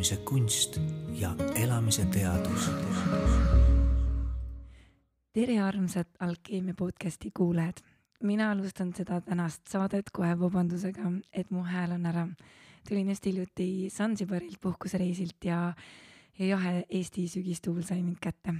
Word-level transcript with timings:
elamise 0.00 0.16
kunst 0.16 0.78
ja 1.12 1.30
elamise 1.54 2.04
teadus. 2.04 2.70
tere, 5.32 5.58
armsad 5.60 6.06
Alkeemia 6.20 6.74
podcasti 6.74 7.30
kuulajad. 7.36 7.84
mina 8.22 8.50
alustan 8.50 8.94
seda 8.96 9.20
tänast 9.20 9.62
saadet 9.68 10.08
kohe 10.12 10.38
vabandusega, 10.40 11.12
et 11.32 11.50
mu 11.50 11.64
hääl 11.64 11.92
on 11.92 12.06
ära. 12.06 12.28
tulin 12.88 13.08
just 13.08 13.26
hiljuti 13.26 13.90
Sansibarilt 13.90 14.60
puhkusereisilt 14.60 15.44
ja, 15.44 15.74
ja 16.38 16.46
jahe 16.46 16.84
Eesti 16.90 17.28
sügistuul 17.28 17.82
sai 17.82 18.02
mind 18.02 18.16
kätte 18.20 18.54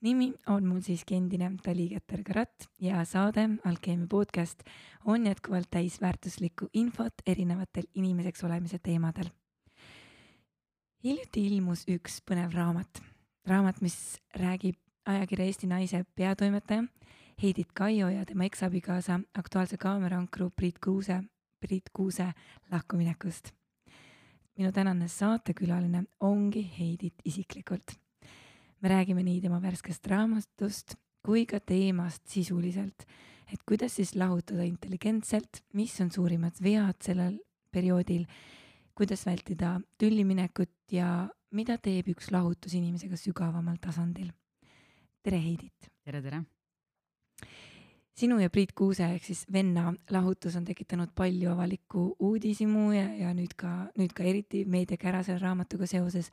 nimi 0.00 0.32
on 0.46 0.66
mul 0.66 0.80
siiski 0.80 1.14
endine 1.14 1.52
Tali 1.62 1.88
Keter-Karat 1.88 2.70
ja 2.80 3.04
saade 3.04 3.48
Alkeemia 3.64 4.06
podcast 4.08 4.62
on 5.04 5.26
jätkuvalt 5.26 5.70
täis 5.70 6.00
väärtuslikku 6.00 6.68
infot 6.72 7.14
erinevatel 7.26 7.84
inimeseks 7.94 8.44
olemise 8.44 8.78
teemadel. 8.78 9.28
Hiljuti 11.02 11.46
ilmus 11.50 11.82
üks 11.90 12.20
põnev 12.26 12.52
raamat, 12.54 13.00
raamat, 13.50 13.80
mis 13.82 13.96
räägib 14.38 14.78
ajakirja 15.10 15.48
Eesti 15.50 15.66
Naise 15.66 16.04
peatoimetaja 16.14 16.84
Heidit 17.42 17.72
Kaio 17.74 18.08
ja 18.12 18.22
tema 18.26 18.46
eksabikaasa 18.46 19.18
Aktuaalse 19.38 19.76
kaamera 19.82 20.20
ankru 20.20 20.50
Priit 20.54 20.78
Kuuse, 20.78 21.22
Priit 21.60 21.90
Kuuse 21.92 22.28
lahkuminekust. 22.70 23.50
minu 24.58 24.72
tänane 24.72 25.08
saatekülaline 25.08 26.04
ongi 26.20 26.62
Heidit 26.78 27.14
isiklikult. 27.24 27.96
Me 28.80 28.88
räägime 28.88 29.22
nii 29.22 29.40
tema 29.40 29.62
värskest 29.62 30.06
raamatust 30.06 30.94
kui 31.22 31.46
ka 31.46 31.60
teemast 31.60 32.26
sisuliselt, 32.28 33.06
et 33.52 33.62
kuidas 33.66 33.96
siis 33.96 34.14
lahutada 34.14 34.62
intelligentselt, 34.62 35.64
mis 35.72 36.00
on 36.00 36.10
suurimad 36.10 36.62
vead 36.62 36.98
sellel 37.02 37.38
perioodil, 37.72 38.26
kuidas 38.94 39.26
vältida 39.26 39.80
tülliminekut 39.98 40.92
ja 40.92 41.28
mida 41.50 41.78
teeb 41.78 42.08
üks 42.12 42.30
lahutus 42.32 42.74
inimesega 42.74 43.16
sügavamal 43.16 43.76
tasandil. 43.80 44.32
tere, 45.22 45.38
Heidit! 45.42 45.90
tere, 46.04 46.22
tere! 46.22 46.42
sinu 48.14 48.38
ja 48.40 48.50
Priit 48.50 48.72
Kuuse 48.76 49.06
ehk 49.14 49.24
siis 49.24 49.44
venna 49.52 49.92
lahutus 50.10 50.56
on 50.56 50.64
tekitanud 50.68 51.14
palju 51.16 51.50
avalikku 51.52 52.04
uudishimu 52.20 52.90
ja, 52.92 53.06
ja 53.24 53.32
nüüd 53.36 53.54
ka, 53.56 53.72
nüüd 53.98 54.12
ka 54.16 54.26
eriti 54.28 54.64
meediakära 54.68 55.22
selle 55.24 55.40
raamatuga 55.42 55.86
seoses. 55.86 56.30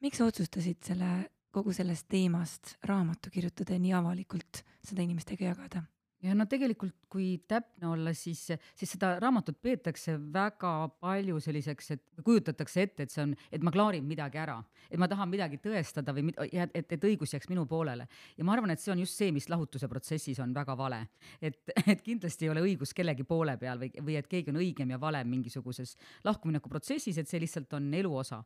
miks 0.00 0.20
otsustasid 0.20 0.82
selle 0.86 1.28
kogu 1.50 1.72
sellest 1.72 2.08
teemast 2.08 2.76
raamatu 2.86 3.30
kirjutada 3.30 3.76
ja 3.76 3.82
nii 3.82 3.94
avalikult 4.00 4.64
seda 4.84 5.02
inimestega 5.02 5.52
jagada? 5.52 5.82
Ja 6.22 6.34
no 6.34 6.46
tegelikult, 6.50 6.94
kui 7.08 7.38
täpne 7.48 7.88
olla, 7.92 8.12
siis, 8.16 8.40
siis 8.76 8.90
seda 8.94 9.14
raamatut 9.22 9.60
peetakse 9.62 10.16
väga 10.32 10.72
palju 11.00 11.38
selliseks, 11.40 11.90
et 11.94 12.02
kujutatakse 12.26 12.82
ette, 12.84 13.06
et 13.06 13.12
see 13.12 13.22
on, 13.22 13.34
et 13.54 13.62
ma 13.64 13.72
klaarin 13.74 14.06
midagi 14.06 14.40
ära, 14.42 14.56
et 14.90 14.98
ma 15.00 15.08
tahan 15.10 15.30
midagi 15.30 15.60
tõestada 15.62 16.12
või 16.16 16.32
et, 16.48 16.74
et, 16.74 16.94
et 16.96 17.06
õigus 17.10 17.32
jääks 17.36 17.50
minu 17.52 17.64
poolele. 17.70 18.08
ja 18.36 18.46
ma 18.46 18.56
arvan, 18.56 18.74
et 18.74 18.82
see 18.82 18.92
on 18.92 19.02
just 19.04 19.14
see, 19.18 19.30
mis 19.34 19.48
lahutuse 19.48 19.88
protsessis 19.88 20.40
on 20.42 20.54
väga 20.54 20.76
vale. 20.78 21.00
et, 21.40 21.60
et 21.86 22.02
kindlasti 22.02 22.48
ei 22.48 22.52
ole 22.52 22.64
õigus 22.66 22.94
kellegi 22.96 23.24
poole 23.28 23.56
peal 23.60 23.78
või, 23.78 23.92
või 24.02 24.18
et 24.18 24.28
keegi 24.28 24.50
on 24.52 24.60
õigem 24.60 24.90
ja 24.90 25.00
valem 25.00 25.30
mingisuguses 25.30 25.94
lahkumineku 26.26 26.68
protsessis, 26.68 27.18
et 27.18 27.30
see 27.30 27.40
lihtsalt 27.44 27.72
on 27.78 27.92
elu 27.94 28.16
osa. 28.24 28.42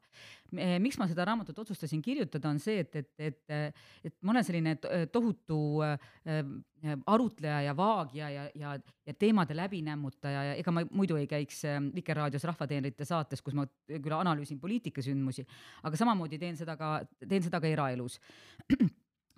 miks 0.52 1.00
ma 1.00 1.08
seda 1.08 1.24
raamatut 1.24 1.58
otsustasin 1.64 2.02
kirjutada, 2.04 2.52
on 2.52 2.60
see, 2.60 2.84
et, 2.84 2.96
et, 2.96 3.10
et, 3.32 3.82
et 4.04 4.16
ma 4.20 4.36
olen 4.36 4.44
selline 4.44 4.76
tohutu 5.12 5.58
äh, 5.86 5.96
arutleja 7.06 7.61
ja 7.66 7.74
vaagija 7.77 8.30
ja, 8.30 8.46
ja, 8.58 8.72
ja 9.06 9.14
teemade 9.18 9.56
läbinemmutaja 9.56 10.44
ja 10.50 10.56
ega 10.60 10.74
ma 10.74 10.84
muidu 10.91 11.18
ei 11.20 11.28
käiks 11.30 11.64
ähm, 11.68 11.91
Vikerraadios 11.94 12.44
Rahvateenrite 12.48 13.06
saates, 13.08 13.42
kus 13.42 13.56
ma 13.58 13.66
küll 13.88 14.16
analüüsin 14.16 14.60
poliitikasündmusi, 14.62 15.46
aga 15.83 16.00
samamoodi 16.00 16.40
teen 16.42 16.58
seda 16.58 16.77
ka, 16.80 16.98
teen 17.28 17.44
seda 17.44 17.60
ka 17.62 17.70
eraelus 17.70 18.18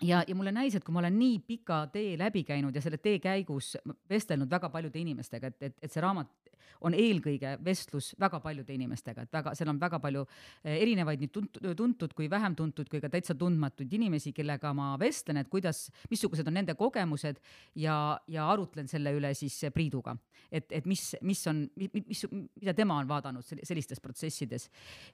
ja, 0.03 0.25
ja 0.27 0.35
mulle 0.35 0.53
näis, 0.53 0.75
et 0.75 0.85
kui 0.85 0.95
ma 0.95 1.03
olen 1.03 1.19
nii 1.19 1.39
pika 1.47 1.85
tee 1.93 2.19
läbi 2.19 2.45
käinud 2.45 2.75
ja 2.75 2.83
selle 2.83 2.99
tee 2.99 3.19
käigus 3.23 3.75
vestelnud 4.11 4.51
väga 4.51 4.71
paljude 4.71 4.99
inimestega, 4.99 5.53
et, 5.53 5.63
et, 5.63 5.77
et 5.83 5.93
see 5.93 6.03
raamat 6.03 6.53
on 6.85 6.95
eelkõige 6.97 7.55
vestlus 7.65 8.13
väga 8.21 8.41
paljude 8.45 8.75
inimestega, 8.75 9.25
et 9.25 9.33
väga, 9.33 9.55
seal 9.57 9.71
on 9.73 9.81
väga 9.81 10.01
palju 10.03 10.25
eh, 10.27 10.77
erinevaid 10.83 11.23
nii 11.23 11.33
tuntud, 11.33 11.69
tuntud 11.77 12.15
kui 12.17 12.29
vähem 12.31 12.57
tuntud 12.59 12.91
kui 12.91 13.01
ka 13.03 13.11
täitsa 13.13 13.37
tundmatuid 13.39 13.93
inimesi, 13.97 14.35
kellega 14.37 14.75
ma 14.77 14.93
vestlen, 15.01 15.41
et 15.41 15.51
kuidas, 15.53 15.87
missugused 16.11 16.49
on 16.51 16.59
nende 16.59 16.77
kogemused 16.79 17.41
ja, 17.81 17.97
ja 18.29 18.49
arutlen 18.53 18.91
selle 18.91 19.15
üle 19.17 19.33
siis 19.39 19.63
Priiduga. 19.75 20.17
et, 20.51 20.71
et 20.73 20.87
mis, 20.87 21.03
mis 21.23 21.47
on, 21.51 21.65
mis, 21.77 22.25
mida 22.61 22.75
tema 22.75 22.99
on 23.01 23.09
vaadanud 23.09 23.45
sellistes 23.45 24.01
protsessides 24.01 24.69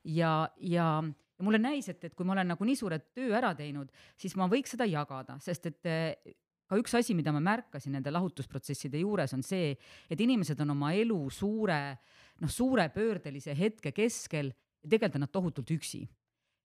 ja, 0.05 0.49
ja 0.61 0.91
ja 1.41 1.47
mulle 1.47 1.61
näis, 1.63 1.89
et, 1.89 2.05
et 2.05 2.15
kui 2.15 2.29
ma 2.29 2.37
olen 2.37 2.53
nagu 2.53 2.69
nii 2.69 2.77
suure 2.77 3.01
töö 3.17 3.33
ära 3.37 3.55
teinud, 3.57 3.91
siis 4.21 4.37
ma 4.37 4.49
võiks 4.51 4.77
seda 4.77 4.87
jagada, 4.89 5.39
sest 5.41 5.71
et 5.73 5.91
ka 6.71 6.79
üks 6.79 6.95
asi, 7.01 7.17
mida 7.19 7.33
ma 7.35 7.41
märkasin 7.43 7.97
nende 7.97 8.13
lahutusprotsesside 8.15 9.01
juures, 9.01 9.33
on 9.35 9.43
see, 9.47 9.73
et 10.07 10.21
inimesed 10.21 10.61
on 10.63 10.77
oma 10.77 10.93
elu 10.95 11.19
suure, 11.35 11.81
noh, 12.45 12.53
suure 12.53 12.87
pöördelise 12.95 13.57
hetke 13.59 13.95
keskel 13.97 14.53
ja 14.53 14.89
tegelikult 14.93 15.19
on 15.19 15.27
nad 15.27 15.33
tohutult 15.35 15.73
üksi 15.75 16.05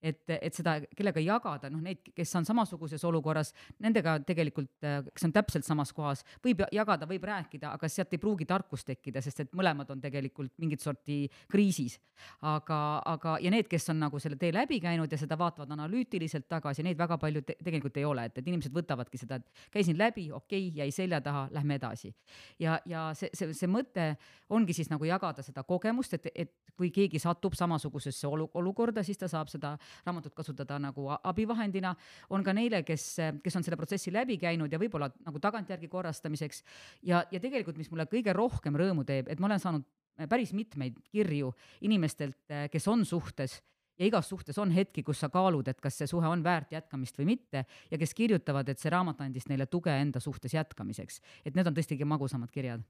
et, 0.01 0.21
et 0.29 0.53
seda 0.53 0.77
kellega 0.95 1.21
jagada, 1.23 1.69
noh, 1.73 1.81
neid, 1.83 2.01
kes 2.15 2.33
on 2.39 2.47
samasuguses 2.47 3.03
olukorras, 3.07 3.51
nendega 3.83 4.17
tegelikult, 4.25 4.71
kes 4.81 5.27
on 5.27 5.33
täpselt 5.35 5.67
samas 5.67 5.93
kohas, 5.95 6.23
võib 6.43 6.65
jagada, 6.73 7.07
võib 7.09 7.25
rääkida, 7.27 7.73
aga 7.75 7.89
sealt 7.91 8.13
ei 8.15 8.21
pruugi 8.21 8.47
tarkust 8.49 8.87
tekkida, 8.89 9.23
sest 9.25 9.45
et 9.45 9.55
mõlemad 9.57 9.89
on 9.93 10.01
tegelikult 10.03 10.53
mingit 10.61 10.83
sorti 10.83 11.25
kriisis. 11.51 11.99
aga, 12.47 13.01
aga, 13.11 13.35
ja 13.43 13.51
need, 13.51 13.67
kes 13.67 13.89
on 13.91 13.99
nagu 13.99 14.19
selle 14.23 14.37
tee 14.39 14.53
läbi 14.55 14.79
käinud 14.79 15.11
ja 15.11 15.17
seda 15.19 15.35
vaatavad 15.37 15.71
analüütiliselt 15.75 16.47
tagasi, 16.47 16.83
neid 16.83 16.97
väga 16.97 17.17
palju 17.19 17.41
te 17.43 17.57
tegelikult 17.59 17.97
ei 17.97 18.05
ole, 18.07 18.25
et, 18.29 18.37
et 18.37 18.47
inimesed 18.47 18.71
võtavadki 18.71 19.19
seda, 19.19 19.41
et 19.41 19.67
käisin 19.73 19.97
läbi, 19.99 20.29
okei 20.31 20.69
okay,, 20.69 20.77
jäi 20.79 20.95
selja 20.95 21.19
taha, 21.21 21.47
lähme 21.51 21.75
edasi. 21.75 22.13
ja, 22.59 22.79
ja 22.85 23.09
see, 23.13 23.29
see, 23.33 23.51
see 23.53 23.67
mõte 23.67 24.13
ongi 24.49 24.73
siis 24.73 24.89
nagu 24.89 25.03
jagada 25.05 25.43
seda 25.43 25.65
kogemust, 25.67 26.13
et, 26.15 26.29
et 26.35 26.53
kui 26.77 26.91
keegi 26.95 27.19
satub 27.19 27.55
samasugusesse 27.57 28.27
olu-, 28.27 28.49
olukorda, 28.53 29.03
siis 29.03 29.19
ta 29.19 29.27
saab 29.31 29.51
seda 29.51 29.75
raamatut 30.05 30.35
kasutada 30.35 30.79
nagu 30.79 31.09
abivahendina, 31.23 31.95
on 32.29 32.43
ka 32.43 32.53
neile, 32.53 32.83
kes, 32.87 33.07
kes 33.43 33.59
on 33.59 33.65
selle 33.65 33.79
protsessi 33.79 34.13
läbi 34.13 34.37
käinud 34.41 34.71
ja 34.71 34.79
võib-olla 34.81 35.09
nagu 35.25 35.41
tagantjärgi 35.41 35.87
korrastamiseks. 35.91 36.63
ja, 37.03 37.25
ja 37.31 37.39
tegelikult, 37.39 37.77
mis 37.77 37.91
mulle 37.91 38.07
kõige 38.11 38.33
rohkem 38.33 38.75
rõõmu 38.75 39.05
teeb, 39.05 39.29
et 39.29 39.39
ma 39.39 39.51
olen 39.51 39.61
saanud 39.61 39.85
päris 40.29 40.53
mitmeid 40.55 40.99
kirju 41.11 41.53
inimestelt, 41.81 42.39
kes 42.71 42.87
on 42.87 43.05
suhtes 43.05 43.61
ja 43.99 44.05
igas 44.05 44.29
suhtes 44.29 44.57
on 44.59 44.71
hetki, 44.71 45.03
kus 45.03 45.19
sa 45.23 45.29
kaalud, 45.31 45.67
et 45.67 45.79
kas 45.81 45.97
see 45.99 46.07
suhe 46.07 46.27
on 46.27 46.43
väärt 46.43 46.73
jätkamist 46.75 47.17
või 47.19 47.31
mitte 47.35 47.65
ja 47.91 47.97
kes 47.97 48.13
kirjutavad, 48.13 48.69
et 48.69 48.79
see 48.79 48.91
raamat 48.91 49.21
andis 49.25 49.47
neile 49.51 49.67
tuge 49.71 49.93
enda 49.95 50.19
suhtes 50.19 50.53
jätkamiseks. 50.53 51.21
et 51.45 51.55
need 51.55 51.67
on 51.67 51.75
tõesti 51.75 51.95
kõige 51.95 52.11
magusamad 52.15 52.51
kirjad 52.51 52.83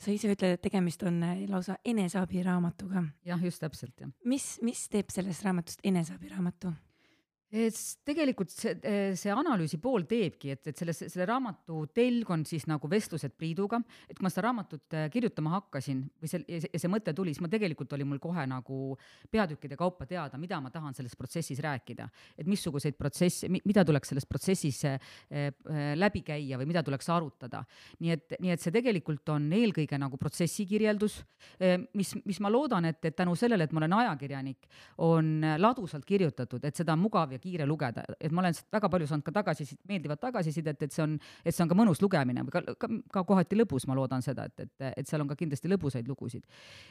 sa 0.00 0.12
ise 0.14 0.30
ütled, 0.32 0.56
et 0.56 0.62
tegemist 0.64 1.02
on 1.06 1.22
äh, 1.26 1.42
lausa 1.50 1.76
eneseabiraamatuga. 1.84 3.04
jah, 3.26 3.42
just 3.44 3.60
täpselt, 3.60 3.96
jah. 4.00 4.12
mis, 4.24 4.52
mis 4.64 4.86
teeb 4.92 5.12
sellest 5.12 5.44
raamatust 5.44 5.84
eneseabiraamatu? 5.84 6.72
Tegelikult 7.50 8.52
see, 8.52 8.76
see 9.18 9.30
analüüsi 9.34 9.80
pool 9.82 10.04
teebki, 10.06 10.52
et, 10.54 10.68
et 10.70 10.78
selles, 10.78 11.00
selle 11.10 11.24
raamatu 11.26 11.82
telg 11.94 12.28
on 12.30 12.44
siis 12.46 12.68
nagu 12.70 12.86
vestlused 12.90 13.34
Priiduga, 13.34 13.80
et 14.06 14.14
kui 14.14 14.22
ma 14.22 14.30
seda 14.30 14.44
raamatut 14.46 14.94
äh, 14.94 15.08
kirjutama 15.10 15.56
hakkasin 15.56 16.04
või 16.22 16.30
see, 16.30 16.44
ja 16.46 16.78
see 16.78 16.90
mõte 16.92 17.14
tuli, 17.16 17.34
siis 17.34 17.42
ma 17.42 17.50
tegelikult 17.50 17.90
oli 17.96 18.06
mul 18.06 18.20
kohe 18.22 18.44
nagu 18.46 18.94
peatükkide 19.34 19.78
kaupa 19.80 20.06
teada, 20.06 20.38
mida 20.38 20.60
ma 20.62 20.70
tahan 20.70 20.94
selles 20.94 21.16
protsessis 21.18 21.58
rääkida. 21.64 22.06
et 22.38 22.46
missuguseid 22.46 22.94
protsesse, 22.98 23.50
mida 23.50 23.84
tuleks 23.84 24.12
selles 24.12 24.28
protsessis 24.30 24.84
äh, 24.86 25.00
läbi 25.98 26.22
käia 26.22 26.58
või 26.60 26.70
mida 26.70 26.84
tuleks 26.86 27.10
arutada. 27.10 27.64
nii 27.98 28.14
et, 28.14 28.36
nii 28.38 28.54
et 28.54 28.62
see 28.62 28.70
tegelikult 28.78 29.28
on 29.34 29.50
eelkõige 29.52 29.98
nagu 29.98 30.16
protsessi 30.20 30.68
kirjeldus, 30.70 31.18
mis, 31.94 32.14
mis 32.24 32.40
ma 32.40 32.50
loodan, 32.50 32.84
et, 32.86 33.02
et 33.04 33.16
tänu 33.16 33.34
sellele, 33.36 33.66
et 33.66 33.72
ma 33.74 33.82
olen 33.82 33.98
ajakirjanik, 34.00 34.68
on 35.02 35.40
ladusalt 35.58 36.06
kirjutatud, 36.06 36.62
et 36.64 36.76
seda 36.76 36.94
on 36.94 37.02
mugav 37.02 37.32
ja 37.34 37.39
kiire 37.42 37.66
lugeda, 37.68 38.04
et 38.20 38.32
ma 38.32 38.44
olen 38.44 38.56
väga 38.72 38.90
palju 38.92 39.10
saanud 39.10 39.26
ka 39.26 39.34
tagasisidet, 39.40 39.82
meeldivat 39.90 40.22
tagasisidet, 40.22 40.82
et 40.86 40.94
see 40.94 41.04
on, 41.04 41.18
et 41.44 41.54
see 41.54 41.64
on 41.64 41.70
ka 41.70 41.78
mõnus 41.78 42.02
lugemine 42.04 42.44
ka, 42.52 42.62
ka, 42.78 42.90
ka 43.12 43.24
kohati 43.28 43.58
lõbus, 43.58 43.86
ma 43.90 43.98
loodan 43.98 44.24
seda, 44.24 44.48
et, 44.50 44.66
et, 44.66 44.90
et 45.02 45.08
seal 45.08 45.24
on 45.24 45.30
ka 45.30 45.38
kindlasti 45.38 45.70
lõbusaid 45.72 46.08
lugusid. 46.10 46.44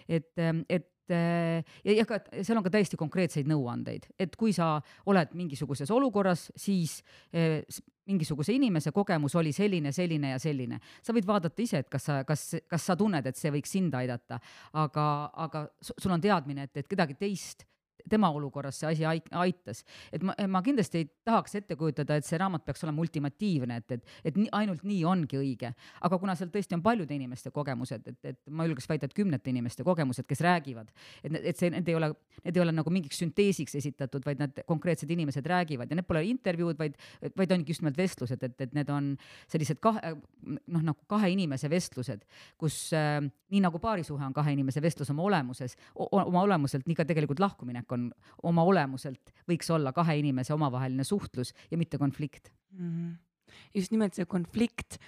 et, 0.08 0.32
et 0.70 0.90
ja, 1.10 1.94
ja 1.94 2.06
ka 2.08 2.20
seal 2.42 2.60
on 2.60 2.66
ka 2.66 2.74
täiesti 2.74 2.98
konkreetseid 3.00 3.50
nõuandeid, 3.50 4.10
et 4.20 4.36
kui 4.40 4.54
sa 4.56 4.78
oled 5.10 5.34
mingisuguses 5.38 5.92
olukorras, 5.94 6.50
siis 6.60 7.00
eh, 7.34 7.64
mingisuguse 8.10 8.54
inimese 8.56 8.94
kogemus 8.96 9.36
oli 9.40 9.54
selline, 9.56 9.92
selline 9.96 10.34
ja 10.34 10.40
selline. 10.42 10.80
sa 11.02 11.14
võid 11.16 11.28
vaadata 11.30 11.62
ise, 11.62 11.84
et 11.84 11.90
kas 11.90 12.08
sa, 12.10 12.22
kas, 12.28 12.46
kas 12.68 12.86
sa 12.86 12.98
tunned, 13.00 13.26
et 13.26 13.38
see 13.38 13.52
võiks 13.54 13.74
sind 13.78 13.96
aidata, 13.96 14.40
aga, 14.74 15.08
aga 15.48 15.68
sul 15.82 16.16
on 16.16 16.22
teadmine, 16.22 16.70
et, 16.70 16.82
et 16.84 16.90
kedagi 16.90 17.18
teist 17.20 17.68
tema 18.12 18.30
olukorras 18.36 18.80
see 18.80 18.90
asi 18.90 19.06
ait- 19.08 19.30
aitas. 19.32 19.84
et 20.14 20.24
ma, 20.24 20.36
ma 20.48 20.62
kindlasti 20.66 21.04
ei 21.04 21.08
tahaks 21.26 21.56
ette 21.60 21.76
kujutada, 21.80 22.18
et 22.20 22.26
see 22.28 22.38
raamat 22.40 22.66
peaks 22.66 22.84
olema 22.86 23.04
ultimatiivne, 23.04 23.80
et, 23.82 23.98
et, 23.98 24.14
et 24.32 24.40
nii, 24.40 24.50
ainult 24.60 24.84
nii 24.88 25.04
ongi 25.06 25.40
õige. 25.40 25.74
aga 26.02 26.20
kuna 26.20 26.36
seal 26.40 26.52
tõesti 26.54 26.78
on 26.78 26.84
paljude 26.86 27.16
inimeste 27.16 27.52
kogemused, 27.56 28.08
et, 28.08 28.20
et 28.34 28.40
ma 28.50 28.68
julgeks 28.68 28.90
väita, 28.90 29.10
et 29.10 29.16
kümnete 29.18 29.52
inimeste 29.54 29.86
kogemused, 29.88 30.28
kes 30.30 30.44
räägivad, 30.46 30.92
et, 31.24 31.40
et 31.42 31.58
see, 31.58 31.72
need 31.74 31.90
ei 31.90 31.98
ole, 31.98 32.12
need 32.44 32.58
ei 32.58 32.64
ole 32.64 32.76
nagu 32.76 32.94
mingiks 32.94 33.22
sünteesiks 33.24 33.76
esitatud, 33.80 34.26
vaid 34.26 34.42
nad, 34.42 34.64
konkreetsed 34.70 35.10
inimesed 35.10 35.46
räägivad 35.50 35.90
ja 35.90 36.00
need 36.00 36.08
pole 36.10 36.24
intervjuud, 36.30 36.78
vaid, 36.80 36.98
vaid 37.38 37.56
ongi 37.56 37.74
just 37.74 37.84
nimelt 37.84 38.00
vestlused, 38.00 38.44
et, 38.44 38.56
et 38.68 38.76
need 38.78 38.90
on 38.94 39.14
sellised 39.52 39.82
kahe, 39.84 40.16
noh, 40.46 40.82
nagu 40.82 41.00
kahe 41.10 41.32
inimese 41.34 41.70
vestlused, 41.72 42.26
kus 42.60 42.90
äh, 42.98 43.20
nii 43.50 43.62
nagu 43.64 43.80
paarisuhe 43.82 44.26
on 44.26 44.34
kahe 44.34 44.54
inimese 44.54 44.82
vestlus 44.82 45.10
oma 45.14 45.26
olemuses, 45.26 45.76
oma 45.96 46.44
olemuselt, 46.46 46.86
nii 46.88 46.98
ka 46.98 47.06
tegelikult 47.10 47.42
lahkuminek 47.42 47.92
on 47.96 47.99
oma 48.44 48.64
olemuselt, 48.68 49.34
võiks 49.50 49.70
olla 49.74 49.94
kahe 49.96 50.18
inimese 50.22 50.54
omavaheline 50.54 51.04
suhtlus 51.08 51.54
ja 51.72 51.78
mitte 51.78 51.98
konflikt 51.98 52.52
mm. 52.72 52.92
-hmm. 52.92 53.56
just 53.76 53.92
nimelt 53.92 54.14
see 54.14 54.26
konflikt 54.26 55.00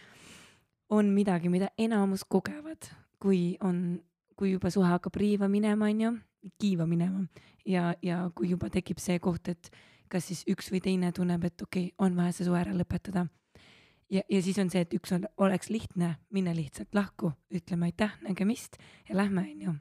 on 0.91 1.05
midagi, 1.15 1.49
mida 1.49 1.69
enamus 1.77 2.25
kogevad, 2.27 2.89
kui 3.19 3.55
on, 3.63 4.01
kui 4.35 4.51
juba 4.51 4.69
suhe 4.69 4.89
hakkab 4.91 5.15
riiva 5.15 5.47
minema, 5.47 5.87
onju, 5.87 6.17
kiiva 6.59 6.85
minema 6.85 7.23
ja, 7.65 7.93
ja 8.03 8.25
kui 8.35 8.49
juba 8.51 8.69
tekib 8.69 8.99
see 8.99 9.19
koht, 9.23 9.47
et 9.51 9.71
kas 10.11 10.27
siis 10.27 10.43
üks 10.51 10.71
või 10.73 10.81
teine 10.83 11.11
tunneb, 11.15 11.45
et 11.47 11.63
okei 11.63 11.91
okay,, 11.91 11.95
on 12.03 12.17
vaja 12.17 12.35
see 12.35 12.47
suhe 12.47 12.59
ära 12.59 12.73
lõpetada. 12.75 13.27
ja, 14.11 14.23
ja 14.27 14.41
siis 14.43 14.59
on 14.59 14.71
see, 14.73 14.83
et 14.83 14.93
üks 14.97 15.13
on, 15.15 15.27
oleks 15.37 15.71
lihtne 15.71 16.15
minna 16.29 16.55
lihtsalt 16.55 16.91
lahku, 16.97 17.31
ütleme 17.53 17.91
aitäh, 17.91 18.17
nägemist 18.27 18.77
ja 19.09 19.15
lähme, 19.15 19.47
onju. 19.53 19.77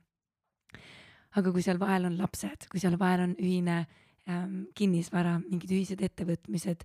Aga 1.39 1.53
kui 1.55 1.63
seal 1.63 1.79
vahel 1.81 2.09
on 2.09 2.19
lapsed, 2.19 2.67
kui 2.71 2.83
seal 2.83 2.99
vahel 3.01 3.29
on 3.29 3.37
ühine 3.39 3.85
ähm, 4.29 4.67
kinnisvara, 4.77 5.39
mingid 5.47 5.73
ühised 5.77 6.03
ettevõtmised, 6.03 6.85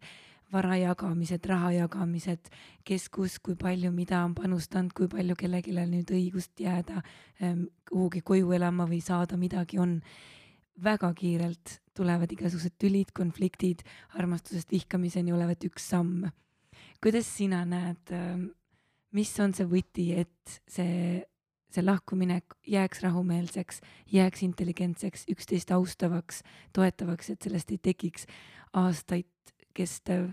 vara 0.54 0.78
jagamised, 0.78 1.46
raha 1.50 1.72
jagamised, 1.74 2.52
kes 2.86 3.08
kus, 3.14 3.40
kui 3.44 3.58
palju, 3.60 3.92
mida 3.96 4.22
on 4.26 4.36
panustanud, 4.38 4.94
kui 4.96 5.10
palju 5.12 5.38
kellelgi 5.40 5.74
on 5.82 5.92
nüüd 5.96 6.14
õigust 6.14 6.62
jääda 6.62 7.02
ähm, 7.42 7.66
kuhugi 7.90 8.22
koju 8.26 8.54
elama 8.58 8.88
või 8.90 9.02
saada 9.04 9.38
midagi 9.38 9.82
on. 9.82 10.02
väga 10.76 11.14
kiirelt 11.16 11.80
tulevad 11.96 12.32
igasugused 12.36 12.74
tülid, 12.78 13.14
konfliktid, 13.16 13.86
armastusest 14.20 14.72
vihkamiseni 14.72 15.32
olevat 15.32 15.64
üks 15.64 15.88
samm. 15.90 16.26
kuidas 17.02 17.26
sina 17.38 17.64
näed, 17.66 18.12
ähm, 18.12 18.50
mis 19.12 19.32
on 19.40 19.54
see 19.54 19.66
võti, 19.66 20.12
et 20.20 20.62
see 20.68 21.24
see 21.76 21.86
lahkuminek 21.86 22.56
jääks 22.68 23.04
rahumeelseks, 23.04 23.82
jääks 24.12 24.44
intelligentseks, 24.48 25.26
üksteist 25.32 25.72
austavaks, 25.76 26.42
toetavaks, 26.74 27.30
et 27.30 27.42
sellest 27.42 27.72
ei 27.72 27.80
tekiks 27.84 28.28
aastaid 28.74 29.56
kestev 29.76 30.30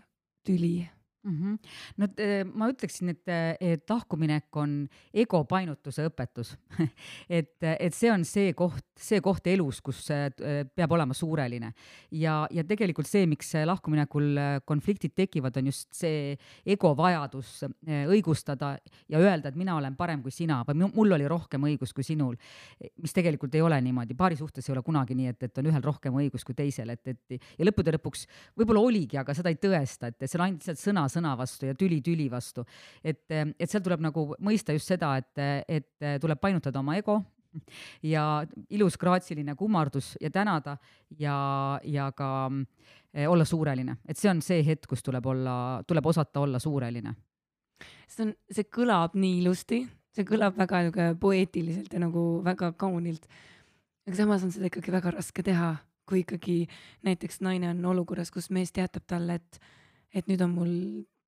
tüli 0.47 0.89
mm. 1.23 1.37
-hmm. 1.37 1.59
no 1.97 2.09
eh, 2.17 2.45
ma 2.45 2.69
ütleksin, 2.73 3.09
et, 3.15 3.29
et 3.61 3.91
lahkuminek 3.91 4.57
on 4.57 4.89
ego 5.15 5.45
painutuse 5.45 6.07
õpetus 6.09 6.55
et, 7.39 7.57
et 7.63 7.95
see 7.95 8.11
on 8.13 8.25
see 8.25 8.53
koht, 8.59 8.85
see 8.99 9.21
koht 9.21 9.47
elus, 9.47 9.81
kus 9.81 10.07
peab 10.75 10.93
olema 10.93 11.15
suureline 11.15 11.73
ja, 12.11 12.47
ja 12.51 12.65
tegelikult 12.65 13.09
see, 13.09 13.27
miks 13.27 13.53
lahkuminekul 13.67 14.63
konfliktid 14.65 15.15
tekivad, 15.15 15.57
on 15.57 15.71
just 15.71 15.89
see 15.97 16.37
ego 16.67 16.93
vajadus 16.97 17.63
eh, 17.65 18.05
õigustada 18.11 18.75
ja 19.11 19.21
öelda, 19.21 19.51
et 19.51 19.59
mina 19.59 19.77
olen 19.77 19.97
parem 19.97 20.23
kui 20.23 20.35
sina 20.35 20.63
või 20.69 20.89
mul 20.95 21.17
oli 21.17 21.29
rohkem 21.29 21.65
õigus 21.71 21.93
kui 21.95 22.05
sinul. 22.07 22.37
mis 23.03 23.13
tegelikult 23.13 23.55
ei 23.55 23.63
ole 23.63 23.81
niimoodi, 23.81 24.15
paari 24.19 24.37
suhtes 24.37 24.69
ei 24.69 24.75
ole 24.75 24.83
kunagi 24.83 25.15
nii, 25.15 25.33
et, 25.33 25.43
et 25.43 25.59
on 25.59 25.71
ühel 25.71 25.83
rohkem 25.85 26.15
õigus 26.23 26.45
kui 26.45 26.55
teisel, 26.55 26.91
et, 26.95 27.07
et 27.09 27.37
ja 27.59 27.67
lõppude 27.67 27.95
lõpuks 27.97 28.27
võib-olla 28.59 28.81
oligi, 28.81 29.19
aga 29.21 29.35
seda 29.37 29.53
ei 29.53 29.59
tõesta, 29.61 30.11
et 30.13 30.27
see 30.27 30.39
on 30.39 30.47
ainult 30.47 30.63
lihtsalt 30.63 30.83
sõna 30.83 31.07
sõna 31.12 31.37
vastu 31.38 31.69
ja 31.69 31.76
tüli 31.79 32.00
tüli 32.05 32.31
vastu. 32.31 32.64
et, 33.05 33.25
et 33.31 33.69
seal 33.70 33.85
tuleb 33.85 34.00
nagu 34.00 34.32
mõista 34.41 34.75
just 34.76 34.91
seda, 34.91 35.14
et, 35.20 35.64
et 35.69 36.20
tuleb 36.20 36.41
painutada 36.41 36.81
oma 36.81 36.97
ego 36.97 37.20
ja 38.03 38.47
ilus 38.70 38.97
graatsiline 38.99 39.55
kummardus 39.55 40.17
ja 40.20 40.31
tänada 40.31 40.76
ja, 41.19 41.37
ja 41.85 42.12
ka 42.12 42.50
eh, 43.14 43.29
olla 43.31 43.44
suureline, 43.44 43.97
et 44.09 44.19
see 44.19 44.31
on 44.31 44.43
see 44.43 44.62
hetk, 44.67 44.88
kus 44.91 45.03
tuleb 45.03 45.26
olla, 45.26 45.82
tuleb 45.87 46.06
osata 46.06 46.41
olla 46.41 46.59
suureline. 46.59 47.14
see 48.09 48.26
on, 48.26 48.35
see 48.50 48.69
kõlab 48.69 49.17
nii 49.19 49.41
ilusti, 49.43 49.82
see 50.14 50.29
kõlab 50.29 50.56
väga 50.59 50.82
niisugune 50.82 51.14
poeetiliselt 51.20 51.93
ja 51.93 52.03
nagu 52.03 52.43
väga 52.44 52.73
kaunilt. 52.73 53.26
aga 54.06 54.17
samas 54.17 54.44
on 54.44 54.53
seda 54.53 54.70
ikkagi 54.70 54.93
väga 54.93 55.14
raske 55.19 55.43
teha, 55.43 55.76
kui 56.09 56.25
ikkagi 56.25 56.67
näiteks 57.06 57.41
naine 57.41 57.70
on 57.70 57.85
olukorras, 57.94 58.31
kus 58.31 58.50
mees 58.50 58.73
teatab 58.73 59.06
talle, 59.06 59.41
et, 59.41 59.61
et 60.12 60.29
nüüd 60.29 60.43
on 60.44 60.55
mul 60.55 60.73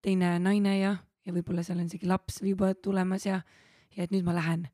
teine 0.04 0.36
naine 0.42 0.78
ja, 0.78 0.94
ja 1.24 1.34
võib-olla 1.34 1.64
seal 1.64 1.80
on 1.80 1.88
isegi 1.88 2.08
laps 2.08 2.42
juba 2.44 2.72
tulemas 2.74 3.26
ja, 3.26 3.40
ja 3.96 4.06
et 4.06 4.12
nüüd 4.14 4.26
ma 4.26 4.36
lähen. 4.36 4.66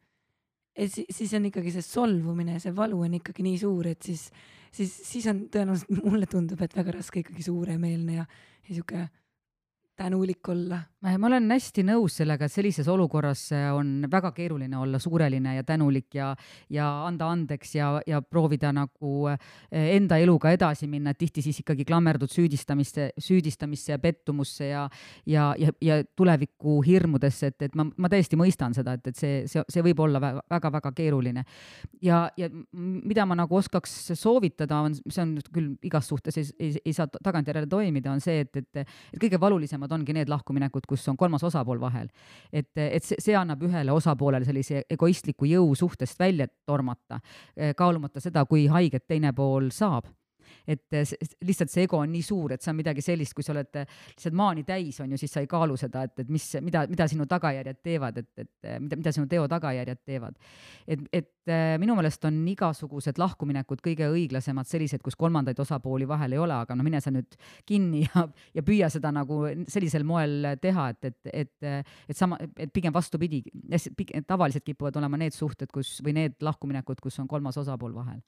et 0.75 0.93
siis, 0.93 1.07
siis 1.15 1.35
on 1.37 1.47
ikkagi 1.51 1.73
see 1.75 1.85
solvumine, 1.85 2.59
see 2.63 2.75
valu 2.75 3.03
on 3.07 3.15
ikkagi 3.21 3.45
nii 3.47 3.59
suur, 3.61 3.91
et 3.91 4.03
siis, 4.03 4.29
siis, 4.73 4.93
siis 5.07 5.27
on 5.31 5.45
tõenäoliselt, 5.53 6.05
mulle 6.05 6.29
tundub, 6.31 6.61
et 6.63 6.77
väga 6.77 6.97
raske 6.99 7.23
ikkagi 7.23 7.45
suuremeelne 7.47 8.21
ja, 8.21 8.27
ja 8.69 8.75
sihuke 8.75 9.07
tänulik 10.03 10.49
olla. 10.49 10.79
ma 11.01 11.27
olen 11.29 11.49
hästi 11.53 11.83
nõus 11.85 12.19
sellega, 12.21 12.45
et 12.47 12.53
sellises 12.53 12.89
olukorras 12.89 13.43
on 13.73 14.07
väga 14.11 14.31
keeruline 14.37 14.77
olla 14.77 14.99
suureline 15.01 15.55
ja 15.59 15.65
tänulik 15.65 16.15
ja, 16.17 16.31
ja 16.73 16.87
anda 17.07 17.29
andeks 17.33 17.75
ja, 17.75 17.89
ja 18.09 18.21
proovida 18.23 18.73
nagu 18.77 19.29
eh, 19.29 19.39
enda 19.97 20.17
eluga 20.21 20.53
edasi 20.57 20.89
minna, 20.89 21.13
et 21.13 21.21
tihti 21.21 21.45
siis 21.45 21.61
ikkagi 21.63 21.85
klammerdud 21.89 22.33
süüdistamisse, 22.33 23.11
süüdistamisse 23.21 23.93
ja 23.93 23.99
pettumusse 24.01 24.71
ja, 24.71 24.87
ja, 25.27 25.51
ja, 25.59 25.73
ja 25.85 26.01
tuleviku 26.17 26.79
hirmudesse, 26.87 27.53
et, 27.53 27.69
et 27.69 27.77
ma, 27.77 27.87
ma 27.97 28.13
täiesti 28.13 28.41
mõistan 28.41 28.77
seda, 28.77 28.97
et, 28.97 29.13
et 29.13 29.21
see, 29.21 29.45
see, 29.53 29.65
see 29.69 29.85
võib 29.85 30.01
olla 30.05 30.21
väga-väga 30.21 30.95
keeruline. 30.97 31.45
ja, 32.03 32.23
ja 32.41 32.49
mida 32.73 33.29
ma 33.29 33.37
nagu 33.37 33.57
oskaks 33.57 34.13
soovitada, 34.15 34.81
on, 34.81 34.97
see 35.09 35.25
on 35.25 35.37
küll 35.53 35.73
igas 35.85 36.09
suhtes 36.09 36.41
ei, 36.41 36.49
ei, 36.59 36.75
ei 36.85 36.97
saa 36.97 37.09
tagantjärele 37.09 37.69
toimida, 37.69 38.13
on 38.13 38.25
see, 38.25 38.41
et, 38.45 38.57
et, 38.57 38.85
et 38.85 39.21
kõige 39.21 39.41
valulisemad 39.41 39.90
mõnikord 39.91 39.99
ongi 39.99 40.15
need 40.15 40.31
lahkuminekud, 40.31 40.87
kus 40.87 41.09
on 41.09 41.17
kolmas 41.17 41.43
osapool 41.43 41.81
vahel. 41.81 42.09
et, 42.53 42.71
et 42.77 43.05
see, 43.05 43.17
see 43.19 43.35
annab 43.37 43.63
ühele 43.63 43.93
osapoolele 43.93 44.45
sellise 44.45 44.85
egoistliku 44.89 45.47
jõu 45.47 45.75
suhtest 45.75 46.19
välja 46.19 46.47
tormata, 46.67 47.21
kaalumata 47.77 48.21
seda, 48.21 48.45
kui 48.47 48.67
haiget 48.67 49.07
teine 49.07 49.33
pool 49.33 49.71
saab 49.71 50.07
et 50.67 50.85
lihtsalt 51.47 51.73
see 51.73 51.87
ego 51.89 52.01
on 52.01 52.13
nii 52.13 52.23
suur, 52.25 52.55
et 52.55 52.63
see 52.63 52.73
on 52.73 52.79
midagi 52.79 53.05
sellist, 53.05 53.35
kui 53.37 53.47
sa 53.47 53.55
oled 53.55 53.83
lihtsalt 53.83 54.37
maani 54.37 54.65
täis, 54.69 55.01
on 55.05 55.13
ju, 55.15 55.21
siis 55.21 55.35
sa 55.35 55.45
ei 55.45 55.51
kaalu 55.51 55.77
seda, 55.81 56.05
et, 56.09 56.17
et 56.25 56.33
mis, 56.33 56.47
mida, 56.65 56.85
mida 56.91 57.09
sinu 57.11 57.27
tagajärjed 57.31 57.83
teevad, 57.85 58.23
et, 58.23 58.31
et 58.45 58.81
mida, 58.83 58.99
mida 59.01 59.15
sinu 59.15 59.29
teo 59.31 59.47
tagajärjed 59.51 60.03
teevad. 60.07 60.39
et, 60.87 61.05
et 61.13 61.31
minu 61.81 61.97
meelest 61.99 62.25
on 62.29 62.37
igasugused 62.53 63.19
lahkuminekud 63.19 63.81
kõige 63.85 64.09
õiglasemad 64.13 64.69
sellised, 64.69 65.03
kus 65.05 65.17
kolmandaid 65.19 65.59
osapooli 65.63 66.09
vahel 66.09 66.37
ei 66.37 66.43
ole, 66.43 66.57
aga 66.65 66.77
no 66.77 66.87
mine 66.87 67.01
sa 67.03 67.13
nüüd 67.15 67.39
kinni 67.69 68.05
ja, 68.07 68.27
ja 68.55 68.65
püüa 68.67 68.91
seda 68.93 69.13
nagu 69.15 69.43
sellisel 69.71 70.05
moel 70.07 70.53
teha, 70.63 70.91
et, 70.95 71.11
et, 71.11 71.33
et, 71.45 71.87
et 72.11 72.19
sama, 72.19 72.39
et 72.57 72.73
pigem 72.73 72.95
vastupidi, 72.95 73.43
tavaliselt 74.29 74.67
kipuvad 74.67 75.01
olema 75.01 75.21
need 75.21 75.37
suhted, 75.37 75.71
kus 75.73 75.99
või 76.05 76.17
need 76.21 76.39
lahkuminekud, 76.45 77.01
kus 77.03 77.19
on 77.23 77.31
kolmas 77.31 77.59
osapool 77.61 77.97
vahel 77.97 78.21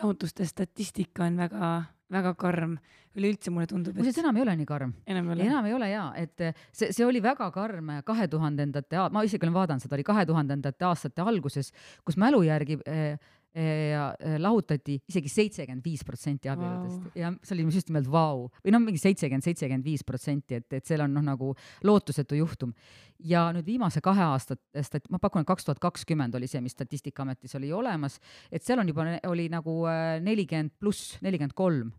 lahutuste 0.00 0.46
statistika 0.48 1.26
on 1.26 1.36
väga, 1.36 1.72
väga 2.12 2.34
karm. 2.38 2.78
üleüldse 3.18 3.50
mulle 3.50 3.66
tundub, 3.66 3.96
et. 3.96 3.98
muuseas, 3.98 4.18
enam 4.20 4.36
ei 4.36 4.42
ole 4.44 4.52
nii 4.60 4.66
karm. 4.68 4.92
enam 5.06 5.28
ei 5.28 5.34
ole. 5.34 5.46
enam 5.48 5.66
ei 5.66 5.72
ole 5.74 5.88
jaa, 5.90 6.10
et 6.20 6.42
see, 6.70 6.92
see 6.92 7.06
oli 7.06 7.22
väga 7.22 7.48
karm 7.50 7.88
kahe 8.06 8.28
tuhandendate, 8.30 9.00
ma 9.10 9.24
isegi 9.26 9.48
olen 9.48 9.56
vaadanud 9.56 9.82
seda, 9.82 9.96
oli 9.96 10.04
kahe 10.06 10.26
tuhandendate 10.28 10.86
aastate 10.86 11.24
alguses, 11.24 11.72
kus 12.06 12.18
mälu 12.20 12.44
järgi 12.46 12.78
eh, 12.86 13.18
ja 13.58 14.04
lahutati 14.38 14.98
isegi 15.08 15.30
seitsekümmend 15.32 15.84
viis 15.84 16.04
protsenti 16.06 16.50
abieludest 16.52 17.02
wow. 17.02 17.12
ja 17.18 17.32
see 17.42 17.56
oli 17.56 17.66
just 17.74 17.90
nimelt 17.90 18.10
vau 18.10 18.44
wow. 18.44 18.48
või 18.64 18.74
noh, 18.74 18.84
mingi 18.84 19.02
seitsekümmend, 19.02 19.46
seitsekümmend 19.46 19.86
viis 19.86 20.04
protsenti, 20.06 20.60
et, 20.60 20.68
et 20.72 20.86
seal 20.86 21.04
on 21.04 21.14
noh, 21.18 21.24
nagu 21.24 21.52
lootusetu 21.84 22.38
juhtum. 22.38 22.74
ja 23.18 23.48
nüüd 23.54 23.66
viimase 23.66 24.02
kahe 24.04 24.22
aasta 24.30 24.56
stat-, 24.84 25.08
ma 25.10 25.18
pakun, 25.22 25.42
et 25.42 25.50
kaks 25.50 25.66
tuhat 25.66 25.82
kakskümmend 25.82 26.34
oli 26.38 26.50
see, 26.50 26.62
mis 26.64 26.76
Statistikaametis 26.78 27.56
oli 27.58 27.72
olemas, 27.74 28.20
et 28.52 28.62
seal 28.62 28.78
on 28.78 28.88
juba, 28.88 29.06
oli 29.26 29.48
nagu 29.50 29.80
nelikümmend 30.22 30.78
pluss, 30.78 31.16
nelikümmend 31.24 31.56
kolm 31.58 31.90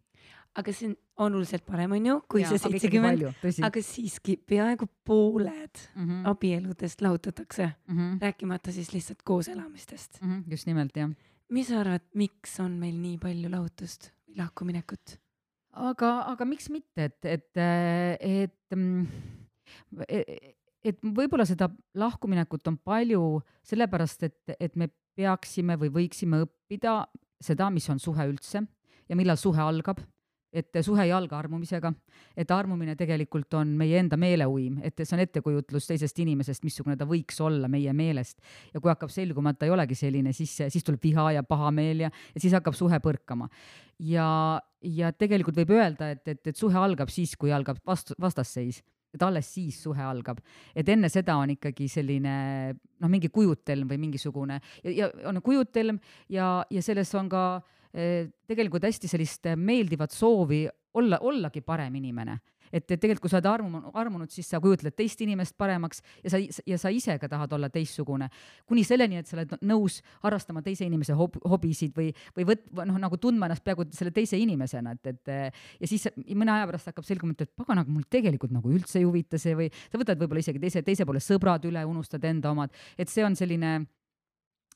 aga 0.58 0.74
see 0.74 0.90
on 0.90 0.96
oluliselt 1.30 1.66
parem, 1.68 1.94
on 1.98 2.06
ju, 2.08 2.16
kui 2.32 2.42
ja, 2.42 2.50
see 2.52 2.62
seitsekümmend, 2.64 3.26
aga 3.68 3.84
siiski 3.86 4.38
peaaegu 4.50 4.88
pooled 5.06 5.82
mm 5.96 6.06
-hmm. 6.06 6.22
abieludest 6.32 7.02
lahutatakse 7.02 7.70
mm, 7.88 7.98
-hmm. 7.98 8.22
rääkimata 8.22 8.72
siis 8.72 8.94
lihtsalt 8.94 9.22
kooselamistest 9.24 10.22
mm. 10.22 10.30
-hmm, 10.30 10.52
just 10.52 10.68
nimelt, 10.68 10.98
jah 10.98 11.10
mis 11.54 11.70
sa 11.70 11.82
arvad, 11.82 12.06
miks 12.18 12.60
on 12.64 12.78
meil 12.82 12.98
nii 13.00 13.18
palju 13.22 13.50
lahutust 13.52 14.12
lahkuminekut? 14.38 15.18
aga, 15.80 16.10
aga 16.34 16.48
miks 16.50 16.70
mitte, 16.74 17.10
et, 17.10 17.26
et, 17.26 17.60
et, 17.60 18.76
mm, 18.76 19.06
et, 20.08 20.56
et 20.92 21.02
võib-olla 21.04 21.46
seda 21.48 21.70
lahkuminekut 22.00 22.68
on 22.72 22.80
palju 22.84 23.24
sellepärast, 23.68 24.26
et, 24.28 24.56
et 24.60 24.76
me 24.80 24.90
peaksime 25.20 25.78
või 25.80 25.92
võiksime 25.94 26.44
õppida 26.46 27.02
seda, 27.44 27.70
mis 27.74 27.88
on 27.92 28.02
suhe 28.02 28.26
üldse 28.32 28.64
ja 29.10 29.18
millal 29.18 29.40
suhe 29.40 29.62
algab 29.64 30.02
et 30.54 30.80
suhe 30.82 31.04
ei 31.06 31.12
alga 31.14 31.38
armumisega, 31.38 31.92
et 32.38 32.52
armumine 32.52 32.96
tegelikult 32.98 33.54
on 33.60 33.76
meie 33.78 34.00
enda 34.02 34.18
meeleuim, 34.20 34.80
et 34.86 34.98
see 35.04 35.16
on 35.18 35.24
ettekujutlus 35.24 35.90
teisest 35.92 36.22
inimesest, 36.24 36.66
missugune 36.66 36.98
ta 36.98 37.08
võiks 37.10 37.38
olla 37.46 37.70
meie 37.72 37.94
meelest. 37.94 38.40
ja 38.74 38.82
kui 38.82 38.90
hakkab 38.90 39.14
selguma, 39.14 39.54
et 39.54 39.60
ta 39.62 39.70
ei 39.70 39.76
olegi 39.76 39.98
selline, 39.98 40.34
siis, 40.34 40.56
siis 40.70 40.86
tuleb 40.86 41.04
viha 41.04 41.30
ja 41.38 41.44
pahameel 41.46 42.08
ja, 42.08 42.12
ja 42.34 42.42
siis 42.42 42.56
hakkab 42.58 42.78
suhe 42.78 43.00
põrkama. 43.04 43.50
ja, 44.00 44.30
ja 44.82 45.12
tegelikult 45.14 45.58
võib 45.62 45.76
öelda, 45.78 46.12
et, 46.16 46.28
et, 46.28 46.48
et 46.48 46.58
suhe 46.58 46.78
algab 46.78 47.14
siis, 47.14 47.36
kui 47.38 47.54
algab 47.54 47.82
vastu, 47.86 48.18
vastasseis 48.20 48.82
et 49.14 49.24
alles 49.26 49.48
siis 49.50 49.78
suhe 49.82 50.02
algab. 50.06 50.38
et 50.76 50.90
enne 50.90 51.10
seda 51.10 51.38
on 51.38 51.50
ikkagi 51.50 51.88
selline 51.90 52.34
noh, 52.74 53.10
mingi 53.10 53.30
kujutelm 53.34 53.90
või 53.90 53.98
mingisugune 54.02 54.60
ja, 54.84 54.92
ja 54.92 55.10
on 55.30 55.42
kujutelm 55.42 55.98
ja, 56.30 56.64
ja 56.70 56.82
selles 56.86 57.14
on 57.18 57.30
ka 57.30 57.44
äh, 57.58 57.79
tegelikult 57.92 58.84
hästi 58.86 59.10
sellist 59.10 59.48
meeldivat 59.58 60.14
soovi 60.14 60.68
olla, 60.94 61.18
ollagi 61.26 61.64
parem 61.66 61.96
inimene 61.98 62.38
et, 62.72 62.86
et 62.86 63.00
tegelikult, 63.00 63.24
kui 63.26 63.32
sa 63.32 63.40
oled 63.40 63.50
armunud, 63.50 63.90
armunud, 63.98 64.32
siis 64.34 64.50
sa 64.50 64.60
kujutled 64.64 64.96
teist 64.98 65.22
inimest 65.26 65.56
paremaks 65.60 66.04
ja 66.24 66.34
sa, 66.34 66.40
ja 66.40 66.80
sa 66.82 66.92
ise 66.94 67.16
ka 67.22 67.30
tahad 67.32 67.54
olla 67.58 67.70
teistsugune. 67.74 68.30
kuni 68.70 68.84
selleni, 68.88 69.20
et 69.20 69.28
sa 69.28 69.38
oled 69.38 69.56
nõus 69.66 70.00
harrastama 70.24 70.62
teise 70.66 70.86
inimese 70.86 71.16
hob-, 71.18 71.40
hobisid 71.50 71.96
või, 71.98 72.12
või 72.38 72.48
võt-, 72.52 72.68
noh, 72.78 73.00
nagu 73.02 73.18
tundma 73.18 73.50
ennast 73.50 73.66
peaaegu 73.66 73.90
selle 73.96 74.14
teise 74.16 74.38
inimesena, 74.40 74.96
et, 74.98 75.14
et 75.14 75.34
ja 75.80 75.90
siis 75.90 76.08
mõne 76.36 76.54
aja 76.56 76.70
pärast 76.70 76.92
hakkab 76.92 77.08
selguma, 77.08 77.36
et, 77.38 77.48
et 77.48 77.54
pagan, 77.58 77.82
aga 77.82 77.94
mul 77.94 78.06
tegelikult 78.10 78.54
nagu 78.56 78.74
üldse 78.74 79.02
ei 79.02 79.08
huvita 79.08 79.42
see 79.42 79.56
või 79.58 79.70
sa 79.74 80.02
võtad 80.02 80.20
võib-olla 80.20 80.44
isegi 80.44 80.62
teise, 80.62 80.86
teise 80.86 81.08
poole 81.10 81.24
sõbrad 81.24 81.66
üle, 81.70 81.86
unustad 81.90 82.24
enda 82.30 82.54
omad, 82.54 82.76
et 82.98 83.10
see 83.10 83.26
on 83.26 83.38
selline 83.40 83.80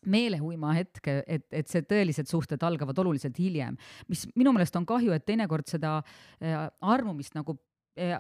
meeleuima 0.10 0.74
hetk, 0.78 1.10
et, 1.28 1.46
et 1.52 1.70
see 1.70 1.84
tõelised 1.88 2.30
suhted 2.30 2.64
algavad 2.64 3.00
oluliselt 3.04 3.38
hiljem, 3.40 3.78
mis 4.12 4.26
minu 4.36 4.54
meelest 4.56 4.76
on 4.80 4.88
kahju, 4.90 5.14
et 5.16 5.26
teinekord 5.28 5.70
seda 5.70 6.00
äh, 6.00 6.68
armumist 6.82 7.38
nagu 7.38 7.58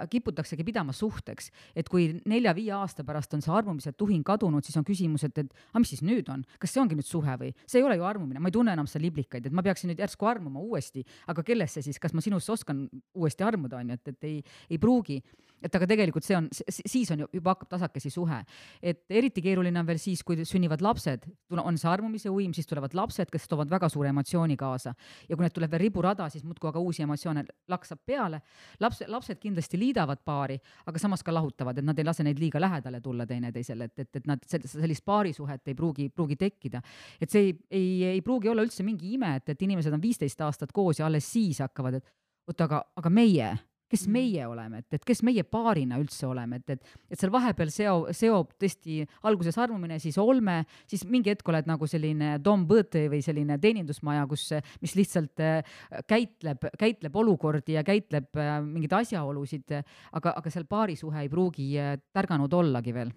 kiputaksegi 0.10 0.64
pidama 0.64 0.94
suhteks, 0.94 1.50
et 1.76 1.90
kui 1.90 2.10
nelja-viie 2.30 2.74
aasta 2.78 3.04
pärast 3.06 3.34
on 3.34 3.42
see 3.42 3.54
armumise 3.54 3.94
tuhin 3.98 4.24
kadunud, 4.24 4.66
siis 4.66 4.78
on 4.78 4.86
küsimus, 4.88 5.26
et, 5.28 5.38
et 5.42 5.54
aga 5.72 5.82
mis 5.82 5.94
siis 5.96 6.04
nüüd 6.06 6.30
on, 6.30 6.44
kas 6.62 6.76
see 6.76 6.82
ongi 6.84 6.98
nüüd 7.00 7.08
suhe 7.08 7.38
või? 7.40 7.54
See 7.66 7.82
ei 7.82 7.88
ole 7.88 7.98
ju 7.98 8.06
armumine, 8.08 8.42
ma 8.44 8.52
ei 8.52 8.56
tunne 8.56 8.76
enam 8.78 8.90
seda 8.90 9.04
liblikaid, 9.08 9.48
et 9.50 9.56
ma 9.56 9.66
peaksin 9.66 9.92
nüüd 9.92 10.04
järsku 10.04 10.30
armuma 10.30 10.62
uuesti, 10.62 11.04
aga 11.32 11.46
kellesse 11.46 11.82
siis, 11.86 12.00
kas 12.02 12.14
ma 12.14 12.22
sinusse 12.22 12.54
oskan 12.54 12.86
uuesti 13.18 13.46
armuda, 13.48 13.82
on 13.82 13.94
ju, 13.94 13.98
et, 13.98 14.14
et 14.14 14.30
ei, 14.30 14.38
ei 14.70 14.82
pruugi. 14.82 15.22
Et 15.64 15.76
aga 15.78 15.88
tegelikult 15.88 16.26
see 16.28 16.36
on, 16.36 16.50
siis 16.52 17.12
on 17.14 17.22
ju 17.24 17.28
juba 17.38 17.54
hakkab 17.54 17.70
tasakesi 17.72 18.10
suhe. 18.12 18.42
et 18.84 19.06
eriti 19.10 19.42
keeruline 19.42 19.80
on 19.80 19.88
veel 19.88 20.00
siis, 20.02 20.20
kui 20.28 20.44
sünnivad 20.44 20.82
lapsed, 20.84 21.24
on 21.56 21.78
see 21.80 21.88
armumise 21.88 22.30
uim, 22.30 22.52
siis 22.54 22.68
tulevad 22.68 22.92
lapsed, 22.94 23.32
kes 23.32 23.48
toovad 23.48 23.72
väga 23.72 23.88
suure 23.90 24.10
emotsiooni 24.12 24.58
kaasa. 24.60 24.94
ja 25.30 25.38
kui 25.38 25.46
need 25.46 25.56
tuleb 25.56 25.72
veel 25.72 25.86
riburada, 25.86 26.28
siis 26.30 26.44
muudkui 26.44 26.68
aga 26.68 26.84
uusi 26.84 27.06
emotsioone 27.08 27.46
laksab 27.72 28.02
peale. 28.06 28.42
laps, 28.84 29.06
lapsed 29.08 29.40
kindlasti 29.40 29.63
liidavad 29.80 30.22
paari, 30.26 30.58
aga 30.86 31.00
samas 31.00 31.24
ka 31.24 31.34
lahutavad, 31.34 31.78
et 31.78 31.86
nad 31.86 32.00
ei 32.00 32.06
lase 32.06 32.24
neid 32.24 32.40
liiga 32.40 32.62
lähedale 32.62 33.02
tulla 33.02 33.26
teineteisele, 33.30 33.90
et, 33.90 34.06
et, 34.06 34.22
et 34.22 34.28
nad 34.28 34.44
sellist 34.48 35.06
paarisuhet 35.06 35.72
ei 35.72 35.76
pruugi, 35.76 36.10
pruugi 36.10 36.36
tekkida. 36.40 36.82
et 37.22 37.30
see 37.30 37.48
ei, 37.48 37.54
ei, 37.72 38.04
ei 38.16 38.22
pruugi 38.22 38.50
olla 38.50 38.66
üldse 38.66 38.84
mingi 38.84 39.14
ime, 39.18 39.36
et, 39.40 39.50
et 39.50 39.62
inimesed 39.62 39.94
on 39.94 40.02
viisteist 40.02 40.42
aastat 40.42 40.72
koos 40.72 41.00
ja 41.00 41.06
alles 41.06 41.32
siis 41.32 41.60
hakkavad, 41.64 42.00
et 42.00 42.14
oot, 42.48 42.66
aga, 42.68 42.84
aga 43.00 43.10
meie 43.14 43.54
kes 43.94 44.08
mm. 44.08 44.16
meie 44.18 44.48
oleme, 44.50 44.82
et, 44.82 44.98
et 44.98 45.06
kes 45.06 45.22
meie 45.26 45.44
paarina 45.46 46.00
üldse 46.02 46.26
oleme, 46.28 46.60
et, 46.62 46.76
et, 46.76 46.96
et 47.14 47.20
seal 47.20 47.32
vahepeal 47.34 47.72
seo, 47.74 47.96
seob 48.16 48.56
tõesti 48.62 49.04
alguses 49.30 49.58
armumine, 49.62 50.00
siis 50.02 50.18
olme, 50.22 50.62
siis 50.90 51.06
mingi 51.10 51.34
hetk 51.34 51.54
oled 51.54 51.70
nagu 51.70 51.90
selline 51.90 52.38
Dom 52.44 52.66
Bõte 52.70 53.06
või 53.12 53.22
selline 53.26 53.60
teenindusmaja, 53.62 54.26
kus, 54.32 54.50
mis 54.82 54.98
lihtsalt 54.98 55.44
äh, 55.44 55.76
käitleb, 56.10 56.66
käitleb 56.80 57.22
olukordi 57.24 57.78
ja 57.78 57.86
käitleb 57.86 58.42
äh, 58.42 58.56
mingeid 58.66 58.98
asjaolusid, 59.04 59.78
aga, 60.12 60.34
aga 60.34 60.54
seal 60.54 60.66
paarisuhe 60.70 61.26
ei 61.26 61.32
pruugi 61.32 61.70
äh, 61.82 61.96
tärganud 62.16 62.54
ollagi 62.54 62.96
veel. 62.96 63.14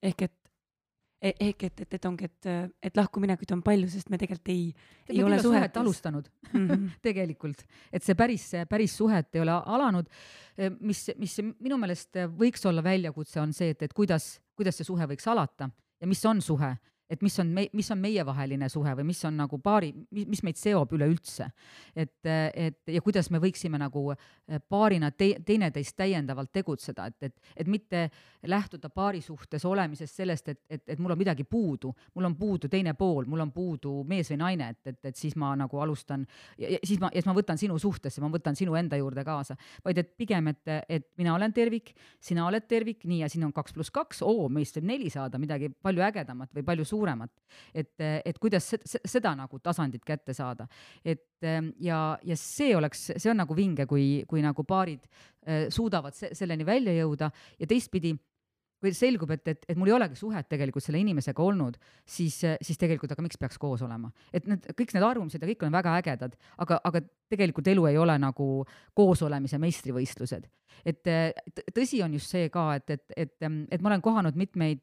ehk 0.00 0.22
et 0.24 0.39
ehk 1.20 1.64
et, 1.68 1.80
et, 1.84 1.94
et 1.98 2.06
ongi, 2.08 2.28
et, 2.30 2.48
et 2.82 2.96
lahkuminekuid 2.96 3.52
on 3.52 3.62
palju, 3.64 3.88
sest 3.92 4.08
me 4.12 4.18
tegelikult 4.20 4.52
ei, 4.52 4.70
ei 5.12 5.22
ole 5.24 5.40
suhet 5.42 5.76
alustanud 5.76 6.30
mm 6.52 6.66
-hmm. 6.66 6.86
tegelikult, 7.02 7.64
et 7.92 8.02
see 8.02 8.14
päris, 8.14 8.50
päris 8.68 8.96
suhet 8.96 9.34
ei 9.34 9.40
ole 9.40 9.52
alanud. 9.52 10.06
mis, 10.80 11.10
mis 11.16 11.36
minu 11.58 11.76
meelest 11.78 12.16
võiks 12.36 12.66
olla 12.68 12.82
väljakutse, 12.84 13.40
on 13.40 13.52
see, 13.52 13.70
et, 13.70 13.82
et 13.82 13.92
kuidas, 13.92 14.40
kuidas 14.56 14.76
see 14.76 14.84
suhe 14.84 15.06
võiks 15.06 15.28
alata 15.28 15.70
ja 16.00 16.06
mis 16.06 16.24
on 16.24 16.40
suhe 16.42 16.76
et 17.10 17.22
mis 17.22 17.38
on 17.42 17.48
me, 17.50 17.66
mis 17.74 17.90
on 17.90 17.98
meievaheline 17.98 18.68
suhe 18.70 18.92
või 19.00 19.08
mis 19.10 19.20
on 19.26 19.36
nagu 19.40 19.58
paari, 19.62 19.90
mis 20.14 20.42
meid 20.46 20.58
seob 20.60 20.92
üleüldse. 20.94 21.48
et, 21.96 22.14
et 22.24 22.92
ja 22.94 23.02
kuidas 23.02 23.30
me 23.30 23.40
võiksime 23.42 23.78
nagu 23.80 24.04
eh, 24.12 24.60
paarina 24.68 25.10
te, 25.10 25.32
teineteist 25.46 25.96
täiendavalt 25.98 26.52
tegutseda, 26.52 27.06
et, 27.10 27.30
et, 27.30 27.54
et 27.56 27.70
mitte 27.70 28.04
lähtuda 28.46 28.90
paari 28.94 29.20
suhtes 29.20 29.64
olemisest 29.64 30.22
sellest, 30.22 30.48
et, 30.48 30.60
et, 30.70 30.84
et 30.94 31.02
mul 31.02 31.16
on 31.16 31.18
midagi 31.18 31.44
puudu, 31.44 31.92
mul 32.14 32.30
on 32.30 32.36
puudu 32.38 32.70
teine 32.70 32.94
pool, 32.94 33.26
mul 33.26 33.42
on 33.42 33.52
puudu 33.52 34.04
mees 34.08 34.30
või 34.30 34.40
naine, 34.44 34.70
et, 34.70 34.94
et, 34.94 35.00
et 35.10 35.16
siis 35.16 35.36
ma 35.36 35.52
nagu 35.58 35.82
alustan 35.82 36.26
ja, 36.58 36.70
ja 36.76 36.80
siis 36.84 37.02
ma, 37.02 37.10
ja 37.10 37.20
siis 37.20 37.28
ma 37.28 37.36
võtan 37.36 37.58
sinu 37.58 37.78
suhtesse, 37.78 38.22
ma 38.22 38.30
võtan 38.30 38.56
sinu 38.58 38.78
enda 38.78 39.00
juurde 39.00 39.24
kaasa, 39.26 39.58
vaid 39.84 39.98
et 39.98 40.14
pigem, 40.16 40.52
et, 40.54 40.74
et 40.88 41.10
mina 41.18 41.34
olen 41.34 41.52
tervik, 41.52 41.92
sina 42.22 42.46
oled 42.46 42.70
tervik, 42.70 43.04
nii 43.10 43.24
ja 43.24 43.28
siin 43.32 43.48
on 43.48 43.54
kaks 43.56 43.74
pluss 43.74 43.90
kaks, 43.94 44.22
oo, 44.26 44.48
meist 44.52 44.78
võib 44.78 44.90
neli 44.92 45.10
saada, 45.10 45.40
midagi 45.42 45.72
palju 45.82 46.06
ägedamat 46.06 46.54
või 46.54 46.66
palju 46.70 46.86
suuremat 46.86 46.99
suuremat. 47.00 47.32
et, 47.74 47.94
et 47.98 48.38
kuidas 48.38 48.68
seda 48.86 49.34
nagu 49.34 49.58
tasandit 49.58 50.04
kätte 50.06 50.34
saada. 50.36 50.68
et 51.04 51.42
ehm, 51.42 51.72
ja, 51.80 52.18
ja 52.22 52.36
see 52.36 52.76
oleks, 52.76 53.10
see 53.16 53.30
on 53.30 53.40
nagu 53.42 53.56
vinge, 53.56 53.86
kui, 53.86 54.24
kui 54.28 54.42
nagu 54.44 54.64
paarid 54.64 55.06
äh, 55.06 55.68
suudavad 55.68 56.14
se 56.14 56.34
selleni 56.36 56.66
välja 56.66 56.94
jõuda 57.00 57.30
ja 57.58 57.66
teistpidi 57.66 58.14
kui 58.80 58.92
selgub, 58.96 59.30
et, 59.34 59.48
et, 59.52 59.64
et 59.68 59.78
mul 59.78 59.90
ei 59.90 59.94
olegi 59.94 60.16
suhet 60.16 60.48
tegelikult 60.48 60.84
selle 60.84 61.00
inimesega 61.02 61.44
olnud, 61.44 61.76
siis, 62.08 62.38
siis 62.64 62.80
tegelikult, 62.80 63.12
aga 63.12 63.24
miks 63.24 63.38
peaks 63.40 63.60
koos 63.60 63.84
olema? 63.84 64.10
et 64.32 64.46
need, 64.48 64.70
kõik 64.76 64.94
need 64.96 65.04
arvamused 65.04 65.42
ja 65.42 65.50
kõik 65.50 65.66
on 65.66 65.74
väga 65.76 65.96
ägedad, 66.00 66.36
aga, 66.64 66.80
aga 66.88 67.02
tegelikult 67.32 67.68
elu 67.70 67.86
ei 67.90 67.98
ole 68.00 68.16
nagu 68.22 68.48
koosolemise 68.96 69.60
meistrivõistlused. 69.60 70.48
et 70.88 71.12
tõsi 71.76 72.00
on 72.04 72.16
just 72.16 72.32
see 72.32 72.48
ka, 72.52 72.70
et, 72.80 72.96
et, 72.96 73.04
et, 73.26 73.36
et 73.44 73.82
ma 73.82 73.92
olen 73.92 74.04
kohanud 74.04 74.40
mitmeid 74.40 74.80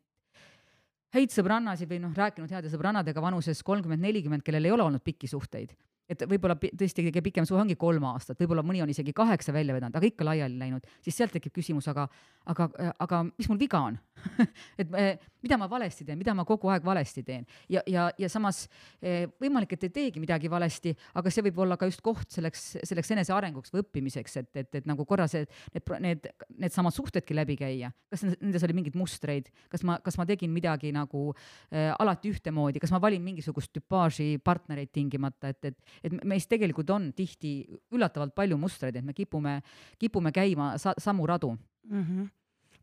häid 1.16 1.34
sõbrannasid 1.34 1.90
või 1.90 2.02
noh, 2.04 2.16
rääkinud 2.16 2.52
heade 2.52 2.72
sõbrannadega 2.72 3.22
vanuses 3.24 3.64
kolmkümmend, 3.64 4.04
nelikümmend, 4.04 4.44
kellel 4.44 4.68
ei 4.68 4.74
ole 4.76 4.84
olnud 4.84 5.04
pikki 5.06 5.30
suhteid 5.32 5.76
et 6.10 6.24
võib-olla 6.30 6.56
tõesti 6.58 7.06
kõige 7.08 7.24
pikem 7.26 7.48
suhe 7.48 7.60
ongi 7.62 7.76
kolm 7.80 8.06
aastat, 8.10 8.40
võib-olla 8.40 8.64
mõni 8.66 8.82
on 8.84 8.92
isegi 8.92 9.14
kaheksa 9.16 9.54
välja 9.56 9.76
vedanud, 9.76 9.96
aga 9.98 10.08
ikka 10.08 10.28
laiali 10.28 10.60
läinud, 10.60 10.88
siis 11.04 11.18
sealt 11.18 11.34
tekib 11.36 11.56
küsimus, 11.56 11.88
aga, 11.92 12.08
aga, 12.54 12.70
aga 13.04 13.24
mis 13.30 13.50
mul 13.52 13.60
viga 13.60 13.82
on? 13.90 13.98
Et 14.82 14.96
eh, 14.98 15.20
mida 15.44 15.58
ma 15.60 15.68
valesti 15.70 16.06
teen, 16.08 16.18
mida 16.20 16.34
ma 16.36 16.46
kogu 16.48 16.72
aeg 16.74 16.86
valesti 16.86 17.24
teen? 17.28 17.46
Ja, 17.72 17.84
ja, 17.90 18.08
ja 18.18 18.30
samas 18.32 18.64
eh, 19.02 19.28
võimalik, 19.42 19.76
et 19.76 19.88
ei 19.88 19.94
teegi 19.94 20.22
midagi 20.24 20.50
valesti, 20.52 20.94
aga 21.20 21.32
see 21.34 21.46
võib 21.48 21.62
olla 21.66 21.78
ka 21.80 21.90
just 21.90 22.02
koht 22.06 22.32
selleks, 22.34 22.64
selleks 22.88 23.14
enesearenguks 23.16 23.74
või 23.74 23.84
õppimiseks, 23.84 24.40
et, 24.42 24.50
et, 24.64 24.80
et 24.82 24.90
nagu 24.90 25.06
korra 25.08 25.28
see, 25.32 25.46
need, 25.76 25.94
need, 26.04 26.30
needsamad 26.64 26.96
suhtedki 26.96 27.38
läbi 27.38 27.58
käia. 27.60 27.92
kas 28.12 28.24
nendes 28.28 28.64
oli 28.66 28.78
mingeid 28.80 28.98
mustreid, 28.98 29.52
kas 29.72 29.84
ma, 29.88 30.00
kas 30.04 30.18
ma 30.20 30.26
tegin 30.30 30.52
midagi 30.54 30.92
nagu 30.96 31.30
äh, 31.34 31.92
alati 32.00 32.32
ühtemoodi, 32.34 32.82
kas 32.84 32.94
ma 32.96 33.02
valin 33.04 33.24
mingisugust 33.24 33.74
tüpaaži 33.76 34.38
partnereid 34.44 34.92
tingimata, 34.96 35.54
et, 35.54 35.72
et 35.72 35.97
et 36.04 36.18
meis 36.24 36.48
tegelikult 36.48 36.90
on 36.96 37.12
tihti 37.18 37.60
üllatavalt 37.94 38.36
palju 38.36 38.58
mustreid, 38.58 38.96
et 38.96 39.06
me 39.06 39.16
kipume, 39.18 39.60
kipume 40.00 40.32
käima 40.36 40.76
sa, 40.82 40.94
samu 40.98 41.28
radu 41.28 41.56
mm. 41.56 42.04
-hmm 42.04 42.28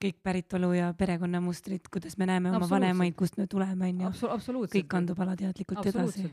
kõik 0.04 0.20
päritolu 0.26 0.72
ja 0.74 0.90
perekonnamustrid, 0.98 1.88
kuidas 1.92 2.18
me 2.20 2.26
näeme 2.28 2.52
oma 2.54 2.68
vanemaid, 2.68 3.14
kust 3.18 3.38
me 3.40 3.46
tuleme, 3.50 3.88
onju. 3.92 4.10
kõik 4.74 4.88
kandub 4.90 5.20
alateadlikult 5.24 5.86
edasi. 5.86 6.28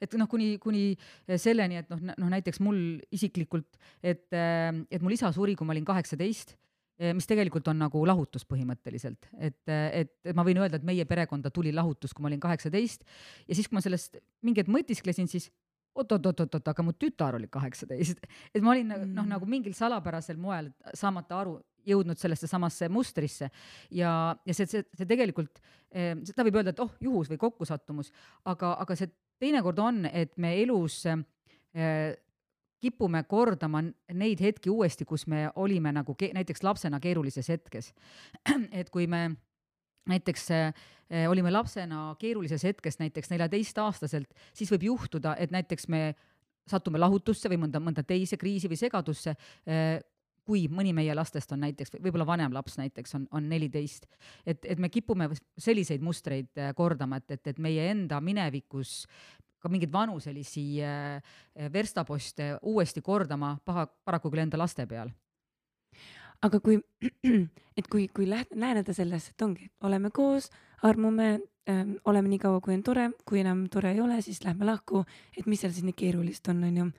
et 0.00 0.14
noh, 0.20 0.28
kuni, 0.30 0.58
kuni 0.62 0.96
selleni, 1.36 1.80
et 1.82 1.90
noh, 1.90 2.00
noh 2.10 2.30
näiteks 2.30 2.60
mul 2.64 3.00
isiklikult, 3.14 3.78
et, 4.02 4.26
et 4.32 5.02
mul 5.02 5.16
isa 5.16 5.32
suri, 5.34 5.56
kui 5.58 5.66
ma 5.66 5.76
olin 5.76 5.88
kaheksateist 5.88 6.56
mis 7.14 7.28
tegelikult 7.30 7.68
on 7.70 7.78
nagu 7.78 8.00
lahutus 8.10 8.42
põhimõtteliselt, 8.48 9.28
et, 9.38 9.60
et 9.70 10.32
ma 10.34 10.42
võin 10.46 10.58
öelda, 10.58 10.80
et 10.80 10.86
meie 10.86 11.04
perekonda 11.06 11.52
tuli 11.54 11.70
lahutus, 11.70 12.10
kui 12.10 12.24
ma 12.24 12.30
olin 12.30 12.42
kaheksateist 12.42 13.04
ja 13.46 13.54
siis, 13.54 13.68
kui 13.68 13.78
ma 13.78 13.82
sellest 13.84 14.18
mingi 14.42 14.64
hetk 14.64 14.72
mõtisklesin, 14.74 15.30
siis 15.30 15.46
oot-oot-oot-oot, 15.98 16.70
aga 16.72 16.84
mu 16.86 16.94
tütar 16.94 17.38
oli 17.38 17.48
kaheksateist. 17.52 18.26
et 18.54 18.62
ma 18.62 18.74
olin 18.74 18.94
mm. 18.94 19.16
noh, 19.16 19.26
nagu 19.28 19.48
mingil 19.50 19.74
salapärasel 19.76 20.38
moel 20.40 20.70
saamata 20.94 21.40
aru, 21.42 21.58
jõudnud 21.88 22.20
sellesse 22.20 22.48
samasse 22.50 22.88
mustrisse 22.92 23.48
ja, 23.94 24.12
ja 24.46 24.54
see, 24.54 24.68
see, 24.68 24.84
see 24.96 25.08
tegelikult, 25.08 25.60
eh, 25.90 26.14
seda 26.28 26.46
võib 26.46 26.60
öelda, 26.60 26.74
et 26.74 26.84
oh, 26.84 26.94
juhus 27.02 27.30
või 27.32 27.40
kokkusattumus, 27.40 28.12
aga, 28.48 28.74
aga 28.84 28.96
see 28.98 29.10
teinekord 29.40 29.78
on, 29.82 30.04
et 30.10 30.34
me 30.40 30.54
elus 30.62 31.00
äh, 31.08 31.22
kipume 32.78 33.22
kordama 33.28 33.82
neid 34.14 34.40
hetki 34.42 34.70
uuesti, 34.70 35.06
kus 35.08 35.26
me 35.26 35.48
olime 35.56 35.92
nagu 35.94 36.14
näiteks 36.18 36.62
lapsena 36.62 37.00
keerulises 37.02 37.48
hetkes. 37.50 37.92
et 38.80 38.90
kui 38.94 39.06
me 39.10 39.30
näiteks 40.08 40.50
äh, 40.56 40.72
olime 41.28 41.52
lapsena 41.52 42.14
keerulises 42.20 42.64
hetkes, 42.64 42.98
näiteks 43.00 43.30
neljateistaastaselt, 43.32 44.34
siis 44.56 44.72
võib 44.74 44.88
juhtuda, 44.90 45.36
et 45.38 45.54
näiteks 45.54 45.88
me 45.88 46.02
satume 46.68 47.00
lahutusse 47.00 47.48
või 47.48 47.62
mõnda, 47.64 47.80
mõnda 47.80 48.04
teise 48.04 48.36
kriisi 48.36 48.68
või 48.68 48.80
segadusse 48.80 49.34
äh,, 49.34 49.98
kui 50.48 50.64
mõni 50.72 50.94
meie 50.96 51.12
lastest 51.16 51.52
on 51.52 51.60
näiteks, 51.60 51.92
võib-olla 52.00 52.24
vanem 52.28 52.54
laps 52.56 52.78
näiteks 52.80 53.18
on, 53.18 53.26
on 53.36 53.48
neliteist, 53.50 54.06
et, 54.48 54.64
et 54.64 54.80
me 54.80 54.88
kipume 54.88 55.28
selliseid 55.60 56.04
mustreid 56.04 56.48
äh, 56.56 56.72
kordama, 56.76 57.20
et, 57.20 57.36
et, 57.36 57.52
et 57.52 57.60
meie 57.60 57.90
enda 57.92 58.20
minevikus 58.24 59.02
ka 59.58 59.68
mingeid 59.68 59.92
vanu 59.92 60.16
selisi 60.22 60.64
äh, 60.84 61.20
verstaposte 61.72 62.54
uuesti 62.62 63.02
kordama 63.04 63.56
paha, 63.64 63.86
paraku 64.04 64.32
küll 64.32 64.46
enda 64.46 64.60
laste 64.60 64.86
peal 64.88 65.12
aga 66.42 66.60
kui, 66.64 66.78
et 67.78 67.88
kui, 67.90 68.08
kui 68.14 68.28
läht-, 68.30 68.54
läheneda 68.54 68.94
sellesse, 68.96 69.34
et 69.34 69.46
ongi, 69.46 69.70
oleme 69.86 70.10
koos, 70.14 70.50
armume 70.86 71.30
ähm,, 71.70 71.96
oleme 72.08 72.30
nii 72.32 72.42
kaua, 72.42 72.60
kui 72.64 72.76
on 72.76 72.84
tore, 72.86 73.08
kui 73.28 73.42
enam 73.42 73.66
tore 73.72 73.92
ei 73.94 74.02
ole, 74.04 74.20
siis 74.24 74.42
lähme 74.44 74.68
lahku, 74.68 75.04
et 75.36 75.48
mis 75.50 75.64
seal 75.64 75.74
siis 75.74 75.86
nii 75.88 75.96
keerulist 75.98 76.48
on, 76.52 76.62
onju. 76.70 76.90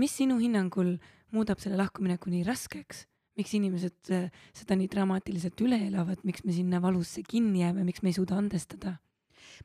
mis 0.00 0.16
sinu 0.16 0.38
hinnangul 0.40 0.96
muudab 1.34 1.62
selle 1.62 1.78
lahkumineku 1.80 2.32
nii 2.32 2.44
raskeks? 2.48 3.06
miks 3.38 3.54
inimesed 3.56 4.10
äh, 4.12 4.26
seda 4.52 4.76
nii 4.76 4.88
dramaatiliselt 4.90 5.60
üle 5.64 5.78
elavad, 5.86 6.20
miks 6.28 6.42
me 6.44 6.52
sinna 6.52 6.80
valusse 6.82 7.22
kinni 7.24 7.62
jääme, 7.62 7.86
miks 7.86 8.02
me 8.02 8.10
ei 8.10 8.18
suuda 8.18 8.36
andestada? 8.36 8.98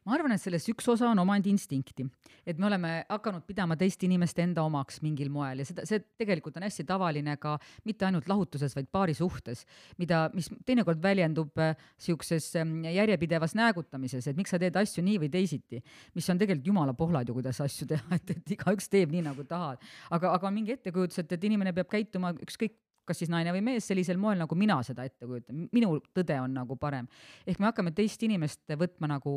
Ma 0.05 0.15
arvan, 0.15 0.35
et 0.35 0.41
sellest 0.41 0.69
üks 0.73 0.87
osa 0.91 1.09
on 1.09 1.19
omandiinstinkti, 1.23 2.05
et 2.45 2.59
me 2.61 2.67
oleme 2.69 2.93
hakanud 3.09 3.45
pidama 3.47 3.77
teist 3.79 4.03
inimest 4.07 4.39
enda 4.43 4.63
omaks 4.65 5.01
mingil 5.05 5.31
moel 5.33 5.63
ja 5.63 5.67
seda, 5.67 5.85
see 5.87 6.01
tegelikult 6.19 6.57
on 6.59 6.67
hästi 6.67 6.85
tavaline 6.87 7.37
ka 7.41 7.55
mitte 7.87 8.07
ainult 8.07 8.29
lahutuses, 8.31 8.75
vaid 8.77 8.89
paari 8.91 9.15
suhtes, 9.17 9.65
mida, 10.01 10.25
mis 10.35 10.49
teinekord 10.67 11.01
väljendub 11.03 11.57
äh, 11.61 11.75
siukses 12.01 12.51
ähm, 12.59 12.77
järjepidevas 12.85 13.55
näägutamises, 13.57 14.29
et 14.29 14.39
miks 14.39 14.53
sa 14.55 14.61
teed 14.61 14.77
asju 14.79 15.03
nii 15.05 15.19
või 15.25 15.31
teisiti, 15.33 15.81
mis 16.15 16.29
on 16.31 16.41
tegelikult 16.41 16.71
jumala 16.71 16.95
pohlad 16.97 17.29
ju, 17.29 17.37
kuidas 17.37 17.61
asju 17.65 17.89
teha, 17.89 18.19
et, 18.19 18.35
et 18.37 18.55
igaüks 18.57 18.89
teeb 18.91 19.13
nii 19.13 19.25
nagu 19.27 19.45
tahad. 19.47 19.81
aga, 20.09 20.33
aga 20.37 20.49
on 20.49 20.55
mingi 20.55 20.75
ettekujutus, 20.77 21.23
et, 21.23 21.37
et 21.37 21.47
inimene 21.49 21.73
peab 21.75 21.91
käituma 21.91 22.33
ükskõik 22.45 22.77
kas 23.07 23.21
siis 23.21 23.31
naine 23.31 23.53
või 23.55 23.63
mees 23.65 23.87
sellisel 23.89 24.19
moel, 24.21 24.39
nagu 24.41 24.57
mina 24.59 24.79
seda 24.85 25.05
ette 25.07 25.27
kujutan, 25.27 25.67
minu 25.75 25.99
tõde 26.15 26.39
on 26.41 26.57
nagu 26.61 26.79
parem. 26.79 27.07
ehk 27.45 27.59
me 27.59 27.69
hakkame 27.69 27.93
teist 27.95 28.23
inimest 28.23 28.75
võtma 28.79 29.09
nagu 29.15 29.35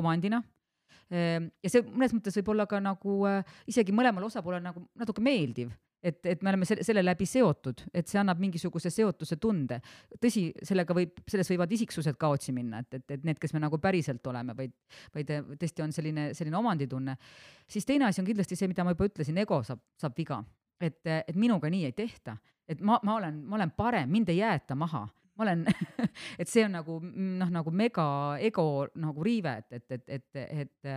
omandina 0.00 0.42
ehm, 1.10 1.50
ja 1.62 1.70
see 1.72 1.84
mõnes 1.86 2.16
mõttes 2.16 2.36
võib 2.40 2.54
olla 2.54 2.66
ka 2.70 2.80
nagu 2.80 3.20
äh, 3.28 3.54
isegi 3.70 3.92
mõlemale 3.92 4.26
osapoolele 4.30 4.64
nagu 4.64 4.86
natuke 4.98 5.24
meeldiv, 5.24 5.72
et, 6.02 6.20
et 6.26 6.42
me 6.42 6.50
oleme 6.52 6.66
selle, 6.68 6.84
selle 6.86 7.02
läbi 7.04 7.26
seotud, 7.28 7.82
et 7.94 8.08
see 8.08 8.20
annab 8.20 8.40
mingisuguse 8.40 8.92
seotuse 8.92 9.36
tunde. 9.40 9.80
tõsi, 10.20 10.48
sellega 10.66 10.96
võib, 10.96 11.20
selles 11.30 11.50
võivad 11.52 11.72
isiksused 11.76 12.18
kaotsi 12.20 12.54
minna, 12.56 12.82
et, 12.84 13.00
et, 13.00 13.16
et 13.16 13.26
need, 13.26 13.40
kes 13.40 13.54
me 13.56 13.62
nagu 13.62 13.78
päriselt 13.82 14.26
oleme, 14.32 14.56
vaid, 14.56 14.74
vaid 15.16 15.34
tõesti 15.60 15.84
on 15.84 15.92
selline, 15.96 16.30
selline 16.36 16.58
omanditunne. 16.60 17.16
siis 17.68 17.86
teine 17.88 18.08
asi 18.08 18.22
on 18.22 18.28
kindlasti 18.28 18.56
see, 18.56 18.70
mida 18.70 18.84
ma 18.84 18.96
juba 18.96 19.10
ütlesin, 19.10 19.38
ego 19.44 19.62
saab, 19.66 19.82
saab 20.00 20.16
viga. 20.16 20.40
Et, 20.80 21.00
et 21.04 21.36
minuga 21.36 21.70
nii 21.70 21.86
ei 21.88 21.96
tehta. 21.96 22.36
Et 22.70 22.80
ma, 22.86 22.98
ma 23.02 23.16
olen, 23.18 23.40
ma 23.46 23.58
olen 23.58 23.72
parem, 23.76 24.10
mind 24.10 24.30
ei 24.30 24.40
jäeta 24.40 24.76
maha. 24.78 25.06
Ma 25.36 25.46
olen 25.46 25.64
et 26.40 26.50
see 26.50 26.66
on 26.66 26.74
nagu 26.76 26.98
noh, 27.00 27.50
nagu 27.52 27.72
mega 27.74 28.04
ego 28.44 28.66
nagu 29.00 29.24
riive, 29.24 29.56
et, 29.62 29.78
et, 29.78 29.88
et, 29.96 30.06
et, 30.18 30.44
et 30.64 30.92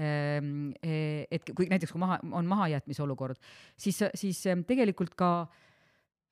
ähm, 0.00 0.72
et 0.82 1.52
kui 1.52 1.68
näiteks, 1.70 1.92
kui 1.92 2.02
maha, 2.02 2.18
on 2.32 2.48
mahajätmise 2.48 3.04
olukord, 3.04 3.38
siis, 3.76 4.00
siis 4.16 4.40
ähm, 4.50 4.64
tegelikult 4.68 5.14
ka 5.18 5.30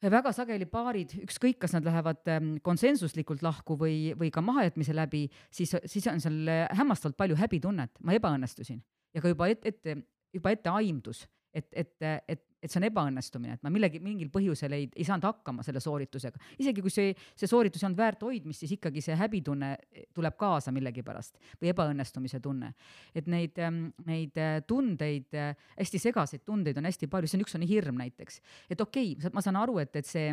väga 0.05 0.33
sageli 0.37 0.67
paarid, 0.69 1.15
ükskõik, 1.25 1.61
kas 1.63 1.77
nad 1.77 1.87
lähevad 1.87 2.33
ähm, 2.33 2.57
konsensuslikult 2.65 3.45
lahku 3.45 3.77
või, 3.81 4.13
või 4.19 4.33
ka 4.35 4.43
mahajätmise 4.45 4.97
läbi, 4.97 5.27
siis, 5.55 5.77
siis 5.85 6.09
on 6.11 6.21
seal 6.25 6.51
hämmastavalt 6.77 7.17
palju 7.21 7.39
häbitunnet, 7.41 8.03
ma 8.05 8.17
ebaõnnestusin. 8.17 8.83
Ja 9.15 9.23
ka 9.23 9.31
juba 9.31 9.49
ette, 9.53 9.71
ette, 9.71 10.01
juba 10.35 10.53
ette 10.53 10.73
aimdus, 10.73 11.25
et, 11.55 11.69
et, 11.73 11.95
et 12.29 12.43
et 12.65 12.73
see 12.73 12.81
on 12.81 12.87
ebaõnnestumine, 12.89 13.59
et 13.59 13.65
ma 13.65 13.71
millegi, 13.73 14.01
mingil 14.03 14.31
põhjusel 14.33 14.73
ei, 14.73 14.87
ei 14.97 15.05
saanud 15.05 15.27
hakkama 15.29 15.65
selle 15.67 15.83
sooritusega. 15.85 16.41
isegi 16.63 16.83
kui 16.85 16.93
see, 16.93 17.13
see 17.37 17.51
sooritus 17.51 17.83
ei 17.83 17.89
olnud 17.91 18.01
väärt 18.01 18.25
hoidmist, 18.25 18.65
siis 18.65 18.73
ikkagi 18.79 19.03
see 19.05 19.17
häbitunne 19.21 19.75
tuleb 20.17 20.39
kaasa 20.41 20.73
millegipärast 20.73 21.37
või 21.61 21.73
ebaõnnestumise 21.75 22.41
tunne. 22.45 22.73
et 23.15 23.29
neid, 23.29 23.61
ähm, 23.61 23.83
neid 24.09 24.41
äh, 24.41 24.63
tundeid, 24.67 25.29
hästi 25.77 26.01
segaseid 26.07 26.45
tundeid 26.45 26.81
on 26.81 26.89
hästi 26.89 27.11
palju, 27.13 27.29
see 27.29 27.39
on 27.39 27.45
üks 27.45 27.59
on 27.59 27.67
hirm 27.69 28.01
näiteks. 28.01 28.41
et 28.71 28.81
okei 28.81 29.13
okay,, 29.19 29.35
ma 29.37 29.45
saan 29.45 29.61
aru, 29.61 29.77
et, 29.85 29.93
et 30.01 30.09
see, 30.09 30.33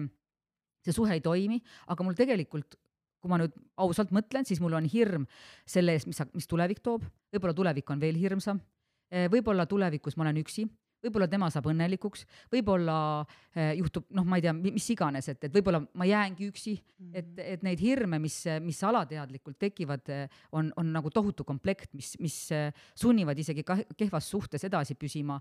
see 0.86 0.95
suhe 0.95 1.19
ei 1.19 1.26
toimi, 1.26 1.60
aga 1.91 2.08
mul 2.08 2.15
tegelikult 2.15 2.80
kui 3.22 3.30
ma 3.30 3.38
nüüd 3.38 3.54
ausalt 3.84 4.10
mõtlen, 4.15 4.48
siis 4.48 4.63
mul 4.63 4.74
on 4.74 4.88
hirm 4.89 5.28
selle 5.69 5.93
eest, 5.93 6.08
mis, 6.10 6.17
mis 6.34 6.48
tulevik 6.50 6.80
toob, 6.82 7.04
võib-olla 7.30 7.54
tulevik 7.54 7.91
on 7.91 8.00
veel 8.02 8.15
hirmsam, 8.17 8.63
äh, 9.12 9.28
võib-olla 9.30 9.67
tulevikus 9.69 10.15
ma 10.15 10.30
olen 10.30 10.39
üksi 10.41 10.65
võib-olla 11.02 11.28
tema 11.32 11.50
saab 11.54 11.70
õnnelikuks, 11.72 12.26
võib-olla 12.54 12.98
äh, 13.22 13.74
juhtub, 13.80 14.08
noh, 14.18 14.28
ma 14.28 14.40
ei 14.40 14.46
tea, 14.46 14.54
mis 14.54 14.90
iganes, 14.94 15.30
et, 15.34 15.48
et 15.48 15.56
võib-olla 15.56 15.82
ma 15.98 16.08
jäängi 16.08 16.50
üksi 16.52 16.76
mm, 16.76 17.08
-hmm. 17.08 17.16
et, 17.22 17.42
et 17.56 17.66
neid 17.68 17.82
hirme, 17.82 18.20
mis, 18.22 18.38
mis 18.62 18.84
alateadlikult 18.88 19.60
tekivad, 19.60 20.14
on, 20.52 20.72
on 20.78 20.94
nagu 20.94 21.10
tohutu 21.10 21.44
komplekt, 21.48 21.94
mis, 21.94 22.14
mis 22.20 22.38
äh, 22.56 22.70
sunnivad 22.96 23.38
isegi 23.38 23.66
kehvas 23.98 24.30
suhtes 24.30 24.64
edasi 24.68 24.96
püsima 24.96 25.40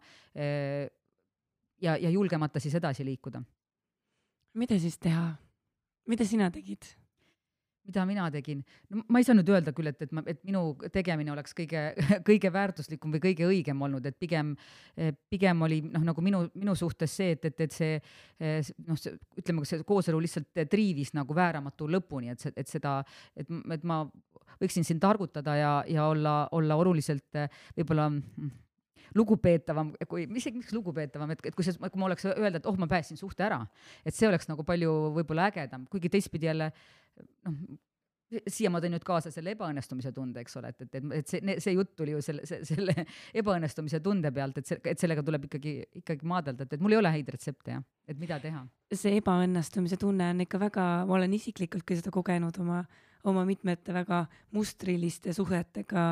ja, 1.81 1.97
ja 1.97 2.11
julgemata 2.11 2.61
siis 2.61 2.75
edasi 2.75 3.05
liikuda. 3.05 3.43
mida 4.55 4.79
siis 4.79 4.99
teha? 4.99 5.35
mida 6.07 6.25
sina 6.25 6.51
tegid? 6.51 7.00
Mida 7.89 8.05
mina 8.07 8.27
tegin, 8.33 8.61
no 8.91 9.03
ma 9.09 9.21
ei 9.21 9.27
saa 9.27 9.37
nüüd 9.37 9.51
öelda 9.51 9.73
küll, 9.77 9.91
et, 9.91 10.01
et 10.05 10.13
ma, 10.15 10.23
et 10.31 10.41
minu 10.47 10.63
tegemine 10.93 11.33
oleks 11.33 11.55
kõige, 11.57 11.83
kõige 12.29 12.53
väärtuslikum 12.55 13.15
või 13.17 13.23
kõige 13.25 13.49
õigem 13.49 13.83
olnud, 13.87 14.07
et 14.07 14.19
pigem, 14.21 14.55
pigem 15.33 15.67
oli 15.67 15.81
noh, 15.87 16.05
nagu 16.11 16.25
minu, 16.25 16.45
minu 16.55 16.77
suhtes 16.79 17.17
see, 17.21 17.35
et, 17.37 17.51
et, 17.51 17.67
et 17.67 17.77
see 17.77 17.99
noh, 18.87 19.01
ütleme, 19.41 19.67
see 19.69 19.83
kooselu 19.89 20.23
lihtsalt 20.23 20.65
triivis 20.71 21.15
nagu 21.19 21.37
vääramatu 21.37 21.89
lõpuni, 21.91 22.35
et 22.35 22.49
et 22.51 22.69
seda, 22.69 22.99
et, 23.39 23.49
et 23.75 23.85
ma 23.87 24.03
võiksin 24.61 24.85
siin 24.85 25.01
targutada 25.01 25.55
ja, 25.57 25.77
ja 25.89 26.09
olla, 26.11 26.35
olla 26.57 26.77
oluliselt 26.81 27.39
võib-olla 27.77 28.11
lugupeetavam, 29.17 29.93
kui, 30.09 30.27
isegi 30.39 30.61
miks 30.61 30.75
lugupeetavam, 30.75 31.33
et, 31.35 31.43
et 31.51 31.57
kui 31.57 31.67
see, 31.67 31.75
kui 31.81 32.01
ma 32.01 32.09
oleks 32.09 32.29
öelda, 32.31 32.61
et 32.61 32.69
oh, 32.69 32.77
ma 32.79 32.89
päästsin 32.91 33.19
suhte 33.19 33.45
ära, 33.47 33.61
et 34.07 34.15
see 34.15 34.29
oleks 34.29 34.49
nagu 34.51 34.65
palju 34.67 34.93
võib-olla 35.19 35.49
ägedam, 35.51 35.87
kuigi 35.91 36.13
teistpidi 36.13 36.51
jälle 36.51 36.71
noh, 37.19 37.79
siia 38.51 38.71
ma 38.71 38.81
tõin 38.83 38.95
nüüd 38.95 39.05
kaasa 39.07 39.33
selle 39.35 39.55
ebaõnnestumise 39.57 40.13
tunde, 40.15 40.43
eks 40.45 40.57
ole, 40.61 40.71
et, 40.71 40.85
et, 40.87 41.09
et, 41.19 41.31
see, 41.31 41.57
see 41.63 41.75
jutt 41.75 41.93
tuli 41.99 42.15
ju 42.15 42.21
selle, 42.25 42.45
selle 42.47 42.95
ebaõnnestumise 43.41 44.01
tunde 44.05 44.31
pealt, 44.35 44.61
et 44.61 44.71
see, 44.71 44.79
et 44.93 45.03
sellega 45.03 45.25
tuleb 45.27 45.49
ikkagi, 45.49 45.75
ikkagi 46.03 46.29
maadelda, 46.31 46.67
et, 46.67 46.77
et 46.77 46.85
mul 46.85 46.95
ei 46.95 47.01
ole 47.01 47.13
häid 47.17 47.33
retsepte 47.35 47.75
jah, 47.75 47.83
et 48.11 48.21
mida 48.23 48.39
teha. 48.43 48.63
see 48.95 49.19
ebaõnnestumise 49.19 49.99
tunne 50.01 50.31
on 50.35 50.45
ikka 50.47 50.63
väga, 50.63 50.87
ma 51.09 51.19
olen 51.19 51.35
isiklikult 51.39 51.87
ka 51.87 51.99
seda 51.99 52.15
kogenud 52.15 52.63
oma, 52.63 52.85
oma 53.31 53.45
mitmete 53.49 53.95
väga 53.97 54.25
mustriliste 54.55 55.35
suhetega 55.37 56.05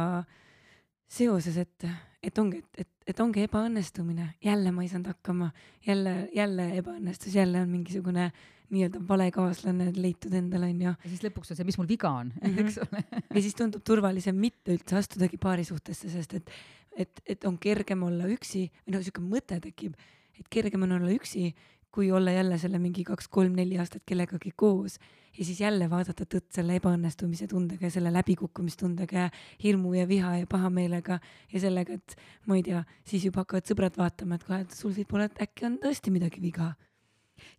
seoses, 1.08 1.56
et, 1.56 1.88
et 2.22 2.38
ongi, 2.38 2.60
et, 2.60 2.84
et, 2.84 3.10
et 3.12 3.20
ongi 3.24 3.46
ebaõnnestumine, 3.46 4.34
jälle 4.44 4.72
ma 4.74 4.84
ei 4.84 4.92
saanud 4.92 5.10
hakkama, 5.14 5.50
jälle, 5.86 6.14
jälle 6.36 6.70
ebaõnnestus, 6.78 7.34
jälle 7.34 7.62
on 7.64 7.72
mingisugune 7.72 8.30
nii-öelda 8.68 9.00
vale 9.08 9.30
kaaslane 9.32 9.92
leitud 9.96 10.34
endale 10.36 10.68
onju. 10.68 10.90
ja 10.92 11.08
siis 11.08 11.22
lõpuks 11.24 11.52
on 11.52 11.58
see, 11.58 11.66
mis 11.68 11.78
mul 11.80 11.88
viga 11.88 12.10
on 12.20 12.32
mm, 12.34 12.50
-hmm. 12.50 12.66
eks 12.66 12.78
ole 12.84 13.22
ja 13.22 13.40
siis 13.40 13.56
tundub 13.56 13.84
turvalisem 13.84 14.36
mitte 14.36 14.74
üldse 14.76 14.98
astudagi 15.00 15.40
paarisuhtesse, 15.40 16.10
sest 16.12 16.34
et, 16.36 16.52
et, 16.92 17.22
et 17.26 17.48
on 17.48 17.56
kergem 17.58 18.02
olla 18.04 18.28
üksi 18.28 18.66
või 18.84 18.96
noh, 18.96 19.04
siuke 19.04 19.24
mõte 19.24 19.60
tekib, 19.64 19.96
et 20.38 20.48
kergem 20.52 20.84
on 20.84 20.92
olla 20.98 21.14
üksi, 21.16 21.48
kui 21.94 22.10
olla 22.12 22.30
jälle 22.34 22.58
selle 22.58 22.78
mingi 22.78 23.04
kaks-kolm-neli 23.04 23.78
aastat 23.78 24.02
kellegagi 24.06 24.52
koos 24.56 24.98
ja 25.38 25.44
siis 25.44 25.60
jälle 25.60 25.90
vaadata 25.90 26.26
tõtt 26.26 26.50
selle 26.54 26.76
ebaõnnestumise 26.80 27.46
tundega 27.50 27.86
ja 27.88 27.94
selle 27.94 28.12
läbikukkumistundega 28.12 29.26
ja 29.26 29.30
hirmu 29.62 29.94
ja 29.94 30.08
viha 30.08 30.36
ja 30.42 30.50
pahameelega 30.50 31.20
ja 31.52 31.60
sellega, 31.60 31.94
et 31.94 32.16
ma 32.46 32.58
ei 32.58 32.66
tea, 32.66 32.82
siis 33.08 33.24
juba 33.28 33.44
hakkavad 33.44 33.70
sõbrad 33.70 33.98
vaatama, 34.00 34.36
et 34.36 34.46
kuule, 34.46 34.60
et 34.66 34.76
sul 34.76 34.94
võib-olla 34.96 35.30
äkki 35.40 35.68
on 35.68 35.80
tõesti 35.82 36.14
midagi 36.14 36.42
viga 36.42 36.72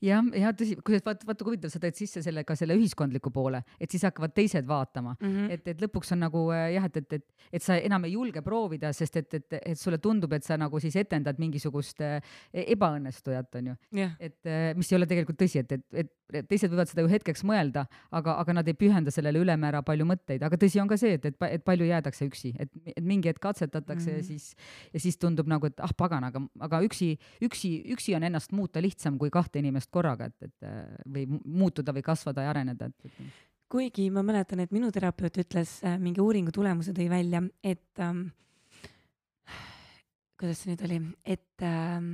jah, 0.04 0.26
ja 0.38 0.52
tõsi, 0.58 0.78
kusjuures 0.80 1.06
vaata, 1.06 1.28
vaata 1.28 1.46
kui 1.46 1.54
huvitav, 1.54 1.74
sa 1.74 1.82
tõid 1.84 1.98
sisse 1.98 2.24
selle 2.26 2.44
ka 2.48 2.56
selle 2.60 2.78
ühiskondliku 2.80 3.32
poole, 3.34 3.62
et 3.80 3.92
siis 3.92 4.06
hakkavad 4.08 4.34
teised 4.36 4.68
vaatama 4.68 5.16
mm, 5.20 5.28
-hmm. 5.28 5.52
et, 5.56 5.68
et 5.74 5.84
lõpuks 5.84 6.14
on 6.16 6.24
nagu 6.26 6.46
äh, 6.56 6.74
jah, 6.76 6.86
et, 6.90 6.98
et, 6.98 7.14
et, 7.20 7.26
et 7.60 7.64
sa 7.64 7.78
enam 7.78 8.06
ei 8.06 8.14
julge 8.14 8.42
proovida, 8.46 8.94
sest 8.94 9.18
et, 9.22 9.34
et, 9.34 9.60
et 9.62 9.80
sulle 9.80 9.98
tundub, 9.98 10.34
et 10.34 10.44
sa 10.44 10.58
nagu 10.58 10.80
siis 10.80 10.96
etendad 10.96 11.40
mingisugust 11.40 12.02
äh, 12.02 12.20
ebaõnnestujat, 12.54 13.56
onju 13.62 13.76
yeah.. 13.96 14.16
et 14.20 14.40
äh, 14.46 14.72
mis 14.76 14.92
ei 14.92 15.00
ole 15.00 15.08
tegelikult 15.10 15.40
tõsi, 15.40 15.64
et, 15.64 15.72
et, 15.72 16.14
et 16.34 16.48
teised 16.50 16.72
võivad 16.72 16.90
seda 16.90 17.04
ju 17.06 17.12
hetkeks 17.12 17.44
mõelda, 17.48 17.86
aga, 18.12 18.36
aga 18.42 18.54
nad 18.60 18.68
ei 18.68 18.78
pühenda 18.78 19.12
sellele 19.14 19.42
ülemäära 19.42 19.82
palju 19.86 20.06
mõtteid, 20.10 20.44
aga 20.46 20.60
tõsi 20.60 20.82
on 20.82 20.90
ka 20.90 20.98
see, 21.00 21.16
et, 21.18 21.26
et, 21.26 21.38
et 21.50 21.64
palju 21.66 21.88
jäädakse 21.90 22.28
üksi, 22.30 22.54
et, 22.60 22.72
et 22.96 23.04
mingi 23.06 23.32
hetk 23.32 23.42
katsetatakse 23.42 24.12
mm 24.12 24.16
-hmm. 24.16 24.18
ja 24.18 24.24
siis, 24.24 24.56
ja 24.94 25.00
siis 25.00 25.18
tundub 25.18 25.48
nagu, 25.48 25.66
et 25.66 25.80
ah 25.80 25.94
pagan, 25.98 26.24
aga, 26.24 26.42
aga 26.60 26.82
üksi, 26.86 27.18
üksi, 27.42 27.72
üksi 27.94 28.16
on 28.16 28.24
ennast 28.24 28.52
muuta 28.52 28.82
lihtsam 28.82 29.18
kui 29.18 29.30
kahte 29.30 29.60
inimest 29.60 29.69
korraga, 29.92 30.30
et, 30.30 30.50
et 30.50 31.06
või 31.06 31.28
muutuda 31.30 31.94
või 31.96 32.04
kasvada 32.06 32.46
ja 32.46 32.54
areneda, 32.54 32.90
et, 32.90 33.06
et 33.06 33.30
kuigi 33.70 34.10
ma 34.10 34.24
mäletan, 34.26 34.64
et 34.64 34.74
minu 34.74 34.90
terapeut 34.92 35.38
ütles 35.44 35.78
äh, 35.86 36.00
mingi 36.02 36.22
uuringu 36.24 36.52
tulemuse 36.56 36.94
tõi 36.98 37.10
välja, 37.12 37.44
et 37.64 38.02
ähm, 38.02 38.26
kuidas 40.40 40.64
see 40.64 40.74
nüüd 40.74 40.86
oli, 40.88 41.00
et 41.26 41.66
ähm, 41.66 42.12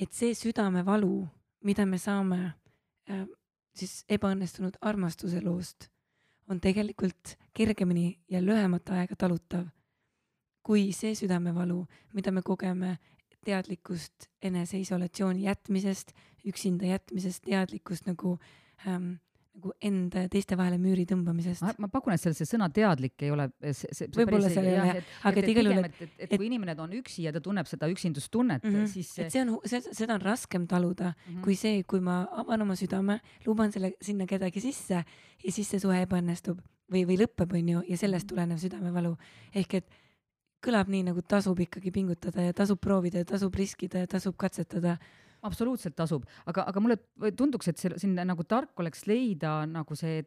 et 0.00 0.10
see 0.16 0.34
südamevalu, 0.34 1.22
mida 1.68 1.86
me 1.86 2.00
saame 2.02 2.40
äh, 3.10 3.26
siis 3.76 4.02
ebaõnnestunud 4.10 4.80
armastuse 4.82 5.42
loost, 5.44 5.90
on 6.48 6.60
tegelikult 6.60 7.36
kergemini 7.56 8.18
ja 8.28 8.42
lühemat 8.42 8.90
aega 8.92 9.16
talutav 9.16 9.68
kui 10.64 10.88
see 10.96 11.12
südamevalu, 11.16 11.82
mida 12.16 12.32
me 12.32 12.42
kogeme 12.42 12.96
teadlikkust 13.44 14.30
eneseisolatsiooni 14.42 15.46
jätmisest, 15.48 16.14
üksinda 16.48 16.88
jätmisest, 16.94 17.44
teadlikkust 17.46 18.08
nagu 18.10 18.38
ähm, 18.86 19.14
nagu 19.54 19.70
enda 19.86 20.24
ja 20.24 20.30
teiste 20.30 20.56
vahele 20.58 20.80
müüri 20.82 21.04
tõmbamisest. 21.06 21.62
ma 21.78 21.88
pakun, 21.92 22.14
et 22.14 22.22
seal 22.22 22.34
see 22.34 22.48
sõna 22.48 22.66
teadlik 22.74 23.22
ei 23.22 23.30
ole 23.30 23.46
võib-olla 23.62 24.50
seal 24.50 24.66
ei 24.66 24.78
ole, 24.82 25.04
aga 25.30 25.40
et 25.40 25.50
igal 25.52 25.70
juhul, 25.70 25.86
et, 25.86 25.94
et, 25.94 26.14
et, 26.16 26.24
et 26.26 26.34
kui 26.34 26.48
inimene 26.48 26.74
on 26.82 26.96
üksi 26.98 27.28
ja 27.28 27.32
ta 27.34 27.42
tunneb 27.44 27.70
seda 27.70 27.86
üksindustunnet 27.92 28.66
mm, 28.66 28.74
-hmm. 28.74 28.90
siis 28.90 29.12
et 29.22 29.30
see 29.30 29.44
on, 29.44 29.54
seda 29.70 30.18
on 30.18 30.24
raskem 30.24 30.66
taluda 30.66 31.12
mm 31.12 31.36
-hmm. 31.36 31.44
kui 31.46 31.54
see, 31.54 31.84
kui 31.86 32.02
ma 32.02 32.24
avan 32.42 32.66
oma 32.66 32.74
südame, 32.74 33.20
luban 33.46 33.72
selle, 33.72 33.92
sinna 34.02 34.26
kedagi 34.26 34.60
sisse 34.60 35.04
ja 35.44 35.52
siis 35.52 35.70
see 35.70 35.78
suhe 35.78 36.02
ebaõnnestub 36.02 36.58
või, 36.90 37.06
või 37.06 37.20
lõpeb, 37.22 37.54
onju, 37.54 37.84
ja 37.88 37.96
sellest 37.96 38.26
mhm. 38.26 38.34
tulenev 38.34 38.58
südamevalu. 38.58 39.16
ehk 39.54 39.74
et 39.74 40.02
kõlab 40.64 40.90
nii, 40.92 41.04
nagu 41.10 41.22
tasub 41.28 41.60
ikkagi 41.60 41.92
pingutada 41.94 42.48
ja 42.48 42.56
tasub 42.56 42.80
proovida 42.82 43.22
ja 43.22 43.28
tasub 43.34 43.54
riskida 43.58 44.04
ja 44.04 44.10
tasub 44.16 44.36
katsetada. 44.40 44.96
Absoluutselt 45.44 45.92
tasub, 45.92 46.22
aga, 46.48 46.62
aga 46.70 46.80
mulle 46.80 46.96
tunduks, 47.36 47.68
et 47.68 47.80
see 47.80 47.92
siin 48.00 48.14
nagu 48.16 48.46
tark 48.48 48.80
oleks 48.80 49.02
leida 49.04 49.58
nagu 49.68 49.92
see 49.98 50.22